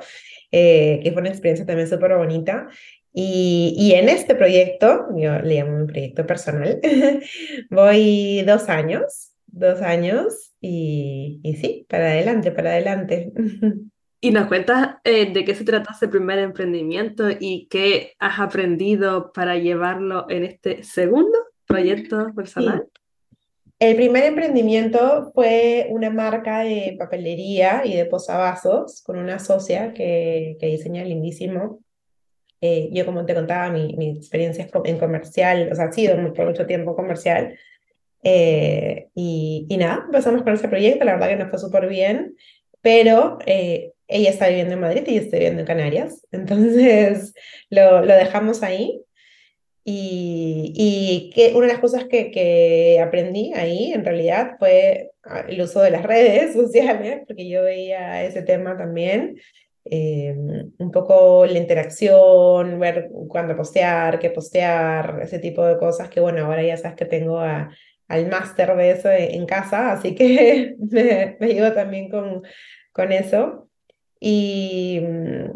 eh, 0.51 0.99
que 1.01 1.11
fue 1.11 1.21
una 1.21 1.29
experiencia 1.29 1.65
también 1.65 1.87
súper 1.87 2.15
bonita. 2.15 2.67
Y, 3.13 3.75
y, 3.77 3.93
en 3.93 4.09
este 4.09 4.33
proyecto, 4.33 5.05
yo 5.15 5.39
le 5.39 5.55
llamo 5.55 5.77
un 5.77 5.87
proyecto 5.87 6.25
personal, 6.25 6.79
voy 7.69 8.41
dos 8.41 8.69
años, 8.69 9.33
dos 9.45 9.81
años 9.81 10.53
y, 10.59 11.39
y 11.43 11.55
sí, 11.57 11.85
para 11.87 12.07
adelante, 12.07 12.51
para 12.51 12.71
adelante. 12.71 13.31
Y 14.25 14.31
nos 14.31 14.47
cuentas 14.47 14.95
eh, 15.03 15.33
de 15.33 15.43
qué 15.43 15.53
se 15.53 15.65
trata 15.65 15.91
ese 15.91 16.07
primer 16.07 16.39
emprendimiento 16.39 17.25
y 17.37 17.67
qué 17.69 18.13
has 18.19 18.39
aprendido 18.39 19.33
para 19.33 19.57
llevarlo 19.57 20.27
en 20.29 20.45
este 20.45 20.81
segundo 20.83 21.37
proyecto 21.65 22.33
personal. 22.33 22.87
El 23.83 23.97
primer 23.97 24.23
emprendimiento 24.23 25.29
fue 25.35 25.87
una 25.89 26.09
marca 26.09 26.59
de 26.59 26.95
papelería 26.97 27.81
y 27.83 27.93
de 27.93 28.05
posavasos 28.05 29.03
con 29.03 29.17
una 29.17 29.39
socia 29.39 29.93
que, 29.93 30.55
que 30.57 30.67
diseña 30.67 31.03
lindísimo. 31.03 31.81
Eh, 32.61 32.87
yo, 32.93 33.05
como 33.05 33.25
te 33.25 33.35
contaba, 33.35 33.69
mi, 33.71 33.93
mi 33.97 34.11
experiencia 34.11 34.69
en 34.85 34.97
comercial, 34.97 35.67
o 35.69 35.75
sea, 35.75 35.87
ha 35.87 35.91
sido 35.91 36.15
por 36.33 36.45
mucho 36.45 36.65
tiempo 36.65 36.95
comercial. 36.95 37.59
Eh, 38.23 39.09
y, 39.15 39.65
y, 39.67 39.75
nada, 39.75 40.03
empezamos 40.05 40.43
con 40.43 40.53
ese 40.53 40.69
proyecto, 40.69 41.03
la 41.03 41.15
verdad 41.15 41.27
que 41.27 41.35
nos 41.35 41.49
fue 41.49 41.59
súper 41.59 41.89
bien, 41.89 42.37
pero 42.81 43.37
ella 43.45 44.29
está 44.29 44.47
viviendo 44.47 44.75
en 44.75 44.79
Madrid 44.79 45.03
y 45.07 45.15
yo 45.15 45.21
estoy 45.23 45.39
viviendo 45.39 45.59
en 45.59 45.67
Canarias. 45.67 46.25
Entonces 46.31 47.33
lo, 47.69 47.99
lo 48.05 48.13
dejamos 48.13 48.63
ahí. 48.63 49.02
Y, 49.85 50.71
y 50.75 51.29
que 51.31 51.53
una 51.55 51.67
de 51.67 51.73
las 51.73 51.81
cosas 51.81 52.05
que, 52.05 52.31
que, 52.31 53.01
aprendí 53.01 53.53
ahí 53.53 53.91
en 53.91 54.05
realidad 54.05 54.55
fue 54.57 55.11
ah, 55.23 55.45
el 55.47 55.61
uso 55.61 55.81
de 55.81 55.91
las 55.91 56.03
redes 56.03 56.53
sociales, 56.55 57.21
porque 57.27 57.49
yo 57.49 57.63
veía 57.63 58.23
ese 58.23 58.43
tema 58.43 58.77
también. 58.77 59.37
Eh, 59.85 60.33
un 60.77 60.91
poco 60.91 61.45
la 61.45 61.59
interacción, 61.59 62.79
ver 62.79 63.09
cuándo 63.27 63.55
postear, 63.57 64.17
qué 64.19 64.29
postear, 64.29 65.19
ese 65.21 65.39
tipo 65.39 65.65
de 65.65 65.77
cosas 65.77 66.09
que 66.09 66.21
bueno, 66.21 66.45
ahora 66.45 66.63
ya 66.63 66.77
sabes 66.77 66.95
que 66.95 67.05
tengo 67.05 67.39
a, 67.39 67.69
al 68.07 68.29
máster 68.29 68.75
de 68.77 68.91
eso 68.91 69.09
en 69.11 69.45
casa, 69.45 69.91
así 69.91 70.15
que 70.15 70.75
me, 70.91 71.37
me 71.39 71.47
ayudo 71.47 71.73
también 71.73 72.09
con, 72.09 72.43
con 72.93 73.11
eso. 73.11 73.69
Y 74.19 75.01
mm, 75.01 75.51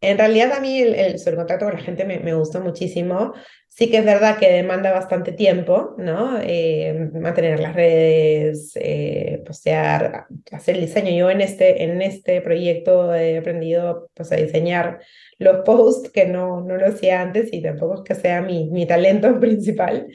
en 0.00 0.16
realidad 0.18 0.52
a 0.52 0.60
mí 0.60 0.80
el, 0.80 0.94
el 0.94 1.18
sobre 1.18 1.36
contacto 1.36 1.64
con 1.64 1.74
la 1.74 1.80
gente 1.80 2.04
me, 2.04 2.18
me, 2.20 2.34
gustó 2.34 2.60
muchísimo. 2.60 3.34
Sí 3.68 3.90
que 3.90 3.98
es 3.98 4.04
verdad 4.04 4.38
que 4.38 4.50
demanda 4.50 4.92
bastante 4.92 5.32
tiempo, 5.32 5.94
¿no? 5.98 6.38
Eh, 6.40 7.10
mantener 7.14 7.60
las 7.60 7.74
redes, 7.74 8.72
eh, 8.76 9.42
postear, 9.44 10.26
hacer 10.52 10.76
el 10.76 10.82
diseño. 10.82 11.10
Yo 11.12 11.30
en 11.30 11.40
este, 11.40 11.84
en 11.84 12.00
este 12.02 12.40
proyecto 12.40 13.14
he 13.14 13.38
aprendido 13.38 14.08
pues, 14.14 14.30
a 14.32 14.36
diseñar 14.36 15.00
los 15.38 15.64
posts 15.64 16.10
que 16.10 16.26
no, 16.26 16.60
no 16.60 16.76
lo 16.76 16.86
hacía 16.86 17.20
antes 17.20 17.52
y 17.52 17.62
tampoco 17.62 17.96
es 17.96 18.00
que 18.02 18.14
sea 18.14 18.40
mi, 18.40 18.70
mi 18.70 18.86
talento 18.86 19.38
principal. 19.40 20.06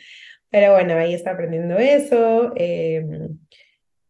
Pero 0.49 0.73
bueno, 0.73 0.95
ahí 0.95 1.13
está 1.13 1.31
aprendiendo 1.31 1.77
eso. 1.77 2.53
Eh, 2.55 3.05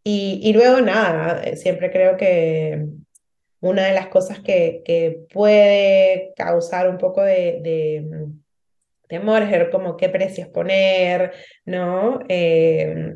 y, 0.04 0.40
y 0.44 0.54
luego 0.54 0.82
nada, 0.82 1.56
siempre 1.56 1.92
creo 1.92 2.18
que 2.18 2.86
una 3.64 3.86
de 3.86 3.94
las 3.94 4.08
cosas 4.08 4.42
que, 4.42 4.82
que 4.84 5.26
puede 5.32 6.34
causar 6.36 6.90
un 6.90 6.98
poco 6.98 7.22
de, 7.22 7.62
de 7.64 8.06
temor 9.08 9.42
es 9.44 9.70
como 9.70 9.96
qué 9.96 10.10
precios 10.10 10.50
poner, 10.50 11.32
¿no? 11.66 12.20
Eh, 12.28 13.16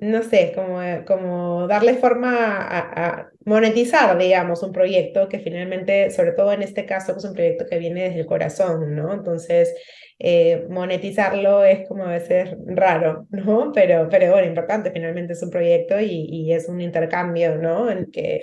no 0.00 0.22
sé, 0.24 0.52
como, 0.52 0.80
como 1.06 1.68
darle 1.68 1.94
forma 1.94 2.58
a, 2.60 3.30
monetizar, 3.44 4.18
digamos, 4.18 4.64
un 4.64 4.72
proyecto 4.72 5.28
que 5.28 5.38
finalmente, 5.38 6.10
sobre 6.10 6.32
todo 6.32 6.52
en 6.52 6.62
este 6.62 6.84
caso, 6.84 7.16
es 7.16 7.24
un 7.24 7.34
proyecto 7.34 7.66
que 7.70 7.78
viene 7.78 8.02
desde 8.02 8.20
el 8.20 8.26
corazón, 8.26 8.96
¿no? 8.96 9.12
Entonces, 9.14 9.72
eh, 10.18 10.66
monetizarlo 10.68 11.62
es 11.62 11.86
como 11.86 12.04
a 12.04 12.12
veces 12.12 12.56
raro, 12.66 13.28
¿no? 13.30 13.70
Pero, 13.72 14.08
pero 14.10 14.32
bueno, 14.32 14.48
importante, 14.48 14.90
finalmente 14.90 15.34
es 15.34 15.42
un 15.44 15.50
proyecto 15.50 16.00
y, 16.00 16.26
y 16.28 16.52
es 16.52 16.68
un 16.68 16.80
intercambio, 16.80 17.54
¿no? 17.56 17.88
En 17.88 18.10
que 18.10 18.42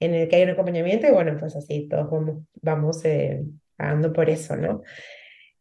en 0.00 0.14
el 0.14 0.28
que 0.28 0.36
hay 0.36 0.42
un 0.44 0.50
acompañamiento 0.50 1.06
y 1.06 1.10
bueno, 1.10 1.36
pues 1.38 1.56
así 1.56 1.88
todos 1.88 2.10
vamos, 2.10 2.44
vamos 2.62 3.04
eh, 3.04 3.42
pagando 3.76 4.12
por 4.12 4.30
eso, 4.30 4.56
¿no? 4.56 4.82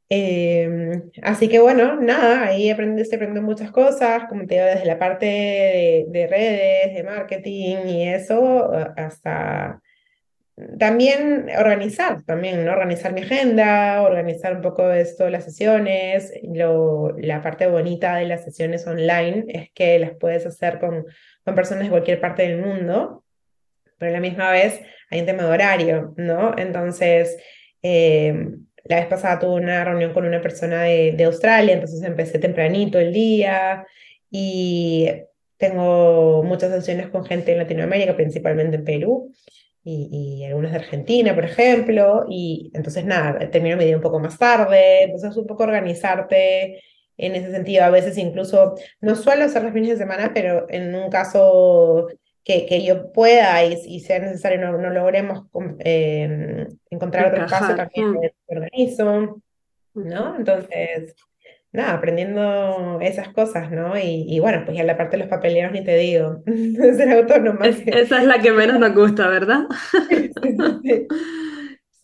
Eh, 0.10 1.02
así 1.24 1.48
que 1.48 1.60
bueno, 1.60 2.00
nada, 2.00 2.48
ahí 2.48 2.70
aprende, 2.70 3.06
se 3.06 3.16
aprenden 3.16 3.44
muchas 3.44 3.72
cosas, 3.72 4.26
como 4.30 4.46
te 4.46 4.56
digo, 4.56 4.66
desde 4.68 4.86
la 4.86 5.00
parte 5.00 5.26
de, 5.26 6.06
de 6.10 6.28
redes, 6.28 6.94
de 6.96 7.04
marketing 7.04 7.78
y 7.88 8.08
eso, 8.10 8.72
hasta 8.96 9.82
también 10.80 11.48
organizar, 11.58 12.24
también, 12.24 12.66
¿no? 12.66 12.72
Organizar 12.72 13.12
mi 13.14 13.22
agenda, 13.22 14.02
organizar 14.04 14.56
un 14.56 14.62
poco 14.62 14.90
esto, 14.92 15.30
las 15.30 15.44
sesiones. 15.44 16.32
Lo, 16.44 17.14
la 17.18 17.42
parte 17.42 17.68
bonita 17.68 18.16
de 18.16 18.26
las 18.26 18.46
sesiones 18.46 18.88
online 18.88 19.46
es 19.50 19.72
que 19.74 20.00
las 20.00 20.12
puedes 20.12 20.46
hacer 20.46 20.80
con, 20.80 21.06
con 21.44 21.56
personas 21.56 21.84
de 21.86 21.90
cualquier 21.90 22.22
parte 22.22 22.44
del 22.44 22.62
mundo 22.62 23.25
pero 23.98 24.12
a 24.12 24.14
la 24.14 24.20
misma 24.20 24.52
vez 24.52 24.82
hay 25.10 25.22
un 25.22 25.26
tema 25.26 25.44
de 25.44 25.50
horario, 25.50 26.14
¿no? 26.18 26.56
Entonces, 26.58 27.38
eh, 27.82 28.34
la 28.84 28.98
vez 28.98 29.08
pasada 29.08 29.40
tuve 29.40 29.56
una 29.62 29.84
reunión 29.84 30.14
con 30.14 30.26
una 30.26 30.42
persona 30.42 30.84
de, 30.84 31.14
de, 31.14 31.24
Australia, 31.26 31.74
entonces 31.74 32.04
empecé 32.04 32.40
tempranito 32.40 33.00
el 33.00 33.14
día 33.14 33.86
y 34.30 35.10
tengo 35.58 36.44
muchas 36.44 36.72
sesiones 36.72 37.08
con 37.10 37.26
gente 37.26 37.52
en 37.52 37.60
Latinoamérica, 37.60 38.16
principalmente 38.16 38.78
en 38.78 38.84
Perú. 38.84 39.32
Y, 39.84 40.40
y, 40.42 40.46
algunas 40.46 40.72
de 40.72 40.80
Argentina, 40.80 41.36
por 41.36 41.46
ejemplo, 41.46 42.26
y 42.28 42.72
entonces 42.74 43.06
nada, 43.06 43.52
termino 43.52 43.78
mi 43.78 43.86
día 43.86 43.96
un 43.96 44.02
poco 44.02 44.20
más 44.20 44.38
tarde, 44.38 45.04
entonces 45.04 45.38
un 45.38 45.46
poco 45.46 45.64
organizarte 45.64 46.82
en 47.18 47.36
ese 47.36 47.52
sentido, 47.52 47.84
a 47.84 47.90
veces 47.90 48.18
incluso, 48.18 48.76
no 49.00 49.16
suelo 49.16 49.46
hacer 49.46 49.64
los 49.64 49.74
fines 49.74 49.92
de 49.92 49.98
semana, 49.98 50.32
pero 50.34 50.66
en 50.70 50.94
un 50.96 51.10
caso 51.10 52.08
que, 52.46 52.68
que 52.68 52.86
yo 52.86 53.12
pueda 53.12 53.66
y, 53.66 53.74
y 53.88 54.00
sea 54.02 54.20
necesario 54.20 54.62
no, 54.62 54.78
no 54.78 54.92
logremos 54.92 55.48
eh, 55.80 56.68
encontrar 56.92 57.34
otro 57.34 57.46
espacio 57.46 57.76
también 57.76 58.12
mm. 58.12 58.20
organizo, 58.48 59.42
¿no? 59.96 60.38
Entonces, 60.38 61.16
nada, 61.72 61.94
aprendiendo 61.94 63.00
esas 63.02 63.30
cosas, 63.30 63.72
¿no? 63.72 63.98
Y, 63.98 64.26
y, 64.28 64.40
bueno, 64.40 64.62
pues 64.64 64.78
ya 64.78 64.84
la 64.84 64.96
parte 64.96 65.18
de 65.18 65.24
los 65.24 65.30
papeleos 65.30 65.72
ni 65.72 65.84
te 65.84 65.98
digo, 65.98 66.44
ser 66.46 67.12
autónoma. 67.12 67.66
esa 67.66 68.22
es 68.22 68.28
la 68.28 68.40
que 68.40 68.52
menos 68.52 68.80
nos 68.80 68.94
gusta, 68.94 69.28
¿verdad? 69.28 69.64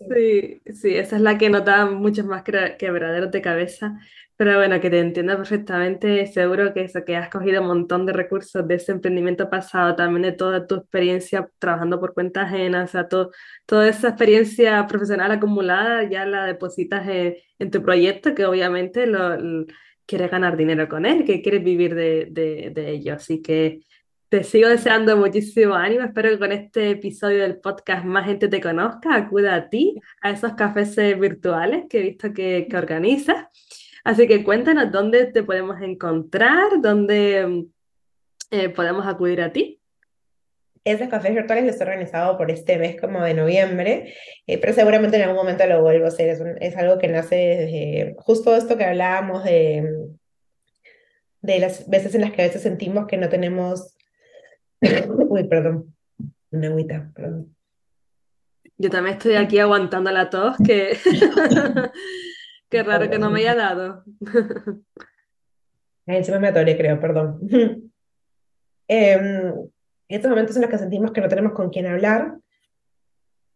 sí, 0.09 0.61
sí, 0.73 0.95
esa 0.95 1.15
es 1.17 1.21
la 1.21 1.37
que 1.37 1.51
nos 1.51 1.63
da 1.63 1.85
muchos 1.85 2.25
más 2.25 2.43
quebraderos 2.43 3.29
de 3.29 3.41
cabeza. 3.41 3.99
Pero 4.41 4.57
bueno, 4.57 4.81
que 4.81 4.89
te 4.89 4.99
entiendo 4.99 5.37
perfectamente, 5.37 6.25
seguro 6.25 6.73
que 6.73 6.81
eso, 6.85 7.05
que 7.05 7.15
has 7.15 7.29
cogido 7.29 7.61
un 7.61 7.67
montón 7.67 8.07
de 8.07 8.13
recursos 8.13 8.67
de 8.67 8.73
ese 8.73 8.91
emprendimiento 8.91 9.51
pasado, 9.51 9.95
también 9.95 10.23
de 10.23 10.31
toda 10.31 10.65
tu 10.65 10.77
experiencia 10.77 11.47
trabajando 11.59 11.99
por 11.99 12.15
cuenta 12.15 12.41
ajena, 12.41 12.85
o 12.85 12.87
sea, 12.87 13.07
todo, 13.07 13.29
toda 13.67 13.87
esa 13.87 14.07
experiencia 14.07 14.87
profesional 14.87 15.29
acumulada 15.29 16.09
ya 16.09 16.25
la 16.25 16.47
depositas 16.47 17.07
en, 17.07 17.35
en 17.59 17.69
tu 17.69 17.83
proyecto, 17.83 18.33
que 18.33 18.45
obviamente 18.47 19.05
lo, 19.05 19.37
lo, 19.37 19.67
quieres 20.07 20.31
ganar 20.31 20.57
dinero 20.57 20.89
con 20.89 21.05
él, 21.05 21.23
que 21.23 21.43
quieres 21.43 21.63
vivir 21.63 21.93
de, 21.93 22.27
de, 22.31 22.71
de 22.73 22.89
ello. 22.89 23.13
Así 23.13 23.43
que 23.43 23.81
te 24.29 24.43
sigo 24.43 24.69
deseando 24.69 25.17
muchísimo 25.17 25.75
ánimo. 25.75 26.05
Espero 26.05 26.29
que 26.29 26.39
con 26.39 26.51
este 26.51 26.89
episodio 26.89 27.43
del 27.43 27.59
podcast 27.59 28.05
más 28.05 28.25
gente 28.25 28.47
te 28.47 28.59
conozca, 28.59 29.13
acuda 29.13 29.53
a 29.53 29.69
ti, 29.69 30.01
a 30.21 30.31
esos 30.31 30.53
cafés 30.53 30.95
virtuales 31.19 31.85
que 31.87 31.99
he 31.99 32.01
visto 32.01 32.33
que, 32.33 32.65
que 32.67 32.77
organizas. 32.77 33.45
Así 34.03 34.27
que 34.27 34.43
cuéntanos 34.43 34.91
dónde 34.91 35.25
te 35.27 35.43
podemos 35.43 35.81
encontrar, 35.81 36.81
dónde 36.81 37.67
eh, 38.51 38.69
podemos 38.69 39.05
acudir 39.05 39.41
a 39.41 39.51
ti. 39.51 39.79
Esos 40.83 41.09
cafés 41.09 41.35
virtuales 41.35 41.65
los 41.65 41.79
he 41.79 41.83
organizado 41.83 42.37
por 42.37 42.49
este 42.49 42.79
mes 42.79 42.99
como 42.99 43.23
de 43.23 43.35
noviembre, 43.35 44.15
eh, 44.47 44.57
pero 44.57 44.73
seguramente 44.73 45.17
en 45.17 45.23
algún 45.23 45.37
momento 45.37 45.65
lo 45.67 45.81
vuelvo 45.81 46.05
a 46.05 46.07
hacer. 46.07 46.29
Es, 46.29 46.39
un, 46.39 46.57
es, 46.59 46.75
algo 46.75 46.97
que 46.97 47.07
nace 47.07 47.35
desde 47.35 48.15
justo 48.17 48.55
esto 48.55 48.77
que 48.77 48.85
hablábamos 48.85 49.43
de, 49.43 50.07
de 51.41 51.59
las 51.59 51.87
veces 51.87 52.15
en 52.15 52.21
las 52.21 52.31
que 52.31 52.41
a 52.41 52.45
veces 52.45 52.63
sentimos 52.63 53.07
que 53.07 53.17
no 53.17 53.29
tenemos... 53.29 53.95
Uy, 55.29 55.47
perdón, 55.47 55.95
una 56.49 56.67
agüita, 56.67 57.11
perdón. 57.13 57.55
Yo 58.77 58.89
también 58.89 59.17
estoy 59.17 59.35
aquí 59.35 59.59
aguantando 59.59 60.09
la 60.09 60.31
tos, 60.31 60.57
que 60.65 60.97
Qué 62.71 62.83
raro 62.83 63.09
que 63.09 63.19
no 63.19 63.29
me 63.29 63.41
haya 63.41 63.53
dado. 63.53 64.03
Encima 66.07 66.39
me 66.39 66.47
atoré, 66.47 66.77
creo, 66.77 66.99
perdón. 66.99 67.39
eh, 68.87 69.53
estos 70.07 70.29
momentos 70.29 70.55
en 70.55 70.61
los 70.61 70.71
que 70.71 70.77
sentimos 70.77 71.11
que 71.11 71.21
no 71.21 71.27
tenemos 71.27 71.51
con 71.51 71.69
quién 71.69 71.85
hablar, 71.85 72.37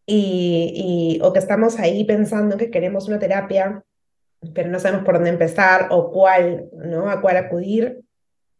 y, 0.06 1.18
y, 1.18 1.20
o 1.22 1.32
que 1.32 1.38
estamos 1.38 1.78
ahí 1.78 2.04
pensando 2.04 2.56
que 2.56 2.70
queremos 2.70 3.08
una 3.08 3.18
terapia, 3.18 3.82
pero 4.54 4.68
no 4.68 4.78
sabemos 4.78 5.04
por 5.04 5.14
dónde 5.14 5.30
empezar 5.30 5.88
o 5.90 6.12
cuál, 6.12 6.68
¿no? 6.72 7.10
A 7.10 7.20
cuál 7.20 7.38
acudir. 7.38 8.02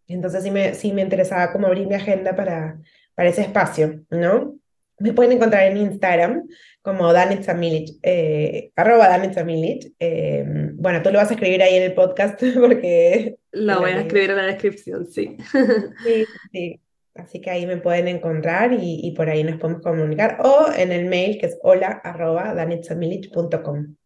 Entonces 0.08 0.42
sí 0.42 0.50
me, 0.50 0.74
sí 0.74 0.92
me 0.92 1.02
interesaba 1.02 1.52
como 1.52 1.66
abrir 1.66 1.86
mi 1.86 1.94
agenda 1.94 2.34
para, 2.34 2.78
para 3.14 3.28
ese 3.28 3.42
espacio, 3.42 4.00
¿no? 4.10 4.56
Me 4.98 5.12
pueden 5.12 5.32
encontrar 5.32 5.64
en 5.64 5.76
Instagram 5.76 6.46
como 6.82 7.12
Danitza 7.12 7.52
Milic, 7.54 7.98
eh, 8.02 8.70
arroba 8.76 9.08
Danitza 9.08 9.44
Milic. 9.44 9.92
Eh, 9.98 10.44
bueno, 10.74 11.02
tú 11.02 11.10
lo 11.10 11.18
vas 11.18 11.30
a 11.30 11.34
escribir 11.34 11.62
ahí 11.62 11.76
en 11.76 11.82
el 11.82 11.94
podcast 11.94 12.40
porque... 12.60 13.36
Lo 13.52 13.80
voy 13.80 13.90
a 13.90 14.00
escribir 14.00 14.30
en 14.30 14.36
la 14.36 14.46
descripción, 14.46 15.06
sí. 15.06 15.36
Sí, 16.04 16.24
sí. 16.52 16.80
Así 17.14 17.40
que 17.40 17.50
ahí 17.50 17.66
me 17.66 17.78
pueden 17.78 18.08
encontrar 18.08 18.74
y, 18.74 19.00
y 19.02 19.12
por 19.12 19.30
ahí 19.30 19.42
nos 19.42 19.56
podemos 19.58 19.82
comunicar. 19.82 20.38
O 20.42 20.66
en 20.76 20.92
el 20.92 21.06
mail 21.06 21.38
que 21.38 21.46
es 21.46 21.58
hola 21.62 21.88
arroba 22.04 22.54
danitzamilic.com. 22.54 23.96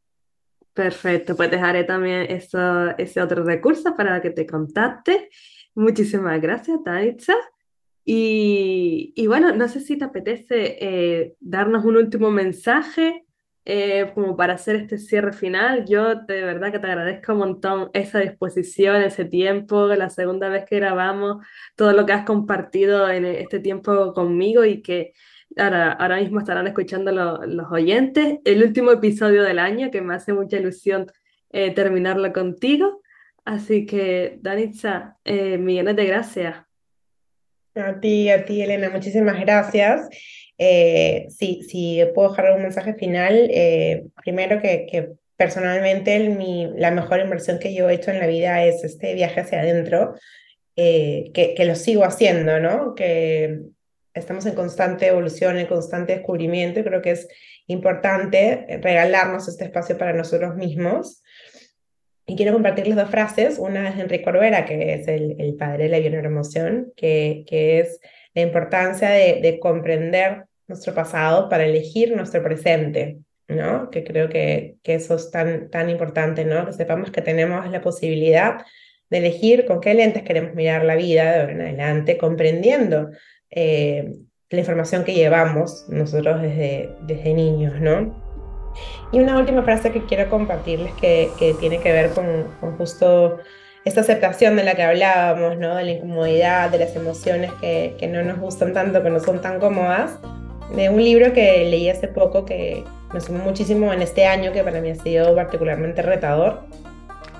Perfecto, 0.73 1.35
pues 1.37 1.51
dejaré 1.51 1.85
también 1.85 2.31
eso, 2.31 2.97
ese 2.97 3.21
otro 3.21 3.45
recurso 3.45 3.97
para 3.97 4.23
que 4.23 4.31
te 4.31 4.47
contacte. 4.47 5.29
Muchísimas 5.75 6.41
gracias, 6.41 6.79
Danitza. 6.85 7.35
Y, 8.05 9.13
y, 9.15 9.27
bueno, 9.27 9.53
no 9.55 9.69
sé 9.69 9.81
si 9.81 9.97
te 9.99 10.05
apetece 10.05 10.79
eh, 10.81 11.35
darnos 11.41 11.85
un 11.85 11.97
último 11.97 12.31
mensaje 12.31 13.25
eh, 13.67 14.11
como 14.15 14.37
para 14.37 14.55
hacer 14.55 14.77
este 14.77 14.99
cierre 14.99 15.33
final. 15.33 15.85
Yo 15.87 16.15
de 16.15 16.43
verdad 16.43 16.73
que 16.73 16.79
te 16.79 16.87
agradezco 16.87 17.33
un 17.33 17.39
montón 17.39 17.91
esa 17.93 18.19
disposición, 18.21 18.97
ese 19.03 19.27
tiempo, 19.27 19.87
la 19.89 20.11
segunda 20.11 20.49
vez 20.49 20.65
que 20.65 20.77
grabamos, 20.77 21.45
todo 21.77 21.93
lo 21.93 22.07
que 22.07 22.13
has 22.13 22.25
compartido 22.25 23.09
en 23.11 23.25
este 23.27 23.61
tiempo 23.61 24.13
conmigo 24.15 24.65
y 24.65 24.83
que 24.83 25.13
ahora, 25.57 25.93
ahora 25.93 26.17
mismo 26.21 26.41
estarán 26.41 26.67
escuchando 26.67 27.13
los 27.13 27.71
oyentes. 27.71 28.39
El 28.45 28.63
último 28.65 28.93
episodio 28.93 29.43
del 29.43 29.59
año, 29.59 29.91
que 29.91 30.01
me 30.01 30.15
hace 30.15 30.33
mucha 30.33 30.57
ilusión 30.59 31.07
eh, 31.51 31.75
terminarlo 31.75 32.33
contigo. 32.33 33.03
Así 33.45 33.87
que, 33.87 34.39
Danitza, 34.43 35.19
millones 35.25 35.97
de 35.97 36.07
gracias. 36.07 36.70
A 37.75 38.01
ti, 38.01 38.31
a 38.31 38.45
ti, 38.45 38.63
Elena, 38.63 38.91
muchísimas 38.91 39.41
gracias. 39.41 40.09
Eh, 40.59 41.27
sí, 41.31 41.63
sí, 41.69 42.01
puedo 42.15 42.31
dejar 42.31 42.53
un 42.53 42.63
mensaje 42.63 42.95
final. 42.95 43.49
Eh, 43.51 44.05
primero 44.23 44.61
que, 44.61 44.87
que 44.91 45.11
personalmente 45.37 46.19
mi, 46.31 46.69
la 46.77 46.91
mejor 46.91 47.21
inversión 47.21 47.59
que 47.59 47.73
yo 47.73 47.89
he 47.89 47.95
hecho 47.95 48.11
en 48.11 48.19
la 48.19 48.27
vida 48.27 48.65
es 48.65 48.83
este 48.85 49.15
viaje 49.15 49.41
hacia 49.41 49.61
adentro, 49.61 50.15
eh, 50.77 51.31
que, 51.33 51.55
que 51.55 51.65
lo 51.65 51.77
sigo 51.77 52.05
haciendo, 52.05 52.59
¿no? 52.59 52.95
Que 52.95 53.61
estamos 54.15 54.45
en 54.47 54.55
constante 54.55 55.07
evolución, 55.07 55.57
en 55.59 55.67
constante 55.67 56.15
descubrimiento 56.15 56.81
y 56.81 56.85
creo 56.85 57.01
que 57.01 57.13
es 57.13 57.29
importante 57.69 58.67
regalarnos 58.83 59.49
este 59.49 59.65
espacio 59.65 59.97
para 59.97 60.13
nosotros 60.13 60.57
mismos. 60.57 61.23
Y 62.31 62.37
quiero 62.37 62.53
compartirles 62.53 62.95
dos 62.95 63.11
frases. 63.11 63.59
Una 63.59 63.89
es 63.89 63.97
de 63.97 64.03
Enrique 64.03 64.23
Corbera, 64.23 64.65
que 64.65 64.95
es 64.95 65.09
el, 65.09 65.35
el 65.41 65.57
padre 65.57 65.85
de 65.85 65.89
la 65.89 65.99
bioneuroemoción, 65.99 66.93
que, 66.95 67.43
que 67.49 67.81
es 67.81 67.99
la 68.35 68.43
importancia 68.43 69.11
de, 69.11 69.41
de, 69.43 69.59
comprender 69.59 70.45
nuestro 70.69 70.95
pasado 70.95 71.49
para 71.49 71.65
elegir 71.65 72.15
nuestro 72.15 72.41
presente, 72.41 73.19
¿no? 73.49 73.91
Que 73.91 74.05
creo 74.05 74.29
que, 74.29 74.77
que 74.85 74.95
eso 74.95 75.17
es 75.17 75.33
tan, 75.33 75.71
tan 75.71 75.91
importante, 75.91 76.45
¿no? 76.45 76.67
Que 76.67 76.73
sepamos 76.73 77.11
que 77.11 77.21
tenemos 77.21 77.69
la 77.69 77.81
posibilidad 77.81 78.59
de 79.09 79.19
elegir 79.19 79.67
con 79.67 79.81
qué 79.81 79.93
lentes 79.93 80.23
queremos 80.23 80.55
mirar 80.55 80.85
la 80.85 80.95
vida 80.95 81.33
de 81.33 81.41
ahora 81.41 81.53
en 81.53 81.61
adelante, 81.63 82.17
comprendiendo 82.17 83.11
eh, 83.51 84.09
la 84.51 84.61
información 84.61 85.03
que 85.03 85.15
llevamos 85.15 85.87
nosotros 85.89 86.41
desde, 86.43 86.91
desde 87.09 87.35
niños, 87.35 87.81
¿no? 87.81 88.30
Y 89.13 89.19
una 89.19 89.39
última 89.39 89.63
frase 89.63 89.91
que 89.91 90.05
quiero 90.05 90.31
compartirles 90.31 90.93
que, 90.95 91.31
que 91.39 91.55
tiene 91.55 91.79
que 91.79 91.93
ver 91.93 92.11
con, 92.11 92.45
con, 92.61 92.77
justo 92.77 93.39
esta 93.85 94.03
aceptación 94.03 94.57
de 94.57 94.65
la 94.65 94.75
que 94.75 94.83
hablábamos, 94.83 95.59
¿no? 95.59 95.75
de 95.75 95.85
la 95.85 95.91
incomodidad, 95.93 96.71
de 96.71 96.79
las 96.79 96.95
emociones 96.95 97.51
que, 97.61 97.97
que 97.99 98.07
no 98.07 98.23
nos 98.23 98.39
gustan 98.39 98.73
tanto, 98.73 99.03
que 99.03 99.11
no 99.11 99.21
son 99.21 99.41
tan 99.41 99.59
cómodas, 99.59 100.19
de 100.75 100.89
un 100.89 101.03
libro 101.03 101.33
que 101.33 101.65
leí 101.65 101.89
hace 101.89 102.09
poco 102.09 102.45
que 102.45 102.85
me 103.13 103.21
sumó 103.21 103.43
muchísimo 103.45 103.93
en 103.93 104.03
este 104.03 104.27
año, 104.27 104.53
que 104.53 104.63
para 104.63 104.81
mí 104.81 104.91
ha 104.91 104.95
sido 104.95 105.35
particularmente 105.35 106.03
retador, 106.03 106.61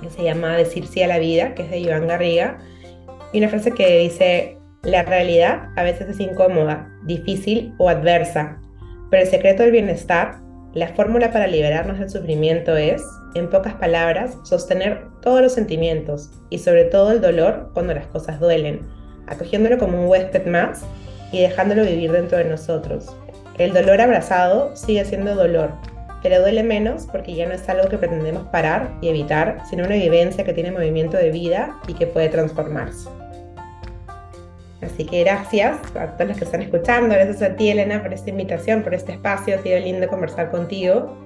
que 0.03 0.11
se 0.11 0.25
llama 0.25 0.57
Decir 0.57 0.87
sí 0.87 1.03
a 1.03 1.07
la 1.07 1.19
vida, 1.19 1.55
que 1.55 1.63
es 1.63 1.71
de 1.71 1.79
Iván 1.79 2.09
Garriga, 2.09 2.59
y 3.33 3.39
una 3.39 3.49
frase 3.49 3.73
que 3.73 3.99
dice, 3.99 4.59
la 4.83 5.03
realidad 5.03 5.69
a 5.77 5.83
veces 5.83 6.09
es 6.09 6.21
incómoda, 6.21 6.91
difícil 7.05 7.75
o 7.79 7.89
adversa, 7.89 8.59
pero 9.11 9.23
el 9.23 9.29
secreto 9.29 9.63
del 9.63 9.73
bienestar 9.73 10.41
la 10.75 10.87
fórmula 10.89 11.33
para 11.33 11.49
liberarnos 11.49 11.99
del 11.99 12.11
sufrimiento 12.11 12.77
es, 12.77 13.03
en 13.35 13.51
pocas 13.51 13.75
palabras, 13.75 14.37
sostener 14.45 15.03
todos 15.21 15.43
los 15.43 15.53
sentimientos 15.53 16.31
y 16.49 16.59
sobre 16.59 16.85
todo 16.85 17.11
el 17.11 17.21
dolor 17.21 17.71
cuando 17.75 17.93
las 17.93 18.07
cosas 18.07 18.39
duelen, 18.39 18.87
acogiéndolo 19.27 19.79
como 19.79 20.01
un 20.01 20.09
huésped 20.09 20.47
más 20.47 20.83
y 21.33 21.41
dejándolo 21.41 21.85
vivir 21.85 22.13
dentro 22.13 22.39
de 22.39 22.45
nosotros. 22.45 23.17
El 23.59 23.73
dolor 23.73 24.01
abrazado 24.01 24.77
sigue 24.77 25.05
siendo 25.05 25.35
dolor, 25.35 25.73
pero 26.23 26.41
duele 26.41 26.63
menos 26.63 27.09
porque 27.11 27.35
ya 27.35 27.49
no 27.49 27.55
es 27.55 27.69
algo 27.69 27.89
que 27.89 27.99
pretendemos 27.99 28.45
parar 28.49 28.93
y 29.01 29.09
evitar, 29.09 29.59
sino 29.69 29.85
una 29.85 29.97
vivencia 29.97 30.45
que 30.45 30.53
tiene 30.53 30.71
movimiento 30.71 31.17
de 31.17 31.33
vida 31.33 31.81
y 31.89 31.95
que 31.95 32.07
puede 32.07 32.29
transformarse. 32.29 33.09
Así 34.83 35.05
que 35.05 35.25
gracias 35.25 35.79
a 35.95 36.17
todos 36.17 36.29
los 36.29 36.39
que 36.39 36.45
están 36.45 36.63
escuchando, 36.63 37.15
gracias 37.15 37.43
a 37.43 37.55
ti 37.55 37.69
Elena 37.69 38.03
por 38.03 38.15
esta 38.15 38.31
invitación, 38.31 38.83
por 38.83 38.95
este 38.95 39.13
espacio, 39.13 39.57
ha 39.57 39.63
sido 39.63 39.79
lindo 39.79 40.09
conversar 40.09 40.51
contigo. 40.51 41.17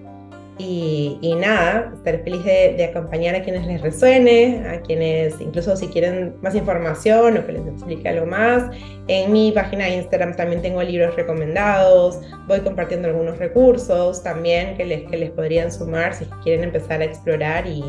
Y, 0.57 1.19
y 1.21 1.35
nada, 1.35 1.91
estaré 1.97 2.19
feliz 2.19 2.45
de, 2.45 2.75
de, 2.77 2.85
acompañar 2.85 3.35
a 3.35 3.43
quienes 3.43 3.67
les 3.67 3.81
resuene, 3.81 4.65
a 4.69 4.81
quienes 4.83 5.41
incluso 5.41 5.77
si 5.77 5.89
quieren 5.89 6.37
más 6.43 6.55
información 6.55 7.37
o 7.37 7.45
que 7.45 7.53
les 7.53 7.67
explique 7.67 8.09
algo 8.09 8.27
más. 8.27 8.71
En 9.09 9.33
mi 9.33 9.51
página 9.51 9.87
de 9.87 9.97
Instagram 9.97 10.37
también 10.37 10.63
tengo 10.63 10.81
libros 10.81 11.17
recomendados, 11.17 12.21
voy 12.47 12.61
compartiendo 12.61 13.09
algunos 13.09 13.37
recursos 13.39 14.23
también 14.23 14.77
que 14.77 14.85
les, 14.85 15.11
que 15.11 15.17
les 15.17 15.31
podrían 15.31 15.73
sumar 15.73 16.15
si 16.15 16.25
quieren 16.45 16.63
empezar 16.63 17.01
a 17.01 17.05
explorar 17.05 17.67
y, 17.67 17.83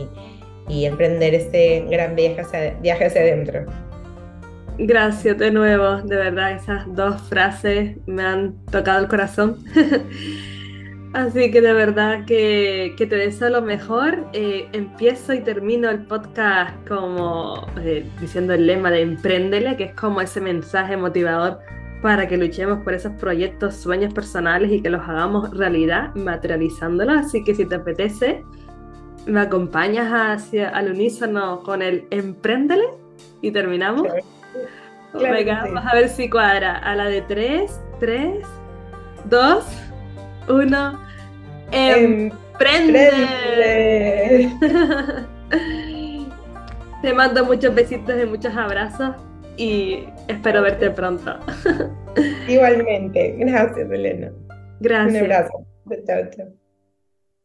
y 0.67 0.85
emprender 0.85 1.35
este 1.35 1.85
gran 1.89 2.15
viaje 2.15 2.41
hacia, 2.41 2.71
viaje 2.81 3.05
hacia 3.05 3.21
adentro. 3.21 3.65
Gracias 4.77 5.37
de 5.37 5.51
nuevo, 5.51 6.01
de 6.01 6.17
verdad, 6.17 6.51
esas 6.51 6.93
dos 6.93 7.21
frases 7.29 7.97
me 8.07 8.23
han 8.23 8.55
tocado 8.65 8.99
el 8.99 9.07
corazón. 9.07 9.57
Así 11.13 11.49
que 11.49 11.61
de 11.61 11.71
verdad 11.71 12.25
que, 12.25 12.93
que 12.97 13.05
te 13.05 13.15
deseo 13.15 13.49
lo 13.49 13.61
mejor. 13.61 14.27
Eh, 14.33 14.67
empiezo 14.73 15.33
y 15.33 15.39
termino 15.39 15.89
el 15.89 16.05
podcast 16.05 16.75
como 16.89 17.65
eh, 17.79 18.05
diciendo 18.19 18.53
el 18.53 18.67
lema 18.67 18.91
de 18.91 19.01
Emprendele, 19.01 19.77
que 19.77 19.85
es 19.85 19.93
como 19.93 20.19
ese 20.19 20.41
mensaje 20.41 20.97
motivador 20.97 21.59
para 22.01 22.27
que 22.27 22.35
luchemos 22.35 22.83
por 22.83 22.93
esos 22.93 23.13
proyectos, 23.13 23.77
sueños 23.77 24.13
personales 24.13 24.73
y 24.73 24.81
que 24.81 24.89
los 24.89 25.07
hagamos 25.07 25.57
realidad 25.57 26.13
materializándolos. 26.15 27.27
Así 27.27 27.45
que 27.45 27.55
si 27.55 27.65
te 27.65 27.75
apetece, 27.75 28.43
me 29.25 29.39
acompañas 29.39 30.11
hacia 30.11 30.67
al 30.67 30.91
unísono 30.91 31.63
con 31.63 31.81
el 31.81 32.07
Emprendele 32.11 32.89
y 33.41 33.51
terminamos. 33.51 34.09
Claro 35.17 35.35
Venga, 35.35 35.63
sí. 35.63 35.71
vamos 35.71 35.91
a 35.91 35.95
ver 35.95 36.09
si 36.09 36.29
cuadra. 36.29 36.77
A 36.77 36.95
la 36.95 37.05
de 37.05 37.21
3, 37.21 37.81
3, 37.99 38.45
2, 39.25 39.65
1. 40.49 40.99
¡Emprende! 41.71 43.11
Te 47.01 47.13
mando 47.13 47.45
muchos 47.45 47.73
besitos 47.75 48.15
y 48.21 48.25
muchos 48.25 48.55
abrazos 48.55 49.15
y 49.57 50.05
espero 50.27 50.61
verte 50.61 50.89
pronto. 50.91 51.37
Igualmente. 52.47 53.35
Gracias, 53.37 53.89
Elena. 53.91 54.31
Gracias. 54.79 55.13
Un 55.13 55.21
abrazo. 55.21 55.65
Chao, 56.05 56.29
chao. 56.35 56.64